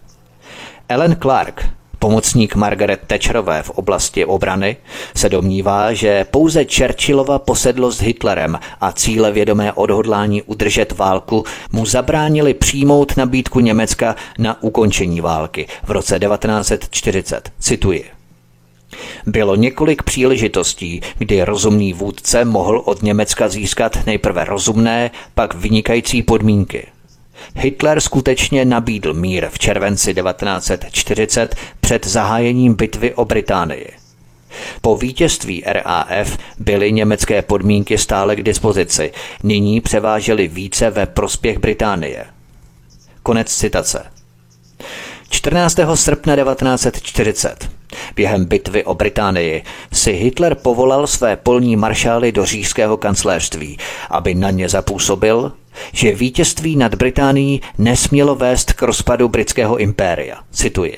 Ellen 0.90 1.18
Clark, 1.22 1.70
pomocník 2.00 2.56
Margaret 2.56 3.00
Thatcherové 3.08 3.64
v 3.64 3.70
oblasti 3.70 4.26
obrany, 4.26 4.78
se 5.16 5.30
domnívá, 5.30 5.94
že 5.94 6.26
pouze 6.32 6.66
Churchillova 6.66 7.40
posedlost 7.40 8.02
Hitlerem 8.02 8.60
a 8.82 8.92
cíle 8.92 9.32
vědomé 9.32 9.74
odhodlání 9.74 10.42
udržet 10.42 10.98
válku 10.98 11.44
mu 11.72 11.86
zabránili 11.86 12.54
přijmout 12.54 13.18
nabídku 13.18 13.60
Německa 13.60 14.16
na 14.38 14.64
ukončení 14.64 15.22
války 15.22 15.68
v 15.84 15.92
roce 15.92 16.20
1940. 16.20 17.52
Cituji. 17.60 18.21
Bylo 19.26 19.56
několik 19.56 20.04
příležitostí, 20.04 21.02
kdy 21.18 21.44
rozumný 21.44 21.94
vůdce 21.94 22.46
mohl 22.46 22.82
od 22.86 23.04
Německa 23.04 23.50
získat 23.50 24.06
nejprve 24.06 24.46
rozumné, 24.46 25.12
pak 25.36 25.54
vynikající 25.54 26.24
podmínky. 26.24 26.88
Hitler 27.56 28.02
skutečně 28.02 28.66
nabídl 28.66 29.14
mír 29.14 29.48
v 29.50 29.60
červenci 29.60 30.14
1940 30.14 31.56
před 31.82 32.08
zahájením 32.08 32.74
bitvy 32.74 33.14
o 33.14 33.26
Británii. 33.26 33.88
Po 34.82 34.98
vítězství 34.98 35.64
RAF 35.66 36.38
byly 36.60 36.92
německé 36.92 37.42
podmínky 37.42 37.98
stále 37.98 38.36
k 38.36 38.44
dispozici, 38.44 39.12
nyní 39.44 39.82
převážely 39.82 40.48
více 40.48 40.90
ve 40.90 41.06
prospěch 41.06 41.60
Británie. 41.60 42.26
Konec 43.24 43.56
citace. 43.56 44.21
14. 45.32 45.80
srpna 45.96 46.36
1940 46.36 47.70
Během 48.16 48.46
bitvy 48.46 48.84
o 48.84 48.94
Británii 48.94 49.64
si 49.94 50.12
Hitler 50.12 50.56
povolal 50.56 51.08
své 51.08 51.36
polní 51.36 51.76
maršály 51.76 52.32
do 52.32 52.46
říšského 52.46 52.98
kancléřství, 52.98 53.78
aby 54.10 54.36
na 54.36 54.52
ně 54.52 54.70
zapůsobil, 54.70 55.52
že 55.94 56.16
vítězství 56.16 56.76
nad 56.76 56.96
Británií 56.96 57.62
nesmělo 57.78 58.36
vést 58.36 58.74
k 58.74 58.82
rozpadu 58.82 59.30
britského 59.30 59.78
impéria. 59.78 60.38
Cituji. 60.52 60.98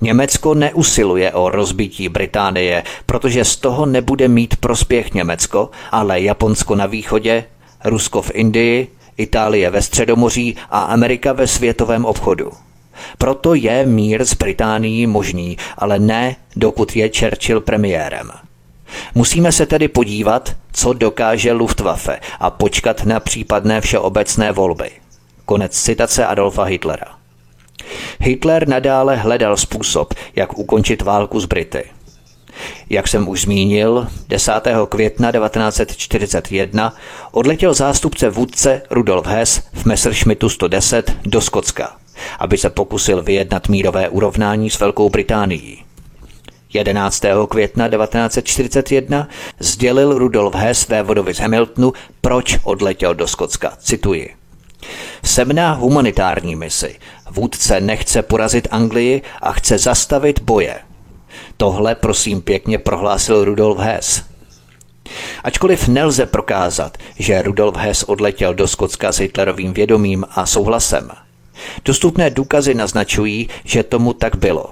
Německo 0.00 0.54
neusiluje 0.54 1.32
o 1.32 1.50
rozbití 1.50 2.08
Británie, 2.08 2.82
protože 3.06 3.44
z 3.44 3.56
toho 3.56 3.86
nebude 3.86 4.28
mít 4.28 4.56
prospěch 4.56 5.14
Německo, 5.14 5.70
ale 5.90 6.20
Japonsko 6.20 6.74
na 6.74 6.86
východě, 6.86 7.44
Rusko 7.84 8.22
v 8.22 8.30
Indii, 8.34 8.88
Itálie 9.16 9.70
ve 9.70 9.82
Středomoří 9.82 10.56
a 10.70 10.80
Amerika 10.80 11.32
ve 11.32 11.46
světovém 11.46 12.04
obchodu. 12.04 12.63
Proto 13.18 13.54
je 13.54 13.86
mír 13.86 14.24
s 14.24 14.34
Británií 14.34 15.06
možný, 15.06 15.56
ale 15.78 15.98
ne, 15.98 16.36
dokud 16.56 16.96
je 16.96 17.10
Churchill 17.18 17.60
premiérem. 17.60 18.30
Musíme 19.14 19.52
se 19.52 19.66
tedy 19.66 19.88
podívat, 19.88 20.56
co 20.72 20.92
dokáže 20.92 21.52
Luftwaffe 21.52 22.20
a 22.40 22.50
počkat 22.50 23.04
na 23.04 23.20
případné 23.20 23.80
všeobecné 23.80 24.52
volby. 24.52 24.90
Konec 25.44 25.82
citace 25.82 26.26
Adolfa 26.26 26.62
Hitlera. 26.62 27.06
Hitler 28.20 28.68
nadále 28.68 29.16
hledal 29.16 29.56
způsob, 29.56 30.14
jak 30.36 30.58
ukončit 30.58 31.02
válku 31.02 31.40
s 31.40 31.44
Brity. 31.44 31.84
Jak 32.90 33.08
jsem 33.08 33.28
už 33.28 33.40
zmínil, 33.40 34.06
10. 34.28 34.52
května 34.88 35.32
1941 35.32 36.94
odletěl 37.32 37.74
zástupce 37.74 38.30
vůdce 38.30 38.82
Rudolf 38.90 39.26
Hess 39.26 39.62
v 39.72 39.84
Messerschmittu 39.84 40.48
110 40.48 41.16
do 41.24 41.40
Skotska 41.40 42.03
aby 42.38 42.58
se 42.58 42.70
pokusil 42.70 43.22
vyjednat 43.22 43.68
mírové 43.68 44.08
urovnání 44.08 44.70
s 44.70 44.80
Velkou 44.80 45.10
Británií. 45.10 45.84
11. 46.72 47.22
května 47.48 47.88
1941 47.88 49.28
sdělil 49.58 50.18
Rudolf 50.18 50.54
Hess 50.54 50.88
vévodovi 50.88 51.34
z 51.34 51.38
Hamiltonu, 51.38 51.92
proč 52.20 52.58
odletěl 52.62 53.14
do 53.14 53.28
Skotska. 53.28 53.72
Cituji. 53.78 54.34
Jsem 55.24 55.52
na 55.52 55.72
humanitární 55.72 56.56
misi. 56.56 56.96
Vůdce 57.30 57.80
nechce 57.80 58.22
porazit 58.22 58.68
Anglii 58.70 59.22
a 59.40 59.52
chce 59.52 59.78
zastavit 59.78 60.40
boje. 60.40 60.78
Tohle 61.56 61.94
prosím 61.94 62.40
pěkně 62.40 62.78
prohlásil 62.78 63.44
Rudolf 63.44 63.78
Hess. 63.78 64.22
Ačkoliv 65.44 65.88
nelze 65.88 66.26
prokázat, 66.26 66.98
že 67.18 67.42
Rudolf 67.42 67.76
Hess 67.76 68.02
odletěl 68.02 68.54
do 68.54 68.68
Skotska 68.68 69.12
s 69.12 69.18
Hitlerovým 69.18 69.72
vědomím 69.72 70.24
a 70.30 70.46
souhlasem, 70.46 71.10
Dostupné 71.84 72.30
důkazy 72.30 72.74
naznačují, 72.74 73.48
že 73.64 73.82
tomu 73.82 74.12
tak 74.12 74.36
bylo. 74.36 74.66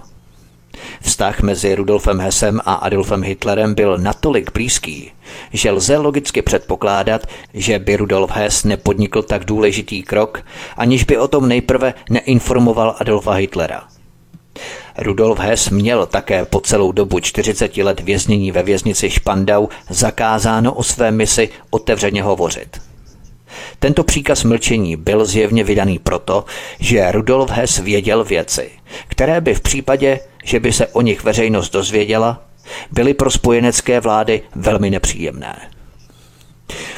Vztah 1.00 1.40
mezi 1.40 1.74
Rudolfem 1.74 2.20
Hesem 2.20 2.60
a 2.64 2.74
Adolfem 2.74 3.22
Hitlerem 3.22 3.74
byl 3.74 3.98
natolik 3.98 4.52
blízký, 4.52 5.12
že 5.52 5.70
lze 5.70 5.96
logicky 5.96 6.42
předpokládat, 6.42 7.26
že 7.54 7.78
by 7.78 7.96
Rudolf 7.96 8.30
Hess 8.30 8.64
nepodnikl 8.64 9.22
tak 9.22 9.44
důležitý 9.44 10.02
krok, 10.02 10.44
aniž 10.76 11.04
by 11.04 11.18
o 11.18 11.28
tom 11.28 11.48
nejprve 11.48 11.94
neinformoval 12.10 12.96
Adolfa 12.98 13.32
Hitlera. 13.32 13.84
Rudolf 14.98 15.38
Hess 15.38 15.70
měl 15.70 16.06
také 16.06 16.44
po 16.44 16.60
celou 16.60 16.92
dobu 16.92 17.20
40 17.20 17.76
let 17.76 18.00
věznění 18.00 18.52
ve 18.52 18.62
věznici 18.62 19.10
Špandau 19.10 19.68
zakázáno 19.90 20.74
o 20.74 20.82
své 20.82 21.10
misi 21.10 21.48
otevřeně 21.70 22.22
hovořit. 22.22 22.91
Tento 23.78 24.04
příkaz 24.04 24.44
mlčení 24.44 24.96
byl 24.96 25.24
zjevně 25.24 25.64
vydaný 25.64 25.98
proto, 25.98 26.44
že 26.80 27.12
Rudolf 27.12 27.50
Hess 27.50 27.78
věděl 27.78 28.24
věci, 28.24 28.70
které 29.08 29.40
by 29.40 29.54
v 29.54 29.60
případě, 29.60 30.20
že 30.44 30.60
by 30.60 30.72
se 30.72 30.86
o 30.86 31.02
nich 31.02 31.24
veřejnost 31.24 31.72
dozvěděla, 31.72 32.42
byly 32.90 33.14
pro 33.14 33.30
spojenecké 33.30 34.00
vlády 34.00 34.42
velmi 34.54 34.90
nepříjemné. 34.90 35.56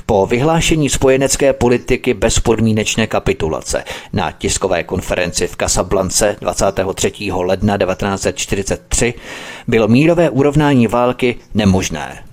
Po 0.07 0.27
vyhlášení 0.27 0.91
spojenecké 0.91 1.53
politiky 1.53 2.15
bezpodmínečné 2.15 3.07
kapitulace 3.07 3.85
na 4.13 4.33
tiskové 4.33 4.83
konferenci 4.83 5.47
v 5.47 5.57
Casablance 5.57 6.37
23. 6.41 7.13
ledna 7.33 7.79
1943 7.79 9.15
bylo 9.69 9.89
mírové 9.89 10.31
urovnání 10.31 10.87
války 10.87 11.37
nemožné. 11.55 12.25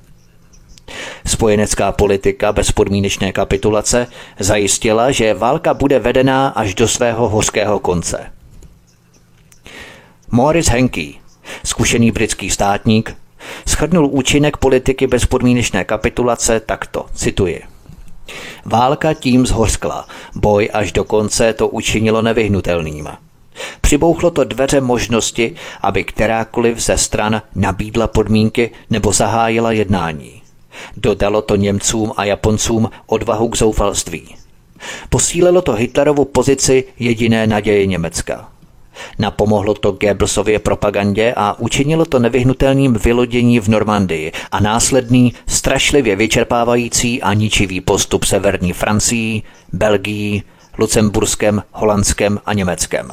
Spojenecká 1.25 1.91
politika 1.91 2.51
bezpodmínečné 2.51 3.31
kapitulace 3.31 4.07
zajistila, 4.39 5.11
že 5.11 5.33
válka 5.33 5.73
bude 5.73 5.99
vedená 5.99 6.47
až 6.47 6.75
do 6.75 6.87
svého 6.87 7.29
hořkého 7.29 7.79
konce. 7.79 8.31
Morris 10.31 10.67
Henke, 10.67 11.11
zkušený 11.63 12.11
britský 12.11 12.49
státník, 12.49 13.17
schrnul 13.67 14.05
účinek 14.11 14.57
politiky 14.57 15.07
bezpodmínečné 15.07 15.83
kapitulace 15.83 16.59
takto, 16.59 17.05
cituji. 17.13 17.61
Válka 18.65 19.13
tím 19.13 19.45
zhořkla, 19.45 20.07
boj 20.35 20.69
až 20.73 20.91
do 20.91 21.03
konce 21.03 21.53
to 21.53 21.67
učinilo 21.67 22.21
nevyhnutelným. 22.21 23.09
Přibouchlo 23.81 24.31
to 24.31 24.43
dveře 24.43 24.81
možnosti, 24.81 25.55
aby 25.81 26.03
kterákoliv 26.03 26.79
ze 26.79 26.97
stran 26.97 27.41
nabídla 27.55 28.07
podmínky 28.07 28.71
nebo 28.89 29.11
zahájila 29.11 29.71
jednání. 29.71 30.40
Dodalo 30.97 31.41
to 31.41 31.55
Němcům 31.55 32.13
a 32.17 32.25
Japoncům 32.25 32.89
odvahu 33.05 33.49
k 33.49 33.57
zoufalství. 33.57 34.35
Posílilo 35.09 35.61
to 35.61 35.73
Hitlerovu 35.73 36.25
pozici 36.25 36.83
jediné 36.99 37.47
naděje 37.47 37.85
Německa. 37.85 38.49
Napomohlo 39.19 39.73
to 39.73 39.91
Goebbelsově 39.91 40.59
propagandě 40.59 41.33
a 41.37 41.59
učinilo 41.59 42.05
to 42.05 42.19
nevyhnutelným 42.19 42.93
vylodění 42.93 43.59
v 43.59 43.67
Normandii 43.67 44.31
a 44.51 44.59
následný, 44.59 45.33
strašlivě 45.47 46.15
vyčerpávající 46.15 47.21
a 47.21 47.33
ničivý 47.33 47.81
postup 47.81 48.23
severní 48.23 48.73
Francii, 48.73 49.43
Belgii, 49.73 50.43
Lucemburskem, 50.77 51.63
Holandskem 51.71 52.39
a 52.45 52.53
Německem. 52.53 53.11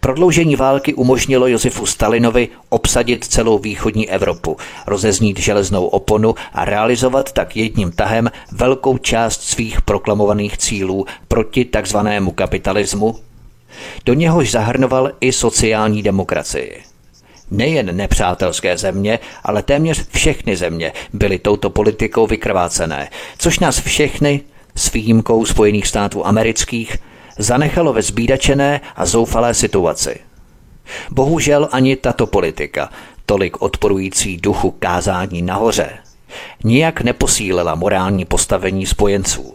Prodloužení 0.00 0.56
války 0.56 0.94
umožnilo 0.94 1.46
Josefu 1.46 1.86
Stalinovi 1.86 2.48
obsadit 2.68 3.24
celou 3.24 3.58
východní 3.58 4.10
Evropu, 4.10 4.56
rozeznít 4.86 5.38
železnou 5.38 5.86
oponu 5.86 6.34
a 6.52 6.64
realizovat 6.64 7.32
tak 7.32 7.56
jedním 7.56 7.92
tahem 7.92 8.30
velkou 8.52 8.98
část 8.98 9.42
svých 9.42 9.82
proklamovaných 9.82 10.58
cílů 10.58 11.06
proti 11.28 11.64
takzvanému 11.64 12.30
kapitalismu, 12.30 13.16
do 14.06 14.14
něhož 14.14 14.50
zahrnoval 14.50 15.10
i 15.20 15.32
sociální 15.32 16.02
demokracii. 16.02 16.82
Nejen 17.50 17.96
nepřátelské 17.96 18.76
země, 18.76 19.18
ale 19.44 19.62
téměř 19.62 20.08
všechny 20.08 20.56
země 20.56 20.92
byly 21.12 21.38
touto 21.38 21.70
politikou 21.70 22.26
vykrvácené, 22.26 23.10
což 23.38 23.58
nás 23.58 23.80
všechny, 23.80 24.40
s 24.74 24.92
výjimkou 24.92 25.44
Spojených 25.44 25.86
států 25.86 26.26
amerických, 26.26 26.96
zanechalo 27.42 27.92
ve 27.92 28.02
zbídačené 28.02 28.80
a 28.96 29.06
zoufalé 29.06 29.54
situaci. 29.54 30.20
Bohužel 31.10 31.68
ani 31.72 31.96
tato 31.96 32.26
politika, 32.26 32.90
tolik 33.26 33.62
odporující 33.62 34.36
duchu 34.36 34.70
kázání 34.70 35.42
nahoře, 35.42 35.90
nijak 36.64 37.00
neposílila 37.00 37.74
morální 37.74 38.24
postavení 38.24 38.86
spojenců. 38.86 39.54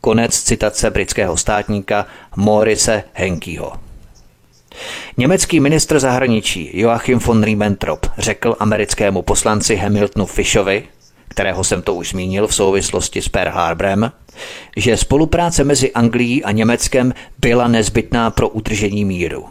Konec 0.00 0.42
citace 0.42 0.90
britského 0.90 1.36
státníka 1.36 2.06
Morise 2.36 3.04
Henkyho. 3.12 3.72
Německý 5.16 5.60
ministr 5.60 6.00
zahraničí 6.00 6.70
Joachim 6.80 7.18
von 7.18 7.42
Ribbentrop 7.42 8.06
řekl 8.18 8.56
americkému 8.60 9.22
poslanci 9.22 9.76
Hamiltonu 9.76 10.26
Fishovi, 10.26 10.84
kterého 11.28 11.64
jsem 11.64 11.82
to 11.82 11.94
už 11.94 12.10
zmínil 12.10 12.46
v 12.46 12.54
souvislosti 12.54 13.22
s 13.22 13.28
Pearl 13.28 13.50
Harborem, 13.50 14.12
že 14.76 14.96
spolupráce 14.96 15.64
mezi 15.64 15.92
Anglií 15.92 16.44
a 16.44 16.50
Německem 16.50 17.14
byla 17.38 17.68
nezbytná 17.68 18.30
pro 18.30 18.48
udržení 18.48 19.04
míru. 19.04 19.44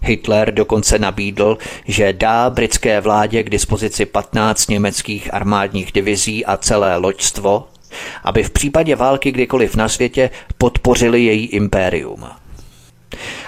Hitler 0.00 0.54
dokonce 0.54 0.98
nabídl, 0.98 1.58
že 1.84 2.12
dá 2.12 2.50
britské 2.50 3.00
vládě 3.00 3.42
k 3.42 3.50
dispozici 3.50 4.06
15 4.06 4.68
německých 4.68 5.34
armádních 5.34 5.92
divizí 5.92 6.44
a 6.44 6.56
celé 6.56 6.96
loďstvo, 6.96 7.68
aby 8.24 8.42
v 8.42 8.50
případě 8.50 8.96
války 8.96 9.32
kdykoliv 9.32 9.76
na 9.76 9.88
světě 9.88 10.30
podpořili 10.58 11.24
její 11.24 11.46
impérium. 11.46 12.24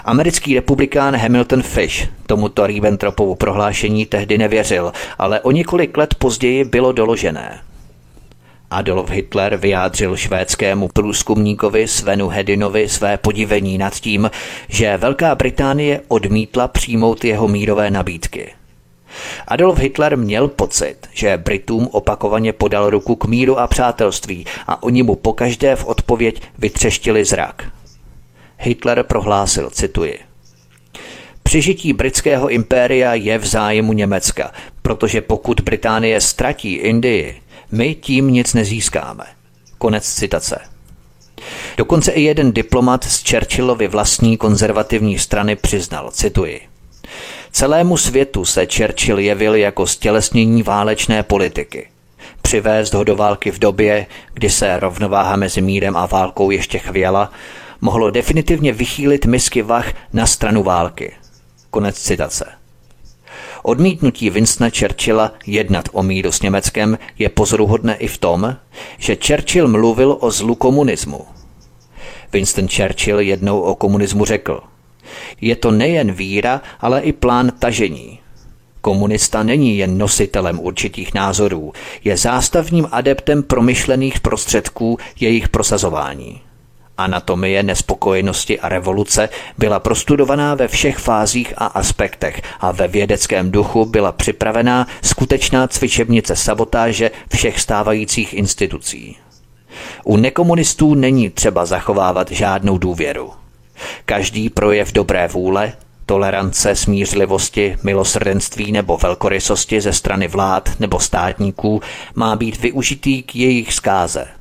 Americký 0.04 0.54
republikán 0.54 1.16
Hamilton 1.16 1.62
Fish 1.62 2.08
tomuto 2.26 2.66
Ribbentropovu 2.66 3.34
prohlášení 3.34 4.06
tehdy 4.06 4.38
nevěřil, 4.38 4.92
ale 5.18 5.40
o 5.40 5.50
několik 5.50 5.96
let 5.96 6.14
později 6.14 6.64
bylo 6.64 6.92
doložené. 6.92 7.60
Adolf 8.70 9.10
Hitler 9.10 9.56
vyjádřil 9.56 10.16
švédskému 10.16 10.88
průzkumníkovi 10.88 11.88
Svenu 11.88 12.28
Hedinovi 12.28 12.88
své 12.88 13.16
podivení 13.16 13.78
nad 13.78 13.94
tím, 13.94 14.30
že 14.68 14.96
Velká 14.96 15.34
Británie 15.34 16.00
odmítla 16.08 16.68
přijmout 16.68 17.24
jeho 17.24 17.48
mírové 17.48 17.90
nabídky. 17.90 18.52
Adolf 19.48 19.78
Hitler 19.78 20.16
měl 20.16 20.48
pocit, 20.48 20.96
že 21.12 21.36
Britům 21.36 21.88
opakovaně 21.92 22.52
podal 22.52 22.90
ruku 22.90 23.16
k 23.16 23.24
míru 23.24 23.58
a 23.58 23.66
přátelství 23.66 24.46
a 24.66 24.82
oni 24.82 25.02
mu 25.02 25.14
pokaždé 25.14 25.76
v 25.76 25.84
odpověď 25.84 26.42
vytřeštili 26.58 27.24
zrak. 27.24 27.72
Hitler 28.58 29.02
prohlásil, 29.02 29.70
cituji, 29.70 30.18
Přežití 31.42 31.92
britského 31.92 32.48
impéria 32.48 33.14
je 33.14 33.38
v 33.38 33.46
zájmu 33.46 33.92
Německa, 33.92 34.52
protože 34.82 35.20
pokud 35.20 35.60
Británie 35.60 36.20
ztratí 36.20 36.74
Indii, 36.74 37.40
my 37.72 37.94
tím 37.94 38.30
nic 38.30 38.54
nezískáme. 38.54 39.24
Konec 39.78 40.14
citace. 40.14 40.60
Dokonce 41.76 42.12
i 42.12 42.22
jeden 42.22 42.52
diplomat 42.52 43.04
z 43.04 43.30
Churchillovy 43.30 43.88
vlastní 43.88 44.36
konzervativní 44.36 45.18
strany 45.18 45.56
přiznal, 45.56 46.10
cituji, 46.10 46.60
Celému 47.52 47.96
světu 47.96 48.44
se 48.44 48.66
Churchill 48.76 49.18
jevil 49.18 49.54
jako 49.54 49.86
stělesnění 49.86 50.62
válečné 50.62 51.22
politiky. 51.22 51.88
Přivést 52.42 52.94
ho 52.94 53.04
do 53.04 53.16
války 53.16 53.50
v 53.50 53.58
době, 53.58 54.06
kdy 54.34 54.50
se 54.50 54.80
rovnováha 54.80 55.36
mezi 55.36 55.60
mírem 55.60 55.96
a 55.96 56.06
válkou 56.06 56.50
ještě 56.50 56.78
chvěla, 56.78 57.32
mohlo 57.80 58.10
definitivně 58.10 58.72
vychýlit 58.72 59.26
misky 59.26 59.62
vach 59.62 59.92
na 60.12 60.26
stranu 60.26 60.62
války. 60.62 61.12
Konec 61.70 61.98
citace. 61.98 62.59
Odmítnutí 63.62 64.30
Winstona 64.30 64.70
Churchilla 64.78 65.32
jednat 65.46 65.88
o 65.92 66.02
míru 66.02 66.32
s 66.32 66.42
Německem 66.42 66.98
je 67.18 67.28
pozoruhodné 67.28 67.96
i 67.96 68.08
v 68.08 68.18
tom, 68.18 68.56
že 68.98 69.16
Churchill 69.26 69.68
mluvil 69.68 70.16
o 70.20 70.30
zlu 70.30 70.54
komunismu. 70.54 71.26
Winston 72.32 72.68
Churchill 72.68 73.20
jednou 73.20 73.60
o 73.60 73.74
komunismu 73.74 74.24
řekl 74.24 74.60
Je 75.40 75.56
to 75.56 75.70
nejen 75.70 76.12
víra, 76.12 76.62
ale 76.80 77.00
i 77.00 77.12
plán 77.12 77.52
tažení. 77.58 78.18
Komunista 78.80 79.42
není 79.42 79.78
jen 79.78 79.98
nositelem 79.98 80.60
určitých 80.60 81.14
názorů, 81.14 81.72
je 82.04 82.16
zástavním 82.16 82.88
adeptem 82.90 83.42
promyšlených 83.42 84.20
prostředků 84.20 84.98
jejich 85.20 85.48
prosazování. 85.48 86.40
Anatomie 87.04 87.62
nespokojenosti 87.62 88.60
a 88.60 88.68
revoluce 88.68 89.28
byla 89.58 89.80
prostudovaná 89.80 90.54
ve 90.54 90.68
všech 90.68 90.98
fázích 90.98 91.54
a 91.56 91.66
aspektech 91.66 92.42
a 92.60 92.72
ve 92.72 92.88
vědeckém 92.88 93.50
duchu 93.50 93.84
byla 93.84 94.12
připravená 94.12 94.86
skutečná 95.02 95.68
cvičebnice 95.68 96.36
sabotáže 96.36 97.10
všech 97.34 97.60
stávajících 97.60 98.34
institucí. 98.34 99.16
U 100.04 100.16
nekomunistů 100.16 100.94
není 100.94 101.30
třeba 101.30 101.66
zachovávat 101.66 102.30
žádnou 102.30 102.78
důvěru. 102.78 103.32
Každý 104.04 104.50
projev 104.50 104.92
dobré 104.92 105.28
vůle, 105.28 105.72
tolerance, 106.06 106.76
smířlivosti, 106.76 107.76
milosrdenství 107.82 108.72
nebo 108.72 108.96
velkorysosti 108.96 109.80
ze 109.80 109.92
strany 109.92 110.28
vlád 110.28 110.80
nebo 110.80 111.00
státníků 111.00 111.82
má 112.14 112.36
být 112.36 112.60
využitý 112.60 113.22
k 113.22 113.36
jejich 113.36 113.74
zkáze– 113.74 114.26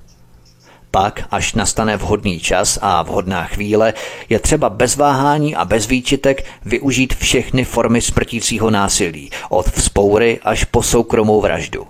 pak, 0.91 1.27
až 1.31 1.53
nastane 1.53 1.97
vhodný 1.97 2.39
čas 2.39 2.79
a 2.81 3.03
vhodná 3.03 3.43
chvíle, 3.43 3.93
je 4.29 4.39
třeba 4.39 4.69
bez 4.69 4.95
váhání 4.95 5.55
a 5.55 5.65
bez 5.65 5.87
výčitek 5.87 6.45
využít 6.65 7.15
všechny 7.15 7.63
formy 7.63 8.01
smrtícího 8.01 8.69
násilí, 8.69 9.29
od 9.49 9.69
vzpoury 9.69 10.39
až 10.43 10.63
po 10.63 10.83
soukromou 10.83 11.41
vraždu. 11.41 11.87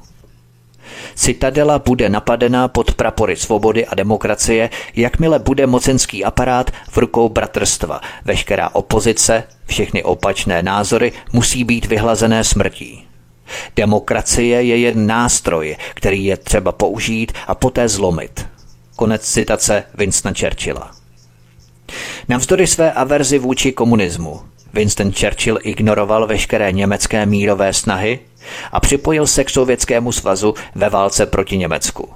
Citadela 1.15 1.79
bude 1.79 2.09
napadena 2.09 2.67
pod 2.67 2.93
prapory 2.93 3.35
svobody 3.35 3.85
a 3.85 3.95
demokracie, 3.95 4.69
jakmile 4.95 5.39
bude 5.39 5.67
mocenský 5.67 6.25
aparát 6.25 6.71
v 6.89 6.97
rukou 6.97 7.29
bratrstva. 7.29 8.01
Veškerá 8.25 8.69
opozice, 8.69 9.43
všechny 9.65 10.03
opačné 10.03 10.63
názory 10.63 11.11
musí 11.33 11.63
být 11.63 11.85
vyhlazené 11.85 12.43
smrtí. 12.43 13.05
Demokracie 13.75 14.63
je 14.63 14.77
jen 14.77 15.07
nástroj, 15.07 15.75
který 15.93 16.25
je 16.25 16.37
třeba 16.37 16.71
použít 16.71 17.31
a 17.47 17.55
poté 17.55 17.89
zlomit. 17.89 18.47
Konec 18.99 19.21
citace 19.21 19.83
Winstona 19.95 20.33
Churchilla. 20.39 20.91
Navzdory 22.29 22.67
své 22.67 22.91
averzi 22.91 23.39
vůči 23.39 23.71
komunismu, 23.71 24.41
Winston 24.73 25.11
Churchill 25.11 25.59
ignoroval 25.63 26.27
veškeré 26.27 26.71
německé 26.71 27.25
mírové 27.25 27.73
snahy 27.73 28.19
a 28.71 28.79
připojil 28.79 29.27
se 29.27 29.43
k 29.43 29.49
Sovětskému 29.49 30.11
svazu 30.11 30.53
ve 30.75 30.89
válce 30.89 31.25
proti 31.25 31.57
Německu. 31.57 32.09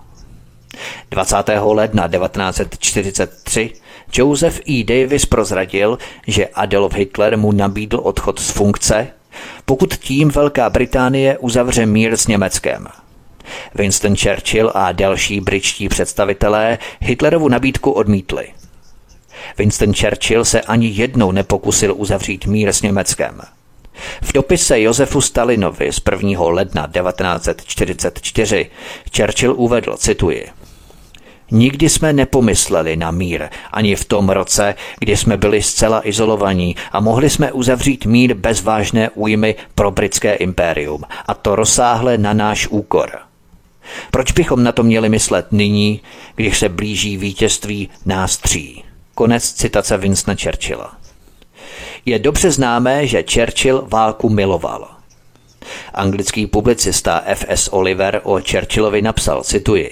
20. 1.11 1.35
ledna 1.63 2.07
1943 2.07 3.73
Joseph 4.13 4.61
E. 4.69 4.83
Davis 4.83 5.25
prozradil, 5.25 5.97
že 6.27 6.47
Adolf 6.47 6.93
Hitler 6.93 7.37
mu 7.37 7.51
nabídl 7.51 7.99
odchod 8.03 8.39
z 8.39 8.51
funkce, 8.51 9.07
pokud 9.65 9.95
tím 9.95 10.29
Velká 10.29 10.69
Británie 10.69 11.37
uzavře 11.37 11.85
mír 11.85 12.17
s 12.17 12.27
Německem– 12.27 12.87
Winston 13.75 14.15
Churchill 14.15 14.71
a 14.75 14.91
další 14.91 15.39
britští 15.39 15.89
představitelé 15.89 16.77
Hitlerovu 17.01 17.47
nabídku 17.47 17.91
odmítli. 17.91 18.47
Winston 19.57 19.93
Churchill 19.93 20.45
se 20.45 20.61
ani 20.61 20.87
jednou 20.87 21.31
nepokusil 21.31 21.93
uzavřít 21.97 22.45
mír 22.45 22.69
s 22.69 22.81
Německem. 22.81 23.41
V 24.21 24.33
dopise 24.33 24.81
Josefu 24.81 25.21
Stalinovi 25.21 25.91
z 25.91 26.01
1. 26.11 26.43
ledna 26.43 26.87
1944 26.87 28.69
Churchill 29.17 29.53
uvedl, 29.57 29.97
cituji, 29.97 30.49
Nikdy 31.51 31.89
jsme 31.89 32.13
nepomysleli 32.13 32.95
na 32.95 33.11
mír, 33.11 33.49
ani 33.71 33.95
v 33.95 34.05
tom 34.05 34.29
roce, 34.29 34.75
kdy 34.99 35.17
jsme 35.17 35.37
byli 35.37 35.61
zcela 35.61 36.07
izolovaní 36.07 36.75
a 36.91 36.99
mohli 36.99 37.29
jsme 37.29 37.51
uzavřít 37.51 38.05
mír 38.05 38.33
bez 38.33 38.63
vážné 38.63 39.09
újmy 39.09 39.55
pro 39.75 39.91
britské 39.91 40.33
impérium, 40.33 41.03
a 41.25 41.33
to 41.33 41.55
rozsáhle 41.55 42.17
na 42.17 42.33
náš 42.33 42.67
úkor. 42.67 43.09
Proč 44.11 44.31
bychom 44.31 44.63
na 44.63 44.71
to 44.71 44.83
měli 44.83 45.09
myslet 45.09 45.51
nyní, 45.51 46.01
když 46.35 46.59
se 46.59 46.69
blíží 46.69 47.17
vítězství 47.17 47.89
nás 48.05 48.37
tří? 48.37 48.83
Konec 49.15 49.53
citace 49.53 49.97
Winstona 49.97 50.37
Churchilla. 50.43 50.97
Je 52.05 52.19
dobře 52.19 52.51
známé, 52.51 53.07
že 53.07 53.23
Churchill 53.33 53.85
válku 53.87 54.29
miloval. 54.29 54.87
Anglický 55.93 56.47
publicista 56.47 57.21
F.S. 57.25 57.73
Oliver 57.73 58.21
o 58.23 58.39
Churchillovi 58.51 59.01
napsal, 59.01 59.43
cituji, 59.43 59.91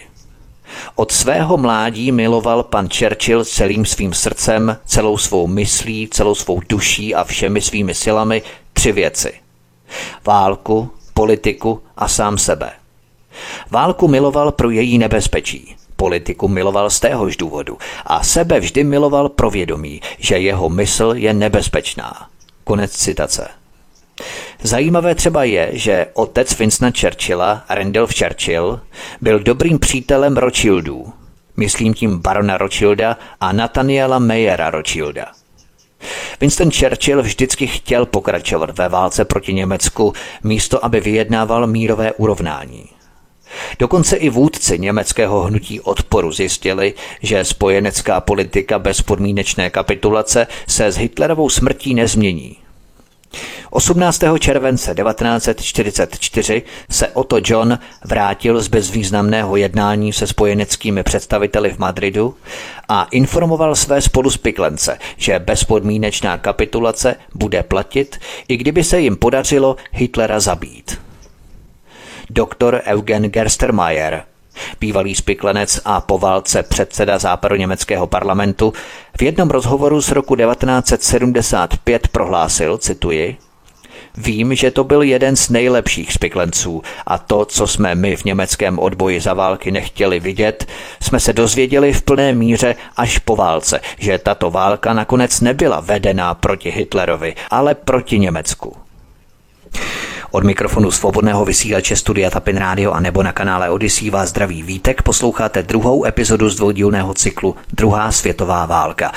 od 0.95 1.11
svého 1.11 1.57
mládí 1.57 2.11
miloval 2.11 2.63
pan 2.63 2.89
Churchill 2.89 3.45
celým 3.45 3.85
svým 3.85 4.13
srdcem, 4.13 4.77
celou 4.85 5.17
svou 5.17 5.47
myslí, 5.47 6.07
celou 6.11 6.35
svou 6.35 6.61
duší 6.69 7.15
a 7.15 7.23
všemi 7.23 7.61
svými 7.61 7.93
silami 7.93 8.41
tři 8.73 8.91
věci. 8.91 9.33
Válku, 10.25 10.91
politiku 11.13 11.83
a 11.97 12.07
sám 12.07 12.37
sebe. 12.37 12.71
Válku 13.71 14.07
miloval 14.07 14.51
pro 14.51 14.69
její 14.69 14.97
nebezpečí. 14.97 15.75
Politiku 15.95 16.47
miloval 16.47 16.89
z 16.89 16.99
téhož 16.99 17.37
důvodu 17.37 17.77
a 18.05 18.23
sebe 18.23 18.59
vždy 18.59 18.83
miloval 18.83 19.29
pro 19.29 19.49
vědomí, 19.49 20.01
že 20.19 20.37
jeho 20.37 20.69
mysl 20.69 21.13
je 21.15 21.33
nebezpečná. 21.33 22.27
Konec 22.63 22.91
citace. 22.91 23.47
Zajímavé 24.61 25.15
třeba 25.15 25.43
je, 25.43 25.69
že 25.73 26.07
otec 26.13 26.59
Winstona 26.59 26.91
Churchilla, 26.99 27.63
Randolph 27.69 28.13
Churchill, 28.17 28.79
byl 29.21 29.39
dobrým 29.39 29.79
přítelem 29.79 30.37
Rothschildů, 30.37 31.13
myslím 31.57 31.93
tím 31.93 32.19
barona 32.19 32.57
Rothschilda 32.57 33.17
a 33.39 33.51
Nathaniela 33.51 34.19
Mayera 34.19 34.69
Rothschilda. 34.69 35.25
Winston 36.41 36.71
Churchill 36.71 37.21
vždycky 37.21 37.67
chtěl 37.67 38.05
pokračovat 38.05 38.77
ve 38.77 38.89
válce 38.89 39.25
proti 39.25 39.53
Německu, 39.53 40.13
místo 40.43 40.85
aby 40.85 40.99
vyjednával 40.99 41.67
mírové 41.67 42.11
urovnání. 42.11 42.85
Dokonce 43.79 44.15
i 44.15 44.29
vůdci 44.29 44.79
německého 44.79 45.41
hnutí 45.41 45.79
odporu 45.79 46.31
zjistili, 46.31 46.93
že 47.21 47.45
spojenecká 47.45 48.21
politika 48.21 48.79
bezpodmínečné 48.79 49.69
kapitulace 49.69 50.47
se 50.67 50.91
s 50.91 50.97
Hitlerovou 50.97 51.49
smrtí 51.49 51.93
nezmění. 51.93 52.57
18. 53.69 54.21
července 54.39 54.95
1944 54.95 56.61
se 56.89 57.07
Otto 57.07 57.37
John 57.45 57.79
vrátil 58.05 58.61
z 58.61 58.67
bezvýznamného 58.67 59.55
jednání 59.55 60.13
se 60.13 60.27
spojeneckými 60.27 61.03
představiteli 61.03 61.69
v 61.69 61.77
Madridu 61.77 62.35
a 62.89 63.07
informoval 63.11 63.75
své 63.75 64.01
spoluspiklence, 64.01 64.99
že 65.17 65.39
bezpodmínečná 65.39 66.37
kapitulace 66.37 67.15
bude 67.35 67.63
platit, 67.63 68.19
i 68.47 68.57
kdyby 68.57 68.83
se 68.83 68.99
jim 68.99 69.15
podařilo 69.15 69.75
Hitlera 69.91 70.39
zabít 70.39 71.10
doktor 72.33 72.81
Eugen 72.85 73.23
Gerstermayer, 73.23 74.23
bývalý 74.79 75.15
spiklenec 75.15 75.81
a 75.85 76.01
po 76.01 76.17
válce 76.17 76.63
předseda 76.63 77.19
západoněmeckého 77.19 78.07
parlamentu, 78.07 78.73
v 79.17 79.21
jednom 79.21 79.49
rozhovoru 79.49 80.01
z 80.01 80.09
roku 80.09 80.35
1975 80.35 82.07
prohlásil, 82.07 82.77
cituji, 82.77 83.37
Vím, 84.17 84.55
že 84.55 84.71
to 84.71 84.83
byl 84.83 85.01
jeden 85.01 85.35
z 85.35 85.49
nejlepších 85.49 86.13
spiklenců 86.13 86.81
a 87.05 87.17
to, 87.17 87.45
co 87.45 87.67
jsme 87.67 87.95
my 87.95 88.15
v 88.15 88.25
německém 88.25 88.79
odboji 88.79 89.19
za 89.19 89.33
války 89.33 89.71
nechtěli 89.71 90.19
vidět, 90.19 90.65
jsme 91.01 91.19
se 91.19 91.33
dozvěděli 91.33 91.93
v 91.93 92.01
plné 92.01 92.33
míře 92.33 92.75
až 92.97 93.17
po 93.17 93.35
válce, 93.35 93.79
že 93.99 94.17
tato 94.17 94.51
válka 94.51 94.93
nakonec 94.93 95.41
nebyla 95.41 95.79
vedená 95.79 96.33
proti 96.33 96.71
Hitlerovi, 96.71 97.35
ale 97.49 97.75
proti 97.75 98.19
Německu. 98.19 98.75
Od 100.33 100.43
mikrofonu 100.43 100.91
svobodného 100.91 101.45
vysílače 101.45 101.95
Studia 101.95 102.29
Tapin 102.29 102.57
Radio 102.57 102.91
a 102.91 102.99
nebo 102.99 103.23
na 103.23 103.31
kanále 103.31 103.69
Odyssey 103.69 104.09
vás 104.09 104.29
zdraví 104.29 104.63
Vítek. 104.63 105.01
Posloucháte 105.01 105.63
druhou 105.63 106.05
epizodu 106.05 106.49
z 106.49 106.55
dvoudílného 106.55 107.13
cyklu 107.13 107.55
Druhá 107.73 108.11
světová 108.11 108.65
válka. 108.65 109.11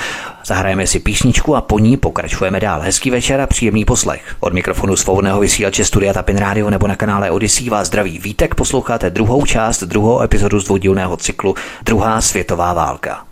Zahrajeme 0.45 0.87
si 0.87 0.99
písničku 0.99 1.55
a 1.55 1.61
po 1.61 1.79
ní 1.79 1.97
pokračujeme 1.97 2.59
dál. 2.59 2.81
Hezký 2.81 3.09
večer 3.09 3.41
a 3.41 3.47
příjemný 3.47 3.85
poslech. 3.85 4.35
Od 4.39 4.53
mikrofonu 4.53 4.95
svobodného 4.95 5.39
vysílače 5.39 5.85
Studia 5.85 6.13
Tapin 6.13 6.37
Radio 6.37 6.69
nebo 6.69 6.87
na 6.87 6.95
kanále 6.95 7.31
Odyssey 7.31 7.69
vás 7.69 7.87
zdraví 7.87 8.19
Vítek. 8.19 8.55
Posloucháte 8.55 9.09
druhou 9.09 9.45
část, 9.45 9.83
druhou 9.83 10.21
epizodu 10.21 10.59
z 10.59 10.65
dvoudílného 10.65 11.17
cyklu 11.17 11.55
Druhá 11.83 12.21
světová 12.21 12.73
válka. 12.73 13.25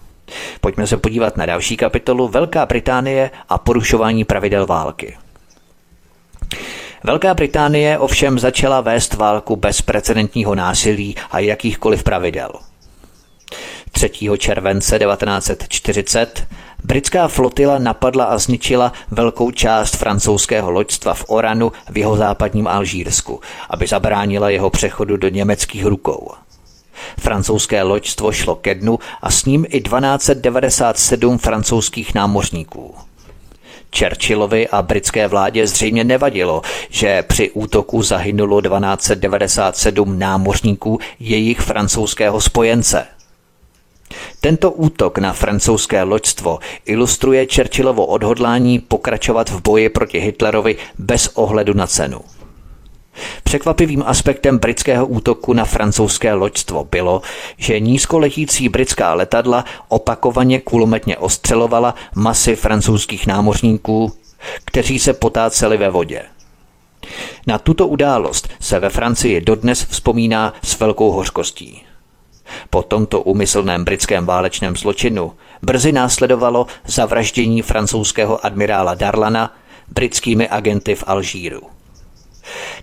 Pojďme 0.61 0.87
se 0.87 0.97
podívat 0.97 1.37
na 1.37 1.45
další 1.45 1.77
kapitolu 1.77 2.27
Velká 2.27 2.65
Británie 2.65 3.31
a 3.49 3.57
porušování 3.57 4.23
pravidel 4.23 4.65
války. 4.65 5.17
Velká 7.05 7.33
Británie 7.33 7.99
ovšem 7.99 8.39
začala 8.39 8.81
vést 8.81 9.13
válku 9.13 9.55
bez 9.55 9.81
precedentního 9.81 10.55
násilí 10.55 11.15
a 11.31 11.39
jakýchkoliv 11.39 12.03
pravidel. 12.03 12.49
3. 13.91 14.11
července 14.37 14.99
1940 14.99 16.47
britská 16.83 17.27
flotila 17.27 17.77
napadla 17.77 18.25
a 18.25 18.37
zničila 18.37 18.93
velkou 19.11 19.51
část 19.51 19.95
francouzského 19.95 20.71
loďstva 20.71 21.13
v 21.13 21.25
Oranu 21.27 21.71
v 21.89 21.97
jeho 21.97 22.17
západním 22.17 22.67
Alžírsku, 22.67 23.39
aby 23.69 23.87
zabránila 23.87 24.49
jeho 24.49 24.69
přechodu 24.69 25.17
do 25.17 25.29
německých 25.29 25.85
rukou. 25.85 26.31
Francouzské 27.19 27.83
loďstvo 27.83 28.31
šlo 28.31 28.55
ke 28.55 28.75
dnu 28.75 28.99
a 29.21 29.31
s 29.31 29.45
ním 29.45 29.65
i 29.69 29.81
1297 29.81 31.37
francouzských 31.37 32.15
námořníků. 32.15 32.95
Churchillovi 33.99 34.67
a 34.67 34.81
britské 34.81 35.27
vládě 35.27 35.67
zřejmě 35.67 36.03
nevadilo, 36.03 36.61
že 36.89 37.23
při 37.23 37.51
útoku 37.51 38.01
zahynulo 38.01 38.61
1297 38.61 40.19
námořníků 40.19 40.99
jejich 41.19 41.59
francouzského 41.59 42.41
spojence. 42.41 43.07
Tento 44.41 44.71
útok 44.71 45.17
na 45.17 45.33
francouzské 45.33 46.03
loďstvo 46.03 46.59
ilustruje 46.85 47.47
Churchillovo 47.55 48.05
odhodlání 48.05 48.79
pokračovat 48.79 49.49
v 49.49 49.61
boji 49.61 49.89
proti 49.89 50.19
Hitlerovi 50.19 50.75
bez 50.97 51.27
ohledu 51.33 51.73
na 51.73 51.87
cenu. 51.87 52.21
Překvapivým 53.43 54.03
aspektem 54.05 54.57
britského 54.57 55.07
útoku 55.07 55.53
na 55.53 55.65
francouzské 55.65 56.33
loďstvo 56.33 56.83
bylo, 56.91 57.21
že 57.57 57.79
nízkoletící 57.79 58.69
britská 58.69 59.13
letadla 59.13 59.65
opakovaně 59.87 60.59
kulometně 60.59 61.17
ostřelovala 61.17 61.95
masy 62.15 62.55
francouzských 62.55 63.27
námořníků, 63.27 64.13
kteří 64.65 64.99
se 64.99 65.13
potáceli 65.13 65.77
ve 65.77 65.89
vodě. 65.89 66.23
Na 67.47 67.59
tuto 67.59 67.87
událost 67.87 68.49
se 68.59 68.79
ve 68.79 68.89
Francii 68.89 69.41
dodnes 69.41 69.85
vzpomíná 69.85 70.53
s 70.63 70.79
velkou 70.79 71.11
hořkostí. 71.11 71.83
Po 72.69 72.83
tomto 72.83 73.21
úmyslném 73.21 73.83
britském 73.83 74.25
válečném 74.25 74.75
zločinu 74.75 75.33
brzy 75.61 75.91
následovalo 75.91 76.67
zavraždění 76.85 77.61
francouzského 77.61 78.45
admirála 78.45 78.93
Darlana 78.93 79.53
britskými 79.87 80.49
agenty 80.49 80.95
v 80.95 81.03
Alžíru. 81.07 81.72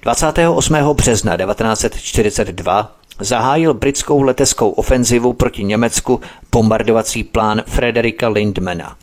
28. 0.02 0.74
března 0.94 1.36
1942 1.36 2.92
zahájil 3.20 3.74
britskou 3.74 4.22
leteckou 4.22 4.70
ofenzivu 4.70 5.32
proti 5.32 5.64
Německu 5.64 6.20
bombardovací 6.52 7.24
plán 7.24 7.62
Frederika 7.66 8.28
Lindmana. 8.28 8.96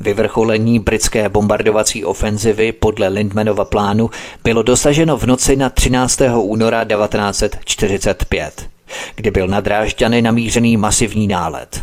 Vyvrcholení 0.00 0.78
britské 0.78 1.28
bombardovací 1.28 2.04
ofenzivy 2.04 2.72
podle 2.72 3.08
Lindmanova 3.08 3.64
plánu 3.64 4.10
bylo 4.44 4.62
dosaženo 4.62 5.16
v 5.16 5.26
noci 5.26 5.56
na 5.56 5.70
13. 5.70 6.20
února 6.34 6.84
1945, 6.84 8.68
kdy 9.16 9.30
byl 9.30 9.48
na 9.48 9.60
Drážďany 9.60 10.22
namířený 10.22 10.76
masivní 10.76 11.26
nálet. 11.26 11.82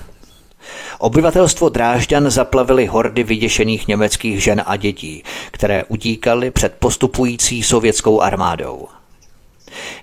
Obyvatelstvo 0.99 1.69
Drážďan 1.69 2.29
zaplavili 2.29 2.85
hordy 2.85 3.23
vyděšených 3.23 3.87
německých 3.87 4.43
žen 4.43 4.63
a 4.65 4.75
dětí, 4.75 5.23
které 5.51 5.83
utíkaly 5.83 6.51
před 6.51 6.73
postupující 6.79 7.63
sovětskou 7.63 8.21
armádou. 8.21 8.87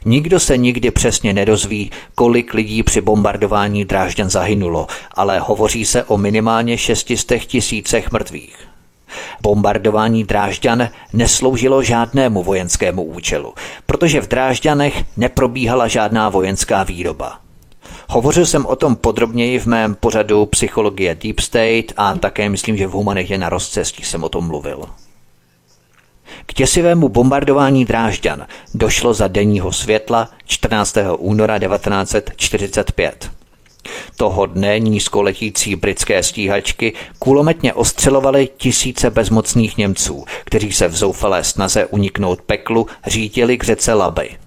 Nikdo 0.05 0.41
se 0.41 0.57
nikdy 0.57 0.91
přesně 0.91 1.33
nedozví, 1.33 1.91
kolik 2.15 2.55
lidí 2.55 2.83
při 2.83 3.01
bombardování 3.01 3.85
Drážďan 3.85 4.31
zahynulo, 4.31 4.87
ale 5.15 5.39
hovoří 5.39 5.85
se 5.85 6.05
o 6.05 6.19
minimálně 6.19 6.79
600 6.79 7.41
tisícech 7.41 8.13
mrtvých. 8.13 8.57
Bombardování 9.43 10.25
Drážďan 10.25 10.89
nesloužilo 11.13 11.83
žádnému 11.83 12.43
vojenskému 12.43 13.03
účelu, 13.03 13.55
protože 13.87 14.21
v 14.21 14.29
Drážďanech 14.29 15.05
neprobíhala 15.17 15.89
žádná 15.89 16.29
vojenská 16.29 16.83
výroba. 16.83 17.44
Hovořil 18.09 18.47
jsem 18.47 18.67
o 18.67 18.77
tom 18.77 18.97
podrobněji 18.97 19.59
v 19.59 19.67
mém 19.67 19.95
pořadu 19.95 20.47
Psychologie 20.47 21.15
Deep 21.15 21.41
State 21.41 21.93
a 21.97 22.15
také 22.15 22.49
myslím, 22.49 22.77
že 22.77 22.87
v 22.87 22.91
Humanitě 22.91 23.39
na 23.39 23.49
rozcestí 23.49 24.05
jsem 24.05 24.25
o 24.25 24.29
tom 24.29 24.47
mluvil. 24.47 24.85
K 26.47 26.53
těsivému 26.55 27.09
bombardování 27.09 27.85
Drážďan 27.85 28.47
došlo 28.75 29.15
za 29.15 29.29
denního 29.29 29.73
světla 29.73 30.29
14. 30.47 30.97
února 31.19 31.59
1945. 31.59 33.31
Toho 34.17 34.47
dne 34.47 34.79
nízkoletící 34.79 35.77
britské 35.77 36.23
stíhačky 36.23 36.93
kulometně 37.19 37.75
ostřelovaly 37.75 38.49
tisíce 38.57 39.11
bezmocných 39.11 39.79
Němců, 39.79 40.25
kteří 40.45 40.73
se 40.73 40.89
v 40.89 40.97
zoufalé 40.97 41.45
snaze 41.45 41.87
uniknout 41.87 42.43
peklu 42.43 42.87
řítili 43.07 43.59
k 43.59 43.65
řece 43.65 43.95
Laby. 43.95 44.44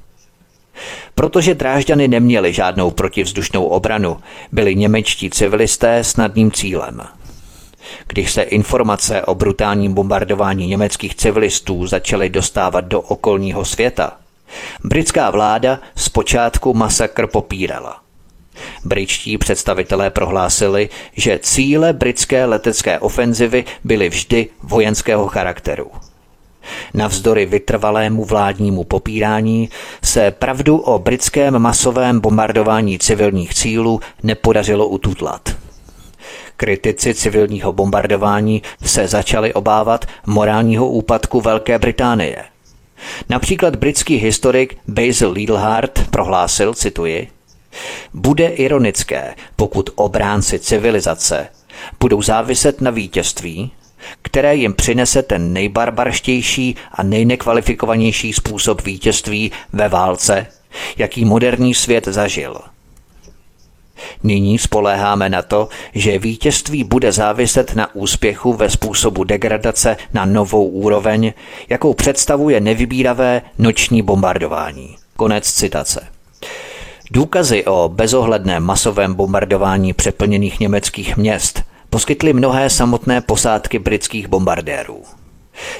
Protože 1.15 1.55
Drážďany 1.55 2.07
neměli 2.07 2.53
žádnou 2.53 2.91
protivzdušnou 2.91 3.65
obranu, 3.65 4.17
byli 4.51 4.75
němečtí 4.75 5.29
civilisté 5.29 6.03
snadným 6.03 6.51
cílem. 6.51 7.01
Když 8.07 8.31
se 8.31 8.41
informace 8.41 9.21
o 9.21 9.35
brutálním 9.35 9.93
bombardování 9.93 10.67
německých 10.67 11.15
civilistů 11.15 11.87
začaly 11.87 12.29
dostávat 12.29 12.81
do 12.85 13.01
okolního 13.01 13.65
světa, 13.65 14.17
britská 14.83 15.31
vláda 15.31 15.79
zpočátku 15.95 16.73
masakr 16.73 17.27
popírala. 17.27 18.01
Britští 18.85 19.37
představitelé 19.37 20.09
prohlásili, 20.09 20.89
že 21.15 21.39
cíle 21.43 21.93
britské 21.93 22.45
letecké 22.45 22.99
ofenzivy 22.99 23.65
byly 23.83 24.09
vždy 24.09 24.47
vojenského 24.63 25.27
charakteru– 25.27 25.91
Navzdory 26.93 27.45
vytrvalému 27.45 28.25
vládnímu 28.25 28.83
popírání 28.83 29.69
se 30.03 30.31
pravdu 30.31 30.77
o 30.77 30.99
britském 30.99 31.59
masovém 31.59 32.19
bombardování 32.19 32.99
civilních 32.99 33.53
cílů 33.53 33.99
nepodařilo 34.23 34.87
ututlat. 34.87 35.55
Kritici 36.57 37.13
civilního 37.13 37.73
bombardování 37.73 38.61
se 38.85 39.07
začali 39.07 39.53
obávat 39.53 40.05
morálního 40.25 40.87
úpadku 40.87 41.41
Velké 41.41 41.79
Británie. 41.79 42.43
Například 43.29 43.75
britský 43.75 44.15
historik 44.15 44.77
Basil 44.87 45.31
Lidlhart 45.31 46.09
prohlásil, 46.09 46.73
cituji, 46.73 47.27
bude 48.13 48.47
ironické, 48.47 49.35
pokud 49.55 49.89
obránci 49.95 50.59
civilizace 50.59 51.47
budou 51.99 52.21
záviset 52.21 52.81
na 52.81 52.91
vítězství, 52.91 53.71
které 54.21 54.55
jim 54.55 54.73
přinese 54.73 55.23
ten 55.23 55.53
nejbarbarštější 55.53 56.75
a 56.91 57.03
nejnekvalifikovanější 57.03 58.33
způsob 58.33 58.81
vítězství 58.81 59.51
ve 59.73 59.89
válce, 59.89 60.47
jaký 60.97 61.25
moderní 61.25 61.73
svět 61.73 62.07
zažil. 62.07 62.57
Nyní 64.23 64.57
spoléháme 64.57 65.29
na 65.29 65.41
to, 65.41 65.69
že 65.93 66.19
vítězství 66.19 66.83
bude 66.83 67.11
záviset 67.11 67.75
na 67.75 67.95
úspěchu 67.95 68.53
ve 68.53 68.69
způsobu 68.69 69.23
degradace 69.23 69.97
na 70.13 70.25
novou 70.25 70.67
úroveň, 70.67 71.33
jakou 71.69 71.93
představuje 71.93 72.59
nevybíravé 72.59 73.41
noční 73.57 74.01
bombardování. 74.01 74.95
Konec 75.15 75.51
citace. 75.51 76.07
Důkazy 77.11 77.65
o 77.65 77.89
bezohledném 77.89 78.63
masovém 78.63 79.13
bombardování 79.13 79.93
přeplněných 79.93 80.59
německých 80.59 81.17
měst 81.17 81.63
poskytly 81.89 82.33
mnohé 82.33 82.69
samotné 82.69 83.21
posádky 83.21 83.79
britských 83.79 84.27
bombardérů. 84.27 85.03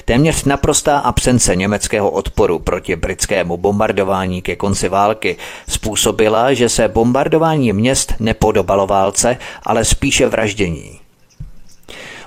Téměř 0.04 0.44
naprostá 0.44 0.98
absence 0.98 1.56
německého 1.56 2.10
odporu 2.10 2.58
proti 2.58 2.96
britskému 2.96 3.56
bombardování 3.56 4.42
ke 4.42 4.56
konci 4.56 4.88
války 4.88 5.36
způsobila, 5.68 6.52
že 6.52 6.68
se 6.68 6.88
bombardování 6.88 7.72
měst 7.72 8.14
nepodobalo 8.20 8.86
válce, 8.86 9.36
ale 9.62 9.84
spíše 9.84 10.28
vraždění. 10.28 11.00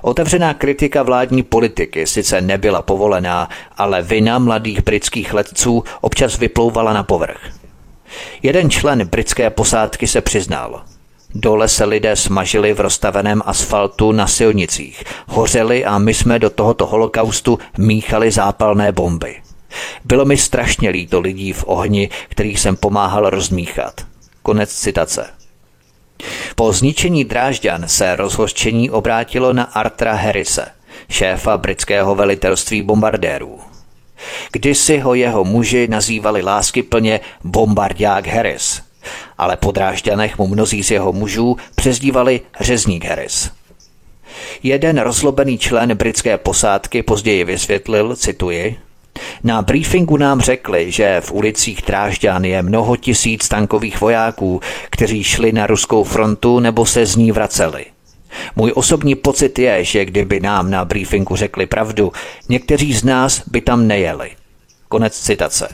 Otevřená 0.01 0.53
kritika 0.53 1.03
vládní 1.03 1.43
politiky 1.43 2.07
sice 2.07 2.41
nebyla 2.41 2.81
povolená, 2.81 3.49
ale 3.77 4.01
vina 4.01 4.39
mladých 4.39 4.83
britských 4.83 5.33
letců 5.33 5.83
občas 6.01 6.37
vyplouvala 6.37 6.93
na 6.93 7.03
povrch. 7.03 7.51
Jeden 8.43 8.69
člen 8.69 9.07
britské 9.07 9.49
posádky 9.49 10.07
se 10.07 10.21
přiznal. 10.21 10.83
Dole 11.35 11.67
se 11.67 11.85
lidé 11.85 12.15
smažili 12.15 12.73
v 12.73 12.79
rozstaveném 12.79 13.41
asfaltu 13.45 14.11
na 14.11 14.27
silnicích, 14.27 15.03
hořeli 15.27 15.85
a 15.85 15.97
my 15.97 16.13
jsme 16.13 16.39
do 16.39 16.49
tohoto 16.49 16.85
holokaustu 16.85 17.59
míchali 17.77 18.31
zápalné 18.31 18.91
bomby. 18.91 19.35
Bylo 20.05 20.25
mi 20.25 20.37
strašně 20.37 20.89
líto 20.89 21.19
lidí 21.19 21.53
v 21.53 21.63
ohni, 21.67 22.09
kterých 22.29 22.59
jsem 22.59 22.75
pomáhal 22.75 23.29
rozmíchat. 23.29 24.01
Konec 24.43 24.73
citace. 24.73 25.29
Po 26.55 26.73
zničení 26.73 27.25
Drážďan 27.25 27.87
se 27.87 28.15
rozhořčení 28.15 28.89
obrátilo 28.89 29.53
na 29.53 29.63
Artra 29.63 30.13
Harrise, 30.13 30.65
šéfa 31.09 31.57
britského 31.57 32.15
velitelství 32.15 32.81
bombardérů. 32.81 33.59
Kdysi 34.51 34.99
ho 34.99 35.13
jeho 35.13 35.43
muži 35.43 35.87
nazývali 35.87 36.41
láskyplně 36.41 37.19
bombardák 37.43 38.27
Harris, 38.27 38.81
ale 39.37 39.57
po 39.57 39.71
Drážďanech 39.71 40.37
mu 40.37 40.47
mnozí 40.47 40.83
z 40.83 40.91
jeho 40.91 41.13
mužů 41.13 41.57
přezdívali 41.75 42.41
řezník 42.59 43.05
Harris. 43.05 43.51
Jeden 44.63 44.97
rozlobený 44.97 45.57
člen 45.57 45.97
britské 45.97 46.37
posádky 46.37 47.03
později 47.03 47.43
vysvětlil, 47.43 48.15
cituji, 48.15 48.77
na 49.43 49.61
briefingu 49.61 50.17
nám 50.17 50.41
řekli, 50.41 50.91
že 50.91 51.21
v 51.21 51.31
ulicích 51.31 51.81
Drážďan 51.87 52.45
je 52.45 52.61
mnoho 52.61 52.95
tisíc 52.95 53.47
tankových 53.47 54.01
vojáků, 54.01 54.61
kteří 54.89 55.23
šli 55.23 55.51
na 55.51 55.67
ruskou 55.67 56.03
frontu 56.03 56.59
nebo 56.59 56.85
se 56.85 57.05
z 57.05 57.15
ní 57.15 57.31
vraceli. 57.31 57.85
Můj 58.55 58.71
osobní 58.75 59.15
pocit 59.15 59.59
je, 59.59 59.83
že 59.83 60.05
kdyby 60.05 60.39
nám 60.39 60.71
na 60.71 60.85
briefingu 60.85 61.35
řekli 61.35 61.65
pravdu, 61.65 62.11
někteří 62.49 62.93
z 62.93 63.03
nás 63.03 63.41
by 63.47 63.61
tam 63.61 63.87
nejeli. 63.87 64.31
Konec 64.89 65.19
citace. 65.19 65.67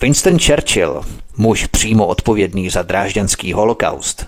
Winston 0.00 0.38
Churchill, 0.38 1.02
muž 1.36 1.66
přímo 1.66 2.06
odpovědný 2.06 2.70
za 2.70 2.82
drážďanský 2.82 3.52
holokaust, 3.52 4.26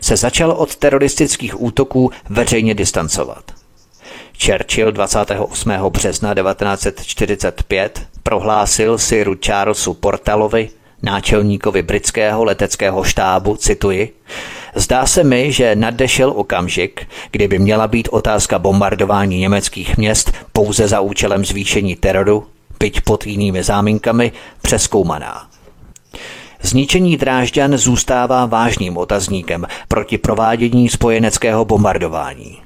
se 0.00 0.16
začal 0.16 0.50
od 0.50 0.76
teroristických 0.76 1.62
útoků 1.62 2.10
veřejně 2.28 2.74
distancovat. 2.74 3.44
Churchill 4.44 4.92
28. 4.92 5.70
března 5.88 6.34
1945 6.34 8.02
prohlásil 8.22 8.98
Siru 8.98 9.36
Charlesu 9.46 9.94
Portalovi, 9.94 10.70
náčelníkovi 11.02 11.82
britského 11.82 12.44
leteckého 12.44 13.04
štábu, 13.04 13.56
cituji, 13.56 14.14
Zdá 14.74 15.06
se 15.06 15.24
mi, 15.24 15.52
že 15.52 15.76
nadešel 15.76 16.32
okamžik, 16.36 17.08
kdyby 17.30 17.58
měla 17.58 17.88
být 17.88 18.08
otázka 18.10 18.58
bombardování 18.58 19.38
německých 19.38 19.96
měst 19.96 20.32
pouze 20.52 20.88
za 20.88 21.00
účelem 21.00 21.44
zvýšení 21.44 21.96
teroru, 21.96 22.46
byť 22.82 23.00
pod 23.00 23.26
jinými 23.26 23.62
záminkami, 23.62 24.32
přeskoumaná. 24.62 25.48
Zničení 26.62 27.16
Drážďan 27.16 27.78
zůstává 27.78 28.46
vážným 28.46 28.96
otazníkem 28.96 29.66
proti 29.88 30.18
provádění 30.18 30.88
spojeneckého 30.88 31.64
bombardování. 31.64 32.58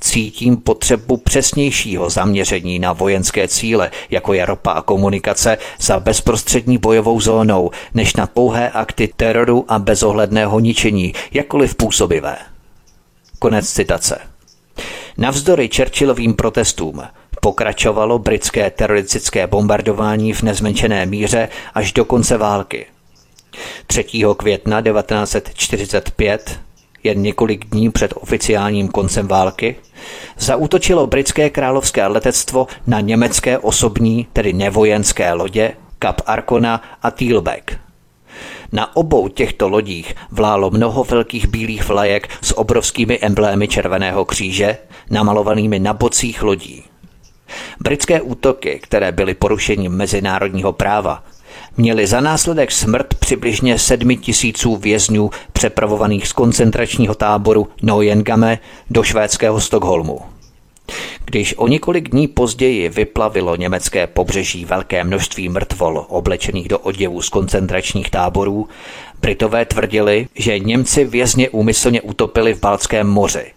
Cítím 0.00 0.56
potřebu 0.56 1.16
přesnějšího 1.16 2.10
zaměření 2.10 2.78
na 2.78 2.92
vojenské 2.92 3.48
cíle, 3.48 3.90
jako 4.10 4.32
je 4.32 4.46
ropa 4.46 4.72
a 4.72 4.82
komunikace, 4.82 5.58
za 5.80 6.00
bezprostřední 6.00 6.78
bojovou 6.78 7.20
zónou, 7.20 7.70
než 7.94 8.16
na 8.16 8.26
pouhé 8.26 8.70
akty 8.70 9.12
teroru 9.16 9.64
a 9.68 9.78
bezohledného 9.78 10.60
ničení, 10.60 11.14
jakkoliv 11.32 11.74
působivé. 11.74 12.36
Konec 13.38 13.72
citace. 13.72 14.18
Navzdory 15.18 15.70
Churchillovým 15.76 16.34
protestům 16.34 17.02
pokračovalo 17.44 18.18
britské 18.18 18.70
teroristické 18.70 19.46
bombardování 19.46 20.32
v 20.32 20.42
nezmenšené 20.42 21.06
míře 21.06 21.48
až 21.74 21.92
do 21.92 22.04
konce 22.04 22.36
války. 22.36 22.86
3. 23.86 24.04
května 24.36 24.82
1945 24.82 26.60
jen 27.04 27.22
několik 27.22 27.66
dní 27.66 27.90
před 27.90 28.14
oficiálním 28.16 28.88
koncem 28.88 29.28
války, 29.28 29.76
zaútočilo 30.38 31.06
britské 31.06 31.50
královské 31.50 32.06
letectvo 32.06 32.66
na 32.86 33.00
německé 33.00 33.58
osobní, 33.58 34.26
tedy 34.32 34.52
nevojenské 34.52 35.32
lodě 35.32 35.72
Kap 35.98 36.20
Arkona 36.26 36.82
a 37.02 37.10
Thielbeck. 37.10 37.78
Na 38.72 38.96
obou 38.96 39.28
těchto 39.28 39.68
lodích 39.68 40.14
vlálo 40.30 40.70
mnoho 40.70 41.04
velkých 41.04 41.46
bílých 41.46 41.88
vlajek 41.88 42.28
s 42.42 42.58
obrovskými 42.58 43.18
emblémy 43.18 43.68
Červeného 43.68 44.24
kříže, 44.24 44.78
namalovanými 45.10 45.78
na 45.78 45.92
bocích 45.92 46.42
lodí. 46.42 46.91
Britské 47.80 48.20
útoky, 48.20 48.80
které 48.82 49.12
byly 49.12 49.34
porušením 49.34 49.92
mezinárodního 49.92 50.72
práva, 50.72 51.24
měli 51.76 52.06
za 52.06 52.20
následek 52.20 52.72
smrt 52.72 53.14
přibližně 53.14 53.78
sedmi 53.78 54.16
tisíců 54.16 54.76
vězňů 54.76 55.30
přepravovaných 55.52 56.28
z 56.28 56.32
koncentračního 56.32 57.14
táboru 57.14 57.68
Neuengame 57.82 58.58
do 58.90 59.02
švédského 59.02 59.60
Stockholmu. 59.60 60.20
Když 61.24 61.54
o 61.58 61.68
několik 61.68 62.08
dní 62.08 62.28
později 62.28 62.88
vyplavilo 62.88 63.56
německé 63.56 64.06
pobřeží 64.06 64.64
velké 64.64 65.04
množství 65.04 65.48
mrtvol 65.48 66.06
oblečených 66.08 66.68
do 66.68 66.78
oděvů 66.78 67.22
z 67.22 67.28
koncentračních 67.28 68.10
táborů, 68.10 68.68
Britové 69.20 69.64
tvrdili, 69.64 70.28
že 70.34 70.58
Němci 70.58 71.04
vězně 71.04 71.50
úmyslně 71.50 72.00
utopili 72.00 72.54
v 72.54 72.60
Balckém 72.60 73.06
moři. 73.06 73.52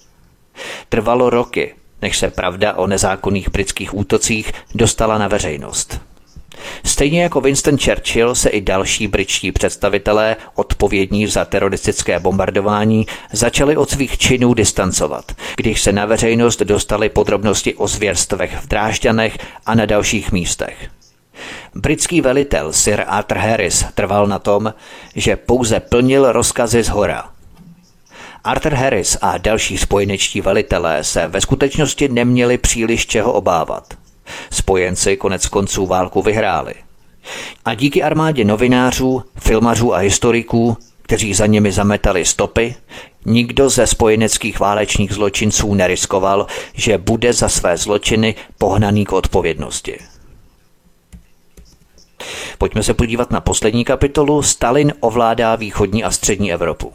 Trvalo 0.90 1.30
roky, 1.30 1.74
než 2.06 2.18
se 2.18 2.30
pravda 2.30 2.74
o 2.74 2.88
nezákonných 2.88 3.50
britských 3.50 3.98
útocích 3.98 4.54
dostala 4.76 5.18
na 5.18 5.28
veřejnost. 5.28 6.00
Stejně 6.84 7.24
jako 7.24 7.42
Winston 7.42 7.78
Churchill 7.78 8.36
se 8.36 8.50
i 8.50 8.62
další 8.62 9.08
britští 9.08 9.52
představitelé 9.52 10.36
odpovědní 10.56 11.28
za 11.28 11.46
teroristické 11.46 12.20
bombardování 12.20 13.08
začali 13.32 13.78
od 13.78 13.90
svých 13.90 14.18
činů 14.18 14.54
distancovat, 14.54 15.32
když 15.56 15.82
se 15.82 15.92
na 15.92 16.06
veřejnost 16.06 16.62
dostaly 16.62 17.10
podrobnosti 17.10 17.74
o 17.74 17.88
zvěrstvech 17.88 18.58
v 18.62 18.68
Drážďanech 18.68 19.38
a 19.66 19.76
na 19.76 19.86
dalších 19.86 20.32
místech. 20.32 20.90
Britský 21.76 22.22
velitel 22.22 22.74
Sir 22.74 23.04
Arthur 23.08 23.38
Harris 23.38 23.86
trval 23.94 24.28
na 24.28 24.40
tom, 24.40 24.74
že 25.16 25.36
pouze 25.36 25.80
plnil 25.80 26.32
rozkazy 26.32 26.84
z 26.84 26.90
hora. 26.90 27.35
Arthur 28.46 28.74
Harris 28.74 29.18
a 29.22 29.38
další 29.38 29.78
spojenečtí 29.78 30.42
velitelé 30.42 31.04
se 31.04 31.28
ve 31.28 31.42
skutečnosti 31.42 32.08
neměli 32.08 32.58
příliš 32.58 33.08
čeho 33.08 33.34
obávat– 33.34 33.94
Spojenci 34.52 35.18
konec 35.18 35.48
konců 35.48 35.86
válku 35.86 36.22
vyhráli. 36.22 36.74
A 37.66 37.74
díky 37.74 38.04
armádě 38.04 38.46
novinářů, 38.46 39.24
filmařů 39.40 39.94
a 39.94 39.98
historiků, 39.98 40.78
kteří 41.02 41.34
za 41.34 41.46
nimi 41.46 41.72
zametali 41.72 42.26
stopy, 42.26 42.76
nikdo 43.26 43.70
ze 43.70 43.88
spojeneckých 43.88 44.60
válečných 44.60 45.14
zločinců 45.14 45.74
neriskoval, 45.74 46.48
že 46.74 46.98
bude 46.98 47.34
za 47.34 47.50
své 47.50 47.78
zločiny 47.78 48.36
pohnaný 48.58 49.06
k 49.06 49.14
odpovědnosti. 49.14 50.00
Pojďme 52.58 52.84
se 52.84 52.94
podívat 52.94 53.32
na 53.32 53.42
poslední 53.42 53.86
kapitolu. 53.86 54.42
Stalin 54.42 54.94
ovládá 55.00 55.56
východní 55.56 56.04
a 56.04 56.12
střední 56.12 56.54
Evropu. 56.54 56.94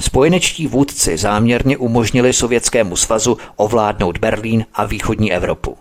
Spojenečtí 0.00 0.66
vůdci 0.66 1.16
záměrně 1.16 1.76
umožnili 1.76 2.32
Sovětskému 2.32 2.96
svazu 2.96 3.38
ovládnout 3.56 4.18
Berlín 4.18 4.64
a 4.74 4.84
východní 4.84 5.32
Evropu. 5.32 5.76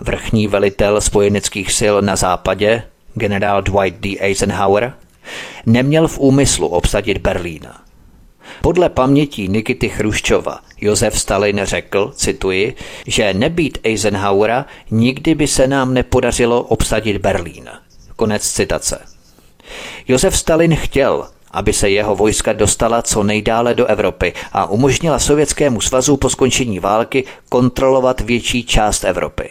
Vrchní 0.00 0.46
velitel 0.46 1.00
spojeneckých 1.00 1.72
sil 1.78 1.94
na 2.02 2.16
západě, 2.16 2.82
generál 3.14 3.62
Dwight 3.62 4.00
D. 4.00 4.16
Eisenhower, 4.20 4.92
neměl 5.66 6.08
v 6.08 6.18
úmyslu 6.18 6.68
obsadit 6.68 7.18
Berlín. 7.18 7.66
Podle 8.62 8.88
pamětí 8.88 9.48
Nikity 9.48 9.88
Chruščova 9.88 10.60
Josef 10.80 11.18
Stalin 11.20 11.60
řekl, 11.62 12.12
cituji, 12.14 12.74
že 13.06 13.34
nebýt 13.34 13.78
Eisenhowera, 13.84 14.66
nikdy 14.90 15.34
by 15.34 15.46
se 15.46 15.66
nám 15.66 15.94
nepodařilo 15.94 16.62
obsadit 16.62 17.18
Berlín. 17.18 17.68
Konec 18.16 18.52
citace. 18.52 19.06
Josef 20.08 20.38
Stalin 20.38 20.76
chtěl, 20.76 21.28
aby 21.50 21.72
se 21.72 21.90
jeho 21.90 22.16
vojska 22.16 22.52
dostala 22.52 23.02
co 23.02 23.22
nejdále 23.22 23.74
do 23.74 23.86
Evropy 23.86 24.32
a 24.52 24.70
umožnila 24.70 25.18
Sovětskému 25.18 25.80
svazu 25.80 26.16
po 26.16 26.30
skončení 26.30 26.78
války 26.78 27.24
kontrolovat 27.48 28.20
větší 28.20 28.64
část 28.64 29.04
Evropy. 29.04 29.50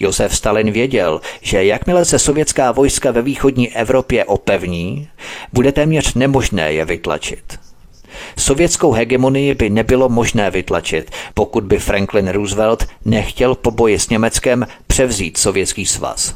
Josef 0.00 0.36
Stalin 0.36 0.70
věděl, 0.70 1.20
že 1.40 1.64
jakmile 1.64 2.04
se 2.04 2.18
sovětská 2.18 2.72
vojska 2.72 3.10
ve 3.10 3.22
východní 3.22 3.76
Evropě 3.76 4.24
opevní, 4.24 5.08
bude 5.52 5.72
téměř 5.72 6.14
nemožné 6.14 6.72
je 6.72 6.84
vytlačit. 6.84 7.58
Sovětskou 8.36 8.92
hegemonii 8.92 9.54
by 9.54 9.70
nebylo 9.70 10.08
možné 10.08 10.50
vytlačit, 10.50 11.10
pokud 11.34 11.64
by 11.64 11.78
Franklin 11.78 12.28
Roosevelt 12.28 12.86
nechtěl 13.04 13.54
po 13.54 13.70
boji 13.70 13.98
s 13.98 14.08
Německem 14.08 14.66
převzít 14.86 15.36
Sovětský 15.36 15.86
svaz. 15.86 16.34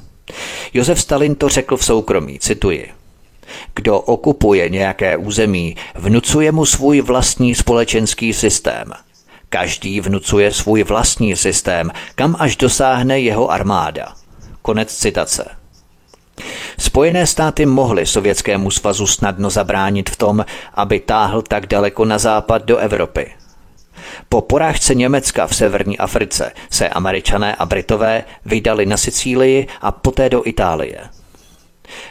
Josef 0.75 1.01
Stalin 1.01 1.35
to 1.35 1.49
řekl 1.49 1.77
v 1.77 1.85
soukromí, 1.85 2.39
cituji. 2.39 3.00
Kdo 3.75 4.01
okupuje 4.01 4.69
nějaké 4.69 5.17
území, 5.17 5.77
vnucuje 5.95 6.53
mu 6.53 6.67
svůj 6.67 7.01
vlastní 7.01 7.55
společenský 7.55 8.33
systém. 8.33 8.93
Každý 9.49 10.01
vnucuje 10.01 10.53
svůj 10.53 10.83
vlastní 10.83 11.37
systém, 11.37 11.91
kam 12.15 12.37
až 12.39 12.57
dosáhne 12.57 13.21
jeho 13.21 13.51
armáda. 13.51 14.13
Konec 14.63 14.97
citace. 14.97 15.45
Spojené 16.79 17.27
státy 17.27 17.67
mohly 17.67 18.07
Sovětskému 18.07 18.71
svazu 18.71 19.07
snadno 19.07 19.51
zabránit 19.51 20.11
v 20.11 20.17
tom, 20.17 20.45
aby 20.75 21.01
táhl 21.01 21.43
tak 21.43 21.67
daleko 21.67 22.05
na 22.05 22.19
západ 22.19 22.65
do 22.65 22.77
Evropy. 22.77 23.33
Po 24.29 24.41
porážce 24.41 24.95
Německa 24.95 25.47
v 25.47 25.57
severní 25.57 25.99
Africe 25.99 26.53
se 26.71 26.89
američané 26.89 27.55
a 27.55 27.67
Britové 27.67 28.25
vydali 28.45 28.87
na 28.87 28.97
Sicílii 28.97 29.67
a 29.81 29.93
poté 29.93 30.29
do 30.29 30.43
Itálie. 30.49 31.01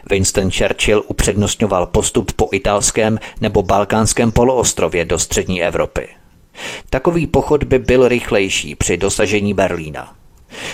Winston 0.09 0.51
Churchill 0.51 1.03
upřednostňoval 1.07 1.85
postup 1.85 2.31
po 2.31 2.49
italském 2.51 3.19
nebo 3.41 3.63
balkánském 3.63 4.31
poloostrově 4.31 5.05
do 5.05 5.19
střední 5.19 5.63
Evropy. 5.63 6.07
Takový 6.89 7.27
pochod 7.27 7.63
by 7.63 7.79
byl 7.79 8.07
rychlejší 8.07 8.75
při 8.75 8.97
dosažení 8.97 9.53
Berlína. 9.53 10.15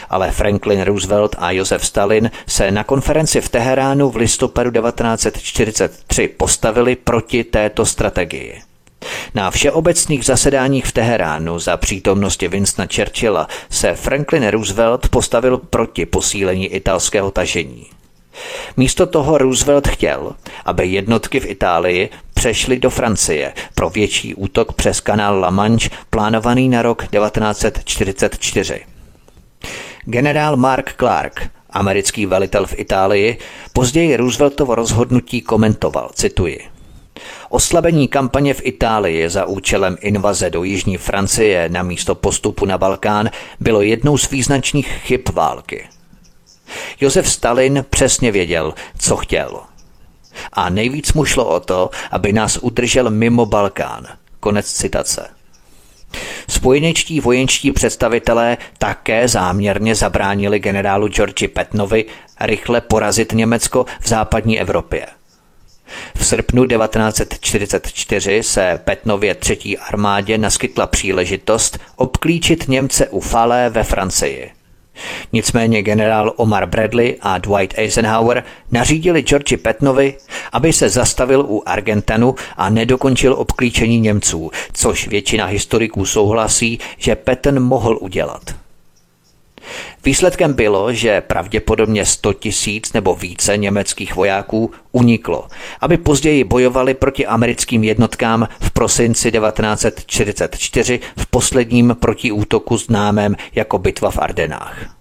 Ale 0.10 0.32
Franklin 0.32 0.82
Roosevelt 0.82 1.36
a 1.39 1.51
Josef 1.51 1.86
Stalin 1.86 2.32
se 2.47 2.72
na 2.72 2.84
konferenci 2.84 3.41
v 3.41 3.49
Teheránu 3.49 4.10
v 4.10 4.16
listopadu 4.16 4.72
1943 4.72 6.28
postavili 6.28 6.95
proti 6.95 7.43
této 7.43 7.86
strategii. 7.86 8.62
Na 9.34 9.51
všeobecných 9.51 10.26
zasedáních 10.26 10.86
v 10.86 10.91
Teheránu 10.91 11.60
za 11.60 11.78
přítomnosti 11.78 12.47
Winstona 12.47 12.88
Churchilla 12.95 13.47
se 13.70 13.93
Franklin 13.93 14.47
Roosevelt 14.47 15.10
postavil 15.10 15.58
proti 15.58 16.06
posílení 16.06 16.68
italského 16.68 17.32
tažení. 17.32 17.86
Místo 18.77 19.05
toho 19.05 19.38
Roosevelt 19.38 19.88
chtěl, 19.88 20.36
aby 20.65 20.88
jednotky 20.88 21.39
v 21.39 21.45
Itálii 21.45 22.09
přešly 22.33 22.79
do 22.79 22.89
Francie 22.89 23.53
pro 23.75 23.89
větší 23.89 24.36
útok 24.36 24.73
přes 24.73 25.01
kanál 25.01 25.39
La 25.39 25.49
Manche 25.49 25.89
plánovaný 26.09 26.69
na 26.69 26.81
rok 26.81 27.07
1944. 27.07 28.81
Generál 30.05 30.57
Mark 30.57 30.95
Clark, 30.97 31.49
americký 31.69 32.25
velitel 32.25 32.65
v 32.65 32.79
Itálii, 32.79 33.38
později 33.73 34.17
Rooseveltovo 34.17 34.75
rozhodnutí 34.75 35.41
komentoval, 35.41 36.09
cituji. 36.13 36.59
Oslabení 37.49 38.07
kampaně 38.07 38.53
v 38.53 38.61
Itálii 38.63 39.29
za 39.29 39.45
účelem 39.45 39.97
invaze 40.01 40.49
do 40.49 40.63
jižní 40.63 40.97
Francie 40.97 41.69
na 41.69 41.83
místo 41.83 42.15
postupu 42.15 42.65
na 42.65 42.77
Balkán 42.77 43.29
bylo 43.59 43.81
jednou 43.81 44.17
z 44.17 44.29
význačných 44.29 44.88
chyb 44.88 45.21
války. 45.33 45.88
Josef 47.01 47.30
Stalin 47.30 47.86
přesně 47.89 48.32
věděl, 48.32 48.74
co 48.97 49.18
chtěl. 49.18 49.61
A 50.53 50.70
nejvíc 50.70 51.13
mu 51.13 51.26
šlo 51.26 51.45
o 51.45 51.59
to, 51.59 51.89
aby 52.11 52.34
nás 52.34 52.57
udržel 52.57 53.09
mimo 53.09 53.45
Balkán. 53.45 54.07
Konec 54.39 54.74
citace. 54.74 55.30
Spojenečtí 56.49 57.20
vojenští 57.20 57.72
představitelé 57.72 58.57
také 58.78 59.28
záměrně 59.28 59.95
zabránili 59.95 60.59
generálu 60.59 61.07
Georgi 61.07 61.47
Petnovi 61.47 62.05
rychle 62.39 62.82
porazit 62.82 63.34
Německo 63.34 63.86
v 64.01 64.07
západní 64.07 64.59
Evropě. 64.59 65.07
V 66.16 66.26
srpnu 66.26 66.66
1944 66.66 68.43
se 68.43 68.80
Petnově 68.84 69.36
třetí 69.36 69.78
armádě 69.78 70.38
naskytla 70.38 70.88
příležitost 70.88 71.80
obklíčit 71.95 72.68
Němce 72.68 73.07
u 73.07 73.20
Falé 73.20 73.70
ve 73.70 73.84
Francii. 73.84 74.51
Nicméně 75.34 75.82
generál 75.82 76.34
Omar 76.36 76.66
Bradley 76.66 77.18
a 77.22 77.38
Dwight 77.38 77.78
Eisenhower 77.78 78.43
nařídili 78.72 79.22
Georgi 79.22 79.58
Petnovi, 79.58 80.18
aby 80.52 80.74
se 80.74 80.89
zastavil 80.89 81.46
u 81.48 81.64
Argentanu 81.66 82.36
a 82.58 82.70
nedokončil 82.70 83.34
obklíčení 83.34 84.00
Němců, 84.00 84.52
což 84.74 85.08
většina 85.08 85.46
historiků 85.46 86.06
souhlasí, 86.06 86.80
že 86.98 87.16
Patton 87.16 87.60
mohl 87.60 87.98
udělat. 88.02 88.64
Výsledkem 90.05 90.53
bylo, 90.53 90.93
že 90.93 91.22
pravděpodobně 91.22 92.05
100 92.05 92.34
tisíc 92.34 92.93
nebo 92.93 93.16
více 93.16 93.57
německých 93.57 94.16
vojáků 94.16 94.72
uniklo, 94.91 95.47
aby 95.82 95.97
později 95.97 96.43
bojovali 96.43 96.93
proti 96.93 97.26
americkým 97.26 97.84
jednotkám 97.84 98.47
v 98.59 98.72
prosinci 98.72 99.32
1944 99.32 100.99
v 101.18 101.26
posledním 101.26 101.95
protiútoku 101.99 102.78
známém 102.78 103.36
jako 103.55 103.78
bitva 103.78 104.11
v 104.11 104.18
Ardenách. 104.18 104.95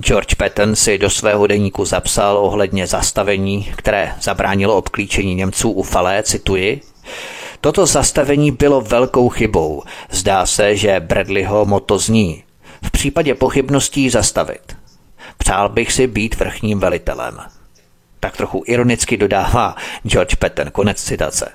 George 0.00 0.34
Patton 0.34 0.76
si 0.76 0.98
do 0.98 1.10
svého 1.10 1.46
deníku 1.46 1.84
zapsal 1.84 2.36
ohledně 2.36 2.86
zastavení, 2.86 3.72
které 3.76 4.14
zabránilo 4.20 4.76
obklíčení 4.76 5.34
Němců 5.34 5.70
u 5.70 5.82
Falé, 5.82 6.22
cituji, 6.22 6.80
Toto 7.60 7.86
zastavení 7.86 8.50
bylo 8.50 8.80
velkou 8.80 9.28
chybou. 9.28 9.82
Zdá 10.10 10.46
se, 10.46 10.76
že 10.76 11.00
Bradleyho 11.00 11.64
moto 11.64 11.98
zní 11.98 12.42
v 12.84 12.90
případě 12.90 13.34
pochybností 13.34 14.10
zastavit. 14.10 14.76
Přál 15.38 15.68
bych 15.68 15.92
si 15.92 16.06
být 16.06 16.34
vrchním 16.38 16.80
velitelem. 16.80 17.38
Tak 18.20 18.36
trochu 18.36 18.62
ironicky 18.66 19.16
dodává 19.16 19.76
George 20.06 20.34
Patton, 20.34 20.70
konec 20.70 21.02
citace. 21.02 21.48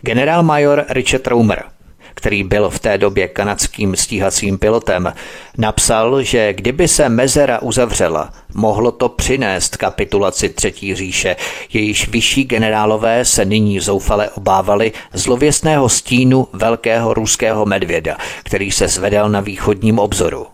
Generál 0.00 0.42
major 0.42 0.84
Richard 0.88 1.26
Romer– 1.26 1.64
který 2.16 2.44
byl 2.44 2.70
v 2.70 2.78
té 2.78 2.98
době 2.98 3.28
kanadským 3.28 3.96
stíhacím 3.96 4.58
pilotem, 4.58 5.12
napsal, 5.58 6.22
že 6.22 6.52
kdyby 6.52 6.88
se 6.88 7.08
mezera 7.08 7.62
uzavřela, 7.62 8.32
mohlo 8.54 8.92
to 8.92 9.08
přinést 9.08 9.76
kapitulaci 9.76 10.48
Třetí 10.48 10.94
říše, 10.94 11.36
jejíž 11.72 12.08
vyšší 12.08 12.44
generálové 12.44 13.24
se 13.24 13.44
nyní 13.44 13.80
zoufale 13.80 14.30
obávali 14.30 14.92
zlověstného 15.12 15.88
stínu 15.88 16.48
velkého 16.52 17.14
ruského 17.14 17.66
medvěda, 17.66 18.16
který 18.44 18.70
se 18.70 18.88
zvedal 18.88 19.28
na 19.28 19.40
východním 19.40 19.98
obzoru. 19.98 20.46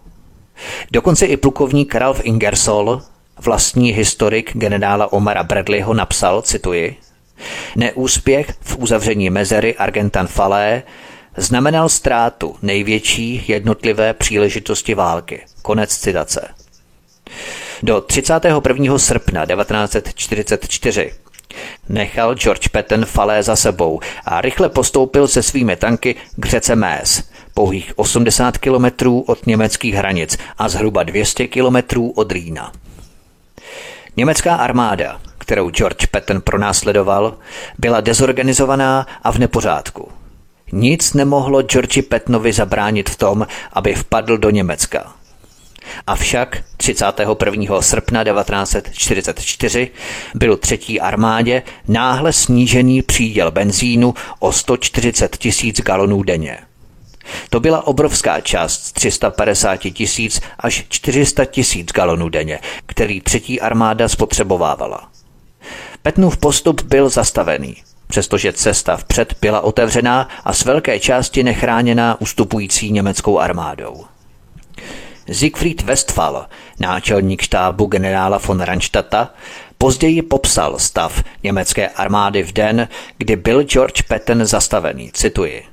Dokonce 0.91 1.27
i 1.27 1.37
plukovník 1.37 1.95
Ralph 1.95 2.21
Ingersoll, 2.25 3.03
vlastní 3.41 3.93
historik 3.93 4.57
generála 4.57 5.13
Omara 5.13 5.43
Bradleyho 5.43 5.95
napsal, 5.95 6.43
cituji, 6.43 6.97
Neúspěch 7.77 8.55
v 8.61 8.79
uzavření 8.79 9.31
mezery 9.31 9.77
Argentan 9.77 10.27
Falé 10.27 10.83
znamenal 11.37 11.89
ztrátu 11.89 12.57
největší 12.63 13.45
jednotlivé 13.49 14.15
příležitosti 14.15 14.95
války. 14.95 15.45
Konec 15.63 15.97
citace. 15.97 16.49
Do 17.83 18.01
31. 18.01 18.99
srpna 18.99 19.47
1944 19.47 21.13
nechal 21.89 22.35
George 22.35 22.69
Patton 22.69 23.05
falé 23.05 23.43
za 23.43 23.57
sebou 23.57 24.01
a 24.25 24.41
rychle 24.41 24.69
postoupil 24.69 25.29
se 25.29 25.43
svými 25.43 25.77
tanky 25.77 26.15
k 26.37 26.47
řece 26.47 26.77
Més, 26.77 27.23
pouhých 27.55 27.93
80 27.97 28.59
kilometrů 28.59 29.21
od 29.21 29.47
německých 29.47 29.95
hranic 29.95 30.39
a 30.59 30.69
zhruba 30.69 31.03
200 31.03 31.47
kilometrů 31.47 32.11
od 32.11 32.33
Rýna. 32.33 32.73
Německá 34.17 34.55
armáda, 34.55 35.21
kterou 35.39 35.71
George 35.71 36.07
Patton 36.07 36.41
pronásledoval, 36.41 37.39
byla 37.79 38.01
dezorganizovaná 38.01 39.07
a 39.23 39.33
v 39.33 39.39
nepořádku– 39.39 40.09
nic 40.73 41.13
nemohlo 41.15 41.63
Georgi 41.63 42.03
Petnovi 42.03 42.53
zabránit 42.53 43.11
v 43.11 43.17
tom, 43.17 43.47
aby 43.73 43.95
vpadl 43.95 44.39
do 44.39 44.51
Německa. 44.51 45.13
Avšak 46.07 46.65
31. 46.77 47.83
srpna 47.83 48.25
1944 48.25 49.91
byl 50.35 50.57
třetí 50.57 51.01
armádě 51.01 51.63
náhle 51.89 52.33
snížený 52.33 53.03
příděl 53.03 53.51
benzínu 53.51 54.15
o 54.39 54.53
140 54.53 55.37
tisíc 55.37 55.81
galonů 55.81 56.23
denně. 56.23 56.59
To 57.51 57.61
byla 57.61 57.87
obrovská 57.87 58.41
část 58.41 58.85
z 58.85 58.93
350 58.93 59.77
tisíc 59.77 60.41
až 60.59 60.85
400 60.89 61.45
tisíc 61.45 61.93
galonů 61.93 62.29
denně, 62.29 62.59
který 62.87 63.21
třetí 63.21 63.61
armáda 63.61 64.09
spotřebovávala. 64.09 65.09
Petnův 66.03 66.37
postup 66.37 66.83
byl 66.83 67.09
zastavený, 67.09 67.77
přestože 68.13 68.53
cesta 68.53 68.97
vpřed 68.97 69.37
byla 69.41 69.61
otevřená 69.61 70.29
a 70.45 70.53
z 70.53 70.65
velké 70.65 71.01
části 71.01 71.43
nechráněná 71.43 72.21
ustupující 72.21 72.93
německou 72.93 73.39
armádou. 73.39 74.05
Siegfried 75.33 75.83
Westphal, 75.83 76.47
náčelník 76.81 77.43
štábu 77.43 77.87
generála 77.87 78.39
von 78.47 78.61
Randstadta, 78.61 79.31
později 79.79 80.23
popsal 80.23 80.79
stav 80.79 81.25
německé 81.43 81.89
armády 81.89 82.43
v 82.43 82.53
den, 82.53 82.89
kdy 83.19 83.37
byl 83.37 83.63
George 83.63 84.03
Patton 84.03 84.45
zastavený. 84.45 85.11
Cituji. 85.13 85.65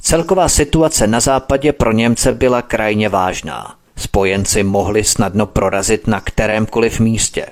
Celková 0.00 0.48
situace 0.48 1.06
na 1.06 1.20
západě 1.20 1.72
pro 1.72 1.92
Němce 1.92 2.32
byla 2.32 2.62
krajně 2.62 3.08
vážná. 3.08 3.74
Spojenci 3.96 4.62
mohli 4.62 5.04
snadno 5.04 5.46
prorazit 5.46 6.06
na 6.06 6.20
kterémkoliv 6.20 7.00
místě. 7.00 7.46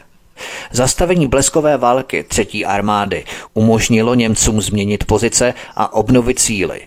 Zastavení 0.73 1.29
bleskové 1.29 1.77
války 1.77 2.25
třetí 2.29 2.65
armády 2.65 3.25
umožnilo 3.55 4.15
Němcům 4.15 4.61
změnit 4.61 5.05
pozice 5.05 5.55
a 5.77 5.93
obnovit 5.93 6.39
síly. 6.39 6.81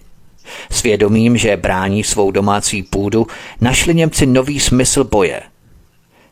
Svědomím, 0.71 1.37
že 1.37 1.57
brání 1.57 2.03
svou 2.03 2.31
domácí 2.31 2.83
půdu, 2.83 3.27
našli 3.61 3.95
Němci 3.95 4.25
nový 4.25 4.59
smysl 4.59 5.03
boje. 5.03 5.41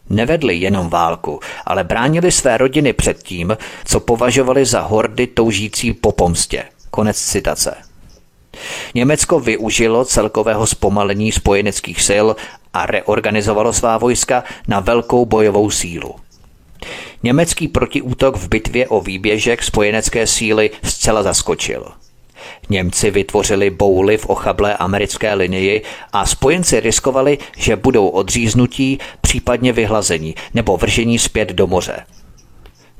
Nevedli 0.10 0.56
jenom 0.56 0.90
válku, 0.90 1.40
ale 1.66 1.84
bránili 1.84 2.32
své 2.32 2.58
rodiny 2.58 2.94
před 2.94 3.24
tím, 3.24 3.58
co 3.86 4.00
považovali 4.00 4.66
za 4.66 4.82
hordy 4.82 5.28
toužící 5.28 5.94
po 5.94 6.12
pomstě. 6.12 6.64
Konec 6.92 7.18
citace. 7.22 7.76
Německo 8.96 9.40
využilo 9.40 10.06
celkového 10.06 10.68
zpomalení 10.68 11.32
spojeneckých 11.32 12.02
sil 12.10 12.28
a 12.74 12.86
reorganizovalo 12.86 13.74
svá 13.74 13.98
vojska 13.98 14.44
na 14.68 14.80
velkou 14.80 15.26
bojovou 15.26 15.70
sílu. 15.70 16.16
Německý 17.24 17.68
protiútok 17.68 18.38
v 18.38 18.50
bitvě 18.50 18.88
o 18.88 19.02
výběžek 19.02 19.64
spojenecké 19.64 20.28
síly 20.28 20.72
zcela 20.84 21.24
zaskočil. 21.24 21.92
Němci 22.70 23.12
vytvořili 23.12 23.70
bouly 23.70 24.18
v 24.18 24.26
ochablé 24.26 24.78
americké 24.78 25.34
linii 25.34 25.82
a 26.14 26.26
spojenci 26.26 26.80
riskovali, 26.80 27.38
že 27.58 27.76
budou 27.76 28.08
odříznutí, 28.08 29.00
případně 29.22 29.74
vyhlazení 29.74 30.36
nebo 30.54 30.78
vržení 30.78 31.20
zpět 31.20 31.50
do 31.50 31.68
moře. 31.68 32.06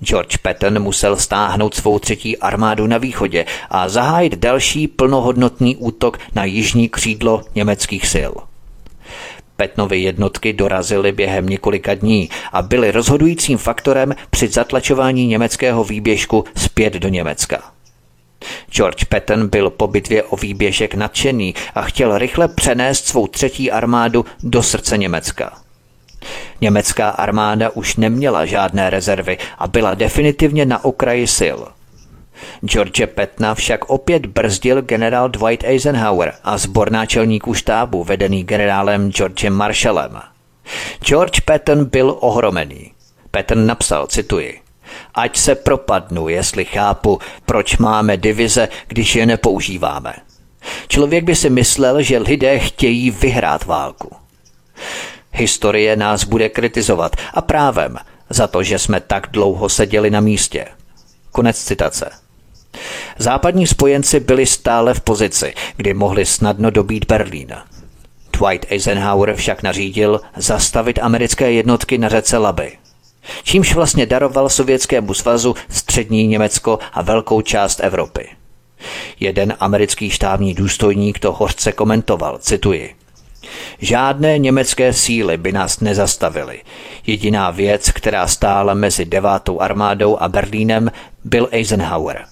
George 0.04 0.38
Patton 0.38 0.80
musel 0.80 1.18
stáhnout 1.18 1.74
svou 1.74 2.00
třetí 2.00 2.38
armádu 2.38 2.88
na 2.88 2.98
východě 2.98 3.46
a 3.70 3.90
zahájit 3.90 4.36
další 4.36 4.88
plnohodnotný 4.88 5.76
útok 5.76 6.20
na 6.36 6.46
jižní 6.46 6.90
křídlo 6.90 7.42
německých 7.56 8.08
sil. 8.14 8.34
Petnovy 9.56 10.00
jednotky 10.00 10.54
dorazily 10.54 11.12
během 11.12 11.50
několika 11.50 11.94
dní 11.94 12.30
a 12.52 12.62
byly 12.62 12.92
rozhodujícím 12.92 13.58
faktorem 13.58 14.16
při 14.30 14.48
zatlačování 14.48 15.28
německého 15.28 15.84
výběžku 15.84 16.44
zpět 16.56 16.94
do 16.94 17.10
Německa. 17.10 17.74
George 18.72 19.04
Patton 19.04 19.48
byl 19.48 19.70
po 19.70 19.88
bitvě 19.88 20.24
o 20.24 20.36
výběžek 20.36 20.96
nadšený 20.96 21.56
a 21.76 21.82
chtěl 21.82 22.18
rychle 22.18 22.48
přenést 22.48 23.08
svou 23.08 23.28
třetí 23.28 23.72
armádu 23.72 24.26
do 24.44 24.64
srdce 24.64 24.98
Německa. 24.98 25.58
Německá 26.62 27.10
armáda 27.10 27.70
už 27.70 27.96
neměla 27.96 28.46
žádné 28.46 28.90
rezervy 28.90 29.38
a 29.58 29.68
byla 29.68 29.94
definitivně 29.94 30.66
na 30.66 30.86
okraji 30.86 31.28
sil. 31.40 31.60
George 32.66 33.06
Petna 33.06 33.56
však 33.56 33.90
opět 33.90 34.26
brzdil 34.26 34.82
generál 34.82 35.30
Dwight 35.30 35.64
Eisenhower 35.64 36.34
a 36.44 36.58
zbor 36.58 36.92
náčelníků 36.92 37.54
štábu 37.54 38.04
vedený 38.04 38.44
generálem 38.44 39.12
Georgem 39.12 39.54
Marshallem. 39.54 40.22
George 41.06 41.40
Patton 41.40 41.86
byl 41.86 42.18
ohromený. 42.20 42.92
Patton 43.32 43.66
napsal, 43.66 44.08
cituji, 44.08 44.64
Ať 45.16 45.38
se 45.38 45.56
propadnu, 45.56 46.30
jestli 46.30 46.66
chápu, 46.66 47.20
proč 47.46 47.78
máme 47.78 48.18
divize, 48.18 48.68
když 48.88 49.16
je 49.16 49.26
nepoužíváme. 49.26 50.14
Člověk 50.88 51.24
by 51.24 51.36
si 51.36 51.50
myslel, 51.50 52.02
že 52.02 52.18
lidé 52.18 52.60
chtějí 52.60 53.12
vyhrát 53.12 53.66
válku. 53.66 54.16
Historie 55.32 55.96
nás 55.96 56.24
bude 56.24 56.50
kritizovat 56.50 57.16
a 57.34 57.42
právem 57.42 57.98
za 58.30 58.48
to, 58.48 58.64
že 58.64 58.80
jsme 58.80 59.00
tak 59.00 59.28
dlouho 59.32 59.70
seděli 59.70 60.10
na 60.10 60.20
místě. 60.20 60.66
Konec 61.32 61.64
citace. 61.64 62.23
Západní 63.18 63.68
spojenci 63.68 64.20
byli 64.20 64.46
stále 64.46 64.94
v 64.94 65.02
pozici, 65.02 65.54
kdy 65.78 65.94
mohli 65.94 66.26
snadno 66.26 66.72
dobít 66.72 67.06
Berlín. 67.06 67.56
Dwight 68.38 68.72
Eisenhower 68.72 69.36
však 69.36 69.64
nařídil 69.64 70.22
zastavit 70.36 71.00
americké 71.02 71.52
jednotky 71.52 71.98
na 71.98 72.10
řece 72.10 72.38
Laby. 72.38 72.72
Čímž 73.44 73.74
vlastně 73.74 74.06
daroval 74.06 74.50
Sovětskému 74.50 75.14
svazu 75.14 75.56
střední 75.70 76.28
Německo 76.28 76.80
a 76.94 77.02
velkou 77.02 77.42
část 77.42 77.80
Evropy. 77.84 78.30
Jeden 79.20 79.54
americký 79.60 80.10
štábní 80.10 80.54
důstojník 80.54 81.20
to 81.20 81.32
hořce 81.32 81.72
komentoval, 81.72 82.38
cituji. 82.38 82.96
Žádné 83.80 84.38
německé 84.38 84.94
síly 84.94 85.38
by 85.38 85.52
nás 85.52 85.80
nezastavily. 85.80 86.62
Jediná 87.08 87.52
věc, 87.52 87.92
která 87.92 88.28
stála 88.28 88.74
mezi 88.74 89.06
devátou 89.06 89.62
armádou 89.62 90.18
a 90.18 90.30
Berlínem, 90.30 90.92
byl 91.24 91.48
Eisenhower. 91.52 92.26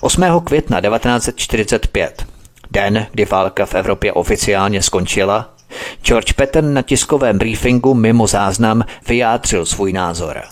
8. 0.00 0.22
května 0.44 0.80
1945, 0.80 2.26
den, 2.70 3.06
kdy 3.12 3.24
válka 3.24 3.66
v 3.66 3.74
Evropě 3.74 4.12
oficiálně 4.12 4.82
skončila, 4.82 5.54
George 6.02 6.32
Patton 6.32 6.74
na 6.74 6.82
tiskovém 6.82 7.38
briefingu 7.38 7.94
mimo 7.94 8.26
záznam 8.26 8.84
vyjádřil 9.08 9.66
svůj 9.66 9.92
názor. 9.92 10.42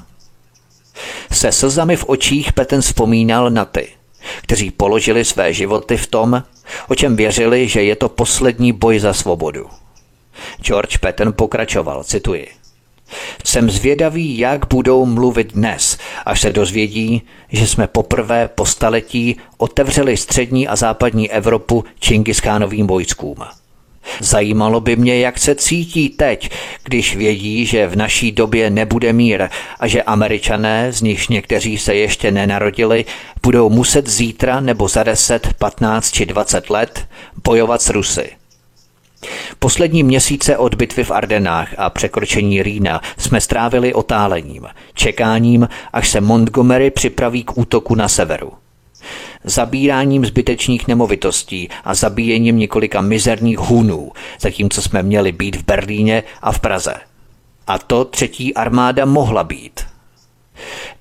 Se 1.33 1.53
slzami 1.53 1.97
v 1.97 2.05
očích 2.09 2.53
Patton 2.53 2.81
vzpomínal 2.81 3.51
na 3.51 3.65
ty, 3.65 3.89
kteří 4.43 4.71
položili 4.71 5.25
své 5.25 5.53
životy 5.53 5.97
v 5.97 6.07
tom, 6.07 6.43
o 6.89 6.95
čem 6.95 7.17
věřili, 7.17 7.69
že 7.69 7.83
je 7.83 7.97
to 7.97 8.09
poslední 8.09 8.73
boj 8.73 8.99
za 8.99 9.13
svobodu. 9.13 9.69
George 10.63 10.97
Patton 10.97 11.33
pokračoval, 11.33 12.05
cituji. 12.05 12.58
Jsem 13.45 13.71
zvědavý, 13.71 14.39
jak 14.39 14.67
budou 14.69 15.07
mluvit 15.07 15.53
dnes, 15.53 15.99
až 16.27 16.41
se 16.41 16.53
dozvědí, 16.53 17.23
že 17.49 17.67
jsme 17.67 17.87
poprvé 17.87 18.49
po 18.55 18.67
staletí 18.67 19.37
otevřeli 19.57 20.17
střední 20.17 20.69
a 20.69 20.77
západní 20.77 21.31
Evropu 21.31 21.85
Čingischánovým 22.01 22.87
vojskům. 22.87 23.37
Zajímalo 24.21 24.81
by 24.81 24.97
mě, 24.97 25.19
jak 25.19 25.39
se 25.39 25.55
cítí 25.55 26.09
teď, 26.09 26.51
když 26.85 27.17
vědí, 27.17 27.67
že 27.67 27.87
v 27.87 27.97
naší 27.97 28.33
době 28.33 28.71
nebude 28.71 29.13
mír 29.13 29.49
a 29.81 29.87
že 29.87 30.03
američané, 30.03 30.93
z 30.93 31.03
nichž 31.03 31.29
někteří 31.29 31.79
se 31.79 31.95
ještě 31.95 32.31
nenarodili, 32.31 33.05
budou 33.43 33.71
muset 33.71 34.09
zítra 34.09 34.61
nebo 34.61 34.89
za 34.89 35.03
10, 35.03 35.49
15 35.59 36.11
či 36.11 36.27
20 36.27 36.71
let 36.71 37.07
bojovat 37.45 37.83
s 37.83 37.91
Rusy. 37.91 38.38
Poslední 39.59 40.03
měsíce 40.03 40.57
od 40.57 40.75
bitvy 40.75 41.05
v 41.05 41.11
Ardenách 41.11 41.75
a 41.79 41.91
překročení 41.91 42.63
Rýna 42.63 43.01
jsme 43.19 43.41
strávili 43.41 43.95
otálením, 43.95 44.67
čekáním, 44.95 45.69
až 45.93 46.09
se 46.09 46.21
Montgomery 46.21 46.91
připraví 46.91 47.45
k 47.45 47.59
útoku 47.59 47.95
na 47.95 48.09
severu 48.09 48.53
zabíráním 49.45 50.27
zbytečných 50.27 50.89
nemovitostí 50.89 51.69
a 51.85 51.95
zabíjením 51.95 52.59
několika 52.59 53.01
mizerných 53.01 53.59
hunů, 53.59 54.13
zatímco 54.41 54.83
jsme 54.83 55.03
měli 55.03 55.33
být 55.33 55.57
v 55.57 55.65
Berlíně 55.65 56.23
a 56.43 56.53
v 56.53 56.61
Praze. 56.61 56.95
A 57.67 57.79
to 57.79 58.05
třetí 58.05 58.55
armáda 58.55 59.05
mohla 59.05 59.45
být. 59.45 59.81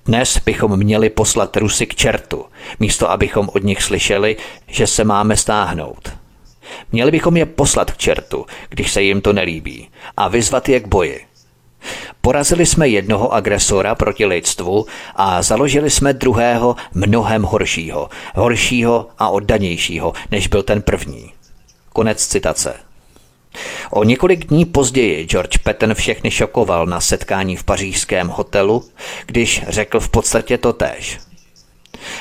Dnes 0.06 0.38
bychom 0.46 0.76
měli 0.76 1.10
poslat 1.10 1.56
Rusy 1.56 1.86
k 1.86 1.94
čertu, 1.94 2.44
místo 2.80 3.10
abychom 3.10 3.48
od 3.54 3.62
nich 3.62 3.82
slyšeli, 3.82 4.36
že 4.66 4.86
se 4.86 5.04
máme 5.04 5.36
stáhnout. 5.36 6.12
Měli 6.92 7.10
bychom 7.10 7.36
je 7.36 7.46
poslat 7.46 7.90
k 7.90 7.96
čertu, 7.96 8.46
když 8.68 8.92
se 8.92 9.02
jim 9.02 9.20
to 9.20 9.32
nelíbí, 9.32 9.88
a 10.16 10.28
vyzvat 10.28 10.68
je 10.68 10.80
k 10.80 10.88
boji. 10.88 11.24
Porazili 12.20 12.66
jsme 12.66 12.88
jednoho 12.88 13.32
agresora 13.32 13.94
proti 13.94 14.26
lidstvu 14.26 14.86
a 15.14 15.42
založili 15.42 15.90
jsme 15.90 16.12
druhého 16.12 16.76
mnohem 16.94 17.42
horšího, 17.42 18.08
horšího 18.34 19.06
a 19.18 19.28
oddanějšího, 19.28 20.12
než 20.30 20.46
byl 20.46 20.62
ten 20.62 20.82
první. 20.82 21.32
Konec 21.92 22.26
citace. 22.26 22.74
O 23.90 24.04
několik 24.04 24.46
dní 24.46 24.64
později 24.64 25.24
George 25.24 25.58
Patton 25.58 25.94
všechny 25.94 26.30
šokoval 26.30 26.86
na 26.86 27.00
setkání 27.00 27.56
v 27.56 27.64
pařížském 27.64 28.28
hotelu, 28.28 28.84
když 29.26 29.64
řekl 29.68 30.00
v 30.00 30.08
podstatě 30.08 30.58
to 30.58 30.72
též. 30.72 31.27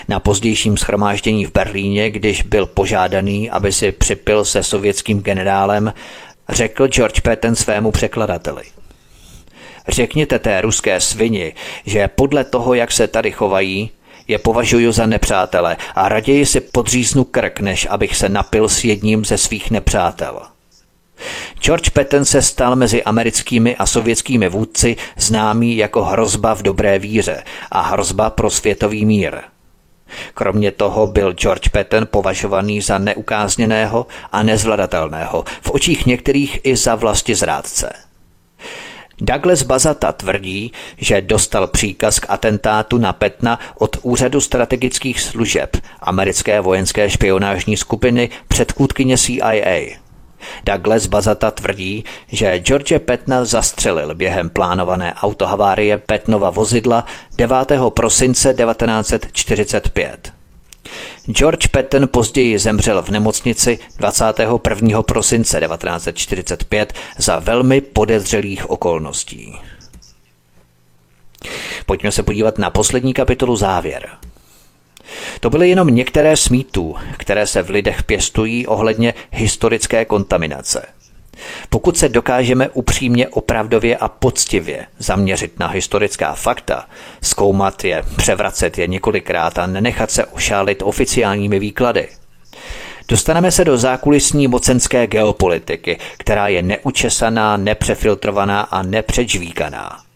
Na 0.08 0.20
pozdějším 0.20 0.78
schromáždění 0.78 1.46
v 1.46 1.52
Berlíně, 1.52 2.12
když 2.12 2.42
byl 2.42 2.66
požádaný, 2.66 3.50
aby 3.50 3.72
si 3.72 3.92
připil 3.92 4.46
se 4.46 4.64
sovětským 4.64 5.22
generálem, 5.22 5.94
řekl 6.50 6.88
George 6.88 7.20
Patton 7.20 7.56
svému 7.56 7.92
překladateli. 7.92 8.64
Řekněte 9.88 10.40
té 10.40 10.62
ruské 10.62 11.02
svini, 11.02 11.54
že 11.86 12.08
podle 12.08 12.44
toho, 12.44 12.74
jak 12.74 12.92
se 12.92 13.08
tady 13.08 13.32
chovají, 13.32 13.90
je 14.28 14.38
považuji 14.38 14.92
za 14.92 15.06
nepřátele 15.06 15.78
a 15.96 16.10
raději 16.10 16.46
si 16.46 16.62
podříznu 16.62 17.24
krk, 17.24 17.60
než 17.60 17.88
abych 17.90 18.16
se 18.16 18.30
napil 18.30 18.70
s 18.70 18.84
jedním 18.84 19.26
ze 19.26 19.38
svých 19.38 19.72
nepřátel. 19.72 20.42
George 21.62 21.90
Patton 21.90 22.26
se 22.26 22.42
stal 22.42 22.76
mezi 22.76 23.04
americkými 23.04 23.76
a 23.76 23.86
sovětskými 23.86 24.50
vůdci 24.50 24.96
známý 25.18 25.78
jako 25.78 26.04
hrozba 26.04 26.54
v 26.56 26.62
dobré 26.62 27.00
víře 27.00 27.44
a 27.72 27.82
hrozba 27.82 28.30
pro 28.30 28.50
světový 28.50 29.06
mír. 29.06 29.38
Kromě 30.34 30.72
toho 30.72 31.08
byl 31.08 31.34
George 31.34 31.70
Patton 31.70 32.08
považovaný 32.12 32.82
za 32.82 32.98
neukázněného 32.98 34.08
a 34.32 34.44
nezvladatelného, 34.44 35.46
v 35.62 35.72
očích 35.72 36.06
některých 36.06 36.60
i 36.64 36.76
za 36.76 36.96
vlasti 36.96 37.36
zrádce. 37.36 37.94
Douglas 39.22 39.64
Bazata 39.64 40.12
tvrdí, 40.12 40.72
že 40.98 41.22
dostal 41.22 41.68
příkaz 41.68 42.20
k 42.20 42.26
atentátu 42.30 42.98
na 42.98 43.14
Petna 43.14 43.60
od 43.78 43.98
Úřadu 44.02 44.42
strategických 44.42 45.22
služeb 45.22 45.78
americké 46.00 46.62
vojenské 46.62 47.10
špionážní 47.10 47.78
skupiny 47.78 48.30
předchůdkyně 48.48 49.18
CIA. 49.18 50.07
Douglas 50.64 51.06
Bazata 51.06 51.52
tvrdí, 51.52 52.04
že 52.28 52.60
George 52.60 53.00
Petna 53.00 53.46
zastřelil 53.46 54.16
během 54.16 54.50
plánované 54.50 55.14
autohavárie 55.14 55.98
Petnova 55.98 56.50
vozidla 56.50 57.06
9. 57.38 57.58
prosince 57.90 58.54
1945. 58.54 60.34
George 61.32 61.68
Patton 61.68 62.08
později 62.08 62.60
zemřel 62.60 63.02
v 63.02 63.10
nemocnici 63.10 63.80
21. 63.98 65.04
prosince 65.04 65.60
1945 65.60 66.94
za 67.18 67.40
velmi 67.40 67.82
podezřelých 67.82 68.70
okolností. 68.70 69.60
Pojďme 71.86 72.12
se 72.12 72.24
podívat 72.24 72.58
na 72.58 72.70
poslední 72.70 73.14
kapitolu 73.14 73.56
závěr. 73.56 74.10
To 75.40 75.50
byly 75.50 75.70
jenom 75.70 75.88
některé 75.88 76.38
z 76.38 76.50
mýtů, 76.50 76.96
které 77.18 77.48
se 77.48 77.62
v 77.62 77.70
lidech 77.70 78.04
pěstují 78.04 78.68
ohledně 78.68 79.14
historické 79.32 80.06
kontaminace– 80.06 80.86
pokud 81.70 81.98
se 81.98 82.10
dokážeme 82.10 82.70
upřímně, 82.70 83.28
opravdově 83.28 83.98
a 83.98 84.08
poctivě 84.08 84.86
zaměřit 84.98 85.60
na 85.60 85.68
historická 85.68 86.34
fakta, 86.34 86.86
zkoumat 87.22 87.84
je, 87.84 88.04
převracet 88.18 88.78
je 88.78 88.88
několikrát 88.88 89.58
a 89.58 89.68
nenechat 89.68 90.12
se 90.12 90.26
ošálit 90.26 90.82
oficiálními 90.82 91.60
výklady, 91.60 92.08
Dostaneme 93.10 93.52
se 93.52 93.66
do 93.66 93.78
zákulisní 93.78 94.48
mocenské 94.48 95.08
geopolitiky, 95.08 96.00
která 96.18 96.48
je 96.48 96.62
neučesaná, 96.62 97.58
nepřefiltrovaná 97.58 98.62
a 98.62 98.82
nepředžvíkaná. 98.84 100.07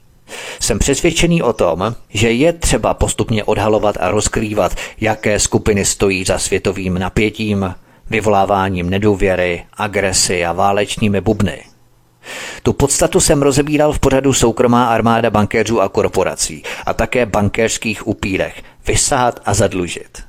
Jsem 0.60 0.80
přesvědčený 0.80 1.42
o 1.42 1.54
tom, 1.54 1.96
že 2.10 2.32
je 2.32 2.54
třeba 2.54 2.94
postupně 2.94 3.44
odhalovat 3.44 3.98
a 4.00 4.12
rozkrývat, 4.12 4.76
jaké 5.02 5.40
skupiny 5.40 5.86
stojí 5.86 6.24
za 6.24 6.40
světovým 6.40 7.00
napětím, 7.00 7.76
vyvoláváním 8.10 8.90
nedůvěry, 8.90 9.66
agresy 9.74 10.46
a 10.46 10.54
válečními 10.54 11.22
bubny. 11.22 11.64
Tu 12.64 12.74
podstatu 12.74 13.20
jsem 13.20 13.42
rozebíral 13.42 13.94
v 13.94 14.00
pořadu 14.00 14.34
soukromá 14.34 14.86
armáda 14.86 15.30
bankéřů 15.30 15.82
a 15.82 15.90
korporací 15.90 16.64
a 16.86 16.94
také 16.94 17.26
bankéřských 17.26 18.08
upírech 18.08 18.64
vysahat 18.88 19.40
a 19.46 19.54
zadlužit. 19.54 20.24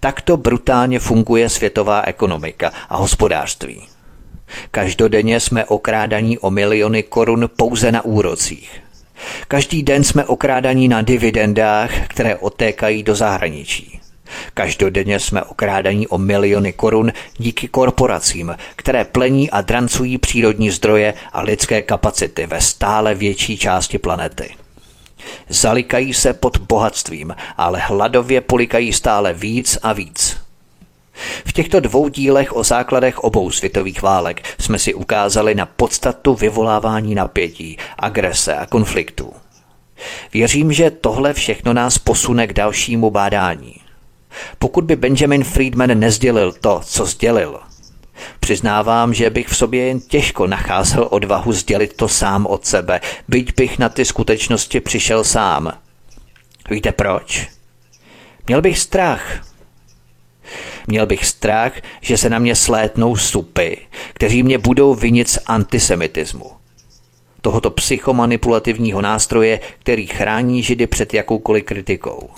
Takto 0.00 0.36
brutálně 0.36 0.98
funguje 0.98 1.48
světová 1.48 2.02
ekonomika 2.02 2.72
a 2.88 2.96
hospodářství. 2.96 3.88
Každodenně 4.70 5.40
jsme 5.40 5.64
okrádaní 5.64 6.38
o 6.38 6.50
miliony 6.50 7.02
korun 7.02 7.50
pouze 7.56 7.92
na 7.92 8.04
úrocích. 8.04 8.81
Každý 9.48 9.82
den 9.82 10.04
jsme 10.04 10.24
okrádaní 10.24 10.88
na 10.88 11.02
dividendách, 11.02 11.90
které 12.08 12.36
otékají 12.36 13.02
do 13.02 13.14
zahraničí. 13.14 14.00
Každodenně 14.54 15.20
jsme 15.20 15.42
okrádaní 15.42 16.08
o 16.08 16.18
miliony 16.18 16.72
korun 16.72 17.12
díky 17.38 17.68
korporacím, 17.68 18.56
které 18.76 19.04
plení 19.04 19.50
a 19.50 19.60
drancují 19.60 20.18
přírodní 20.18 20.70
zdroje 20.70 21.14
a 21.32 21.42
lidské 21.42 21.82
kapacity 21.82 22.46
ve 22.46 22.60
stále 22.60 23.14
větší 23.14 23.58
části 23.58 23.98
planety. 23.98 24.54
Zalikají 25.48 26.14
se 26.14 26.32
pod 26.32 26.58
bohatstvím, 26.58 27.36
ale 27.56 27.80
hladově 27.80 28.40
polikají 28.40 28.92
stále 28.92 29.34
víc 29.34 29.78
a 29.82 29.92
víc. 29.92 30.41
V 31.46 31.52
těchto 31.52 31.80
dvou 31.80 32.08
dílech 32.08 32.56
o 32.56 32.64
základech 32.64 33.18
obou 33.18 33.50
světových 33.50 34.02
válek 34.02 34.42
jsme 34.60 34.78
si 34.78 34.94
ukázali 34.94 35.54
na 35.54 35.66
podstatu 35.66 36.34
vyvolávání 36.34 37.14
napětí, 37.14 37.76
agrese 37.98 38.54
a 38.54 38.66
konfliktů. 38.66 39.32
Věřím, 40.32 40.72
že 40.72 40.90
tohle 40.90 41.34
všechno 41.34 41.72
nás 41.72 41.98
posune 41.98 42.46
k 42.46 42.52
dalšímu 42.52 43.10
bádání. 43.10 43.74
Pokud 44.58 44.84
by 44.84 44.96
Benjamin 44.96 45.44
Friedman 45.44 45.98
nezdělil 45.98 46.52
to, 46.52 46.80
co 46.84 47.06
sdělil, 47.06 47.60
Přiznávám, 48.40 49.14
že 49.14 49.30
bych 49.30 49.48
v 49.48 49.56
sobě 49.56 49.86
jen 49.86 50.00
těžko 50.00 50.46
nacházel 50.46 51.08
odvahu 51.10 51.52
sdělit 51.52 51.96
to 51.96 52.08
sám 52.08 52.46
od 52.46 52.66
sebe, 52.66 53.00
byť 53.28 53.54
bych 53.56 53.78
na 53.78 53.88
ty 53.88 54.04
skutečnosti 54.04 54.80
přišel 54.80 55.24
sám. 55.24 55.72
Víte 56.70 56.92
proč? 56.92 57.48
Měl 58.46 58.62
bych 58.62 58.78
strach. 58.78 59.51
Měl 60.86 61.06
bych 61.06 61.26
strach, 61.26 61.72
že 62.00 62.16
se 62.16 62.30
na 62.30 62.38
mě 62.38 62.56
slétnou 62.56 63.16
supy, 63.16 63.76
kteří 64.14 64.42
mě 64.42 64.58
budou 64.58 64.94
vinit 64.94 65.28
z 65.28 65.38
antisemitismu. 65.46 66.50
Tohoto 67.40 67.70
psychomanipulativního 67.70 69.02
nástroje, 69.02 69.60
který 69.78 70.06
chrání 70.06 70.62
židy 70.62 70.86
před 70.86 71.14
jakoukoliv 71.14 71.64
kritikou. 71.64 72.30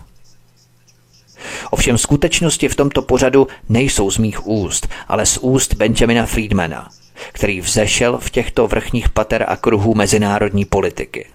Ovšem 1.70 1.98
skutečnosti 1.98 2.68
v 2.68 2.76
tomto 2.76 3.02
pořadu 3.02 3.48
nejsou 3.68 4.10
z 4.10 4.18
mých 4.18 4.46
úst, 4.46 4.88
ale 5.08 5.26
z 5.26 5.38
úst 5.38 5.74
Benjamina 5.74 6.26
Friedmana, 6.26 6.88
který 7.32 7.60
vzešel 7.60 8.18
v 8.18 8.30
těchto 8.30 8.66
vrchních 8.66 9.08
pater 9.08 9.44
a 9.48 9.56
kruhů 9.56 9.94
mezinárodní 9.94 10.64
politiky. 10.64 11.26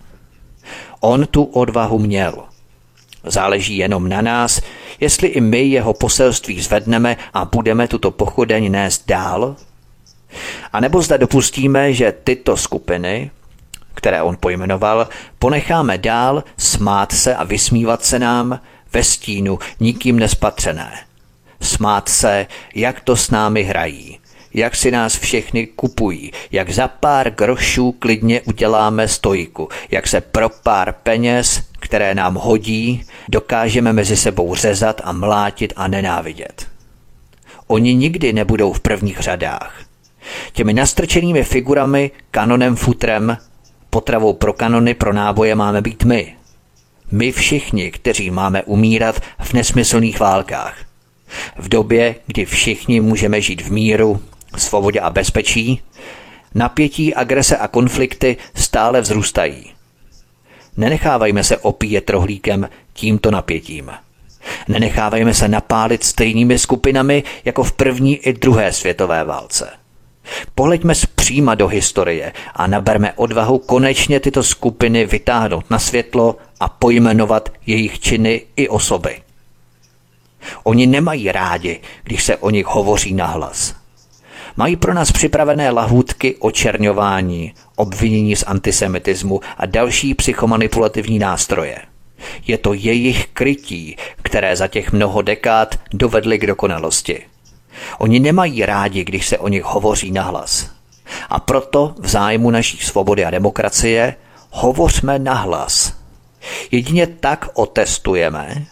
On 0.99 1.27
tu 1.27 1.43
odvahu 1.43 1.99
měl. 1.99 2.43
Záleží 3.23 3.77
jenom 3.77 4.09
na 4.09 4.21
nás, 4.21 4.61
jestli 4.99 5.27
i 5.27 5.41
my 5.41 5.61
jeho 5.61 5.93
poselství 5.93 6.61
zvedneme 6.61 7.17
a 7.33 7.45
budeme 7.45 7.87
tuto 7.87 8.11
pochodeň 8.11 8.71
nést 8.71 9.03
dál, 9.07 9.55
a 10.73 10.79
nebo 10.79 11.01
zda 11.01 11.17
dopustíme, 11.17 11.93
že 11.93 12.13
tyto 12.23 12.57
skupiny, 12.57 13.31
které 13.93 14.21
on 14.21 14.37
pojmenoval, 14.39 15.07
ponecháme 15.39 15.97
dál 15.97 16.43
smát 16.57 17.11
se 17.11 17.35
a 17.35 17.43
vysmívat 17.43 18.05
se 18.05 18.19
nám, 18.19 18.59
ve 18.93 19.03
stínu, 19.03 19.59
nikým 19.79 20.19
nespatřené. 20.19 20.99
Smát 21.61 22.09
se, 22.09 22.47
jak 22.75 23.01
to 23.01 23.15
s 23.15 23.31
námi 23.31 23.63
hrají, 23.63 24.19
jak 24.53 24.75
si 24.75 24.91
nás 24.91 25.15
všechny 25.17 25.67
kupují, 25.67 26.31
jak 26.51 26.69
za 26.69 26.87
pár 26.87 27.31
grošů 27.31 27.91
klidně 27.91 28.41
uděláme 28.41 29.07
stojku, 29.07 29.69
jak 29.91 30.07
se 30.07 30.21
pro 30.21 30.49
pár 30.49 30.93
peněz, 31.03 31.63
které 31.89 32.15
nám 32.15 32.35
hodí, 32.35 33.03
dokážeme 33.29 33.93
mezi 33.93 34.17
sebou 34.17 34.55
řezat 34.55 35.01
a 35.03 35.11
mlátit 35.11 35.73
a 35.75 35.87
nenávidět. 35.87 36.67
Oni 37.67 37.93
nikdy 37.93 38.33
nebudou 38.33 38.73
v 38.73 38.79
prvních 38.79 39.19
řadách. 39.19 39.81
Těmi 40.53 40.73
nastrčenými 40.73 41.43
figurami, 41.43 42.11
kanonem 42.31 42.75
futrem, 42.75 43.37
potravou 43.89 44.33
pro 44.33 44.53
kanony 44.53 44.93
pro 44.93 45.13
náboje 45.13 45.55
máme 45.55 45.81
být 45.81 46.03
my. 46.03 46.35
My 47.11 47.31
všichni, 47.31 47.91
kteří 47.91 48.31
máme 48.31 48.63
umírat 48.63 49.19
v 49.39 49.53
nesmyslných 49.53 50.19
válkách. 50.19 50.77
V 51.57 51.69
době, 51.69 52.15
kdy 52.25 52.45
všichni 52.45 53.01
můžeme 53.01 53.41
žít 53.41 53.61
v 53.61 53.71
míru, 53.71 54.21
svobodě 54.57 54.99
a 54.99 55.09
bezpečí, 55.09 55.81
napětí, 56.55 57.15
agrese 57.15 57.57
a 57.57 57.67
konflikty 57.67 58.37
stále 58.55 59.01
vzrůstají. 59.01 59.78
Nenechávajme 60.79 61.43
se 61.43 61.57
opíjet 61.57 62.09
rohlíkem 62.09 62.69
tímto 62.93 63.31
napětím. 63.31 63.91
Nenechávajme 64.67 65.33
se 65.33 65.47
napálit 65.47 66.03
stejnými 66.03 66.59
skupinami 66.59 67.23
jako 67.45 67.63
v 67.63 67.71
první 67.71 68.17
i 68.17 68.33
druhé 68.33 68.73
světové 68.73 69.23
válce. 69.23 69.69
Pohleďme 70.55 70.95
zpříma 70.95 71.55
do 71.55 71.67
historie 71.67 72.33
a 72.53 72.67
naberme 72.67 73.13
odvahu 73.13 73.57
konečně 73.57 74.19
tyto 74.19 74.43
skupiny 74.43 75.05
vytáhnout 75.05 75.69
na 75.69 75.79
světlo 75.79 76.35
a 76.59 76.69
pojmenovat 76.69 77.53
jejich 77.65 77.99
činy 77.99 78.41
i 78.55 78.69
osoby. 78.69 79.21
Oni 80.63 80.87
nemají 80.87 81.31
rádi, 81.31 81.79
když 82.03 82.23
se 82.23 82.37
o 82.37 82.49
nich 82.49 82.65
hovoří 82.65 83.13
nahlas. 83.13 83.75
Mají 84.59 84.75
pro 84.75 84.93
nás 84.93 85.11
připravené 85.11 85.71
lahůdky 85.71 86.35
očerňování, 86.35 87.53
obvinění 87.75 88.35
z 88.35 88.43
antisemitismu 88.47 89.41
a 89.57 89.65
další 89.65 90.13
psychomanipulativní 90.13 91.19
nástroje. 91.19 91.77
Je 92.47 92.57
to 92.57 92.73
jejich 92.73 93.27
krytí, 93.27 93.95
které 94.21 94.55
za 94.55 94.67
těch 94.67 94.91
mnoho 94.91 95.21
dekád 95.21 95.79
dovedly 95.93 96.39
k 96.39 96.47
dokonalosti. 96.47 97.21
Oni 97.97 98.19
nemají 98.19 98.65
rádi, 98.65 99.03
když 99.03 99.27
se 99.27 99.37
o 99.37 99.47
nich 99.47 99.63
hovoří 99.63 100.11
nahlas. 100.11 100.69
A 101.29 101.39
proto 101.39 101.95
v 101.99 102.07
zájmu 102.07 102.51
naší 102.51 102.77
svobody 102.77 103.25
a 103.25 103.29
demokracie 103.29 104.15
hovořme 104.51 105.19
nahlas. 105.19 105.93
Jedině 106.71 107.07
tak 107.07 107.47
otestujeme, 107.53 108.65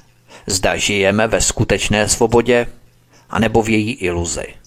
zda 0.47 0.75
žijeme 0.75 1.27
ve 1.27 1.41
skutečné 1.41 2.09
svobodě, 2.09 2.67
anebo 3.29 3.61
v 3.61 3.69
její 3.69 3.91
iluzi. 3.91 4.66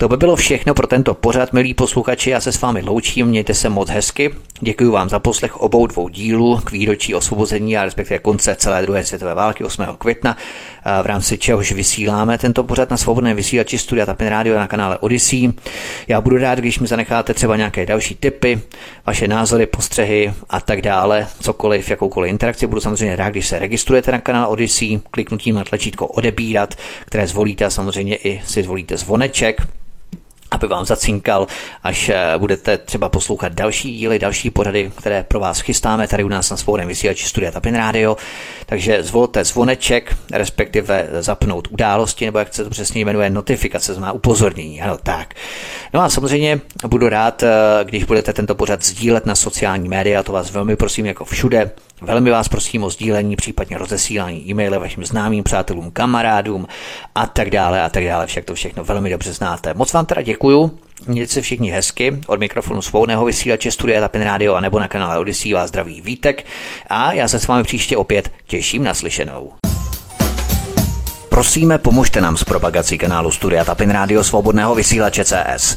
To 0.00 0.08
by 0.08 0.16
bylo 0.16 0.36
všechno 0.36 0.74
pro 0.74 0.86
tento 0.86 1.14
pořad, 1.14 1.52
milí 1.52 1.74
posluchači. 1.74 2.30
Já 2.30 2.40
se 2.40 2.52
s 2.52 2.60
vámi 2.60 2.82
loučím, 2.82 3.26
mějte 3.26 3.54
se 3.54 3.68
moc 3.68 3.90
hezky. 3.90 4.30
Děkuji 4.60 4.90
vám 4.90 5.08
za 5.08 5.18
poslech 5.18 5.56
obou 5.56 5.86
dvou 5.86 6.08
dílů 6.08 6.60
k 6.64 6.70
výročí 6.70 7.14
osvobození 7.14 7.76
a 7.76 7.84
respektive 7.84 8.18
konce 8.18 8.54
celé 8.54 8.82
druhé 8.82 9.04
světové 9.04 9.34
války 9.34 9.64
8. 9.64 9.86
května, 9.98 10.36
v 11.02 11.06
rámci 11.06 11.38
čehož 11.38 11.72
vysíláme 11.72 12.38
tento 12.38 12.64
pořad 12.64 12.90
na 12.90 12.96
svobodné 12.96 13.34
vysílači 13.34 13.78
Studia 13.78 14.06
Tapin 14.06 14.26
Radio 14.26 14.56
na 14.56 14.66
kanále 14.66 14.98
Odyssey. 14.98 15.52
Já 16.08 16.20
budu 16.20 16.36
rád, 16.38 16.58
když 16.58 16.78
mi 16.78 16.86
zanecháte 16.86 17.34
třeba 17.34 17.56
nějaké 17.56 17.86
další 17.86 18.14
tipy, 18.14 18.60
vaše 19.06 19.28
názory, 19.28 19.66
postřehy 19.66 20.32
a 20.50 20.60
tak 20.60 20.82
dále, 20.82 21.26
cokoliv, 21.40 21.90
jakoukoliv 21.90 22.30
interakci. 22.30 22.66
Budu 22.66 22.80
samozřejmě 22.80 23.16
rád, 23.16 23.30
když 23.30 23.48
se 23.48 23.58
registrujete 23.58 24.12
na 24.12 24.20
kanál 24.20 24.50
Odyssey, 24.50 25.00
kliknutím 25.10 25.54
na 25.54 25.64
tlačítko 25.64 26.06
odebírat, 26.06 26.74
které 27.06 27.26
zvolíte 27.26 27.64
a 27.64 27.70
samozřejmě 27.70 28.16
i 28.16 28.42
si 28.46 28.62
zvolíte 28.62 28.96
zvoneček, 28.96 29.62
aby 30.50 30.66
vám 30.66 30.84
zacinkal, 30.84 31.46
až 31.82 32.08
eh, 32.08 32.34
budete 32.38 32.78
třeba 32.78 33.08
poslouchat 33.08 33.52
další 33.52 33.96
díly, 33.96 34.18
další 34.18 34.50
pořady, 34.50 34.92
které 34.98 35.24
pro 35.28 35.40
vás 35.40 35.60
chystáme 35.60 36.08
tady 36.08 36.24
u 36.24 36.28
nás 36.28 36.50
na 36.50 36.56
svobodném 36.56 36.88
vysílači 36.88 37.28
Studia 37.28 37.52
Tapin 37.52 37.74
Radio. 37.74 38.16
Takže 38.66 39.02
zvolte 39.02 39.44
zvoneček, 39.44 40.16
respektive 40.32 41.08
zapnout 41.20 41.68
události, 41.70 42.24
nebo 42.24 42.38
jak 42.38 42.54
se 42.54 42.64
to 42.64 42.70
přesně 42.70 43.00
jmenuje, 43.00 43.30
notifikace, 43.30 43.94
znamená 43.94 44.12
upozornění. 44.12 44.82
Ano, 44.82 44.98
tak. 45.02 45.34
No 45.94 46.00
a 46.00 46.08
samozřejmě 46.08 46.60
budu 46.86 47.08
rád, 47.08 47.42
eh, 47.42 47.48
když 47.84 48.04
budete 48.04 48.32
tento 48.32 48.54
pořad 48.54 48.84
sdílet 48.84 49.26
na 49.26 49.34
sociální 49.34 49.88
média, 49.88 50.22
to 50.22 50.32
vás 50.32 50.50
velmi 50.50 50.76
prosím 50.76 51.06
jako 51.06 51.24
všude. 51.24 51.70
Velmi 52.02 52.30
vás 52.30 52.48
prosím 52.48 52.84
o 52.84 52.90
sdílení, 52.90 53.36
případně 53.36 53.78
rozesílání 53.78 54.50
e-maily 54.50 54.78
vašim 54.78 55.04
známým, 55.04 55.44
přátelům, 55.44 55.90
kamarádům 55.90 56.66
a 57.14 57.26
tak 57.26 57.50
dále 57.50 57.82
a 57.82 57.88
tak 57.88 58.04
dále. 58.04 58.26
Však 58.26 58.44
to 58.44 58.54
všechno 58.54 58.84
velmi 58.84 59.10
dobře 59.10 59.32
znáte. 59.32 59.74
Moc 59.74 59.92
vám 59.92 60.06
teda 60.06 60.22
děkuju. 60.22 60.78
Mějte 61.06 61.32
se 61.32 61.40
všichni 61.40 61.70
hezky. 61.70 62.20
Od 62.26 62.40
mikrofonu 62.40 62.82
svobodného 62.82 63.24
vysílače 63.24 63.70
Studia 63.70 64.00
Tapin 64.00 64.22
Radio 64.22 64.54
a 64.54 64.60
nebo 64.60 64.78
na 64.78 64.88
kanále 64.88 65.18
Odyssey 65.18 65.54
vás 65.54 65.68
zdraví 65.68 66.00
Vítek 66.00 66.46
a 66.86 67.12
já 67.12 67.28
se 67.28 67.38
s 67.38 67.46
vámi 67.46 67.62
příště 67.62 67.96
opět 67.96 68.32
těším 68.46 68.84
na 68.84 68.94
slyšenou. 68.94 69.52
Prosíme, 71.28 71.78
pomožte 71.78 72.20
nám 72.20 72.36
s 72.36 72.44
propagací 72.44 72.98
kanálu 72.98 73.30
Studia 73.30 73.64
Tapin 73.64 73.90
Radio 73.90 74.24
Svobodného 74.24 74.74
vysílače 74.74 75.24
CS. 75.24 75.76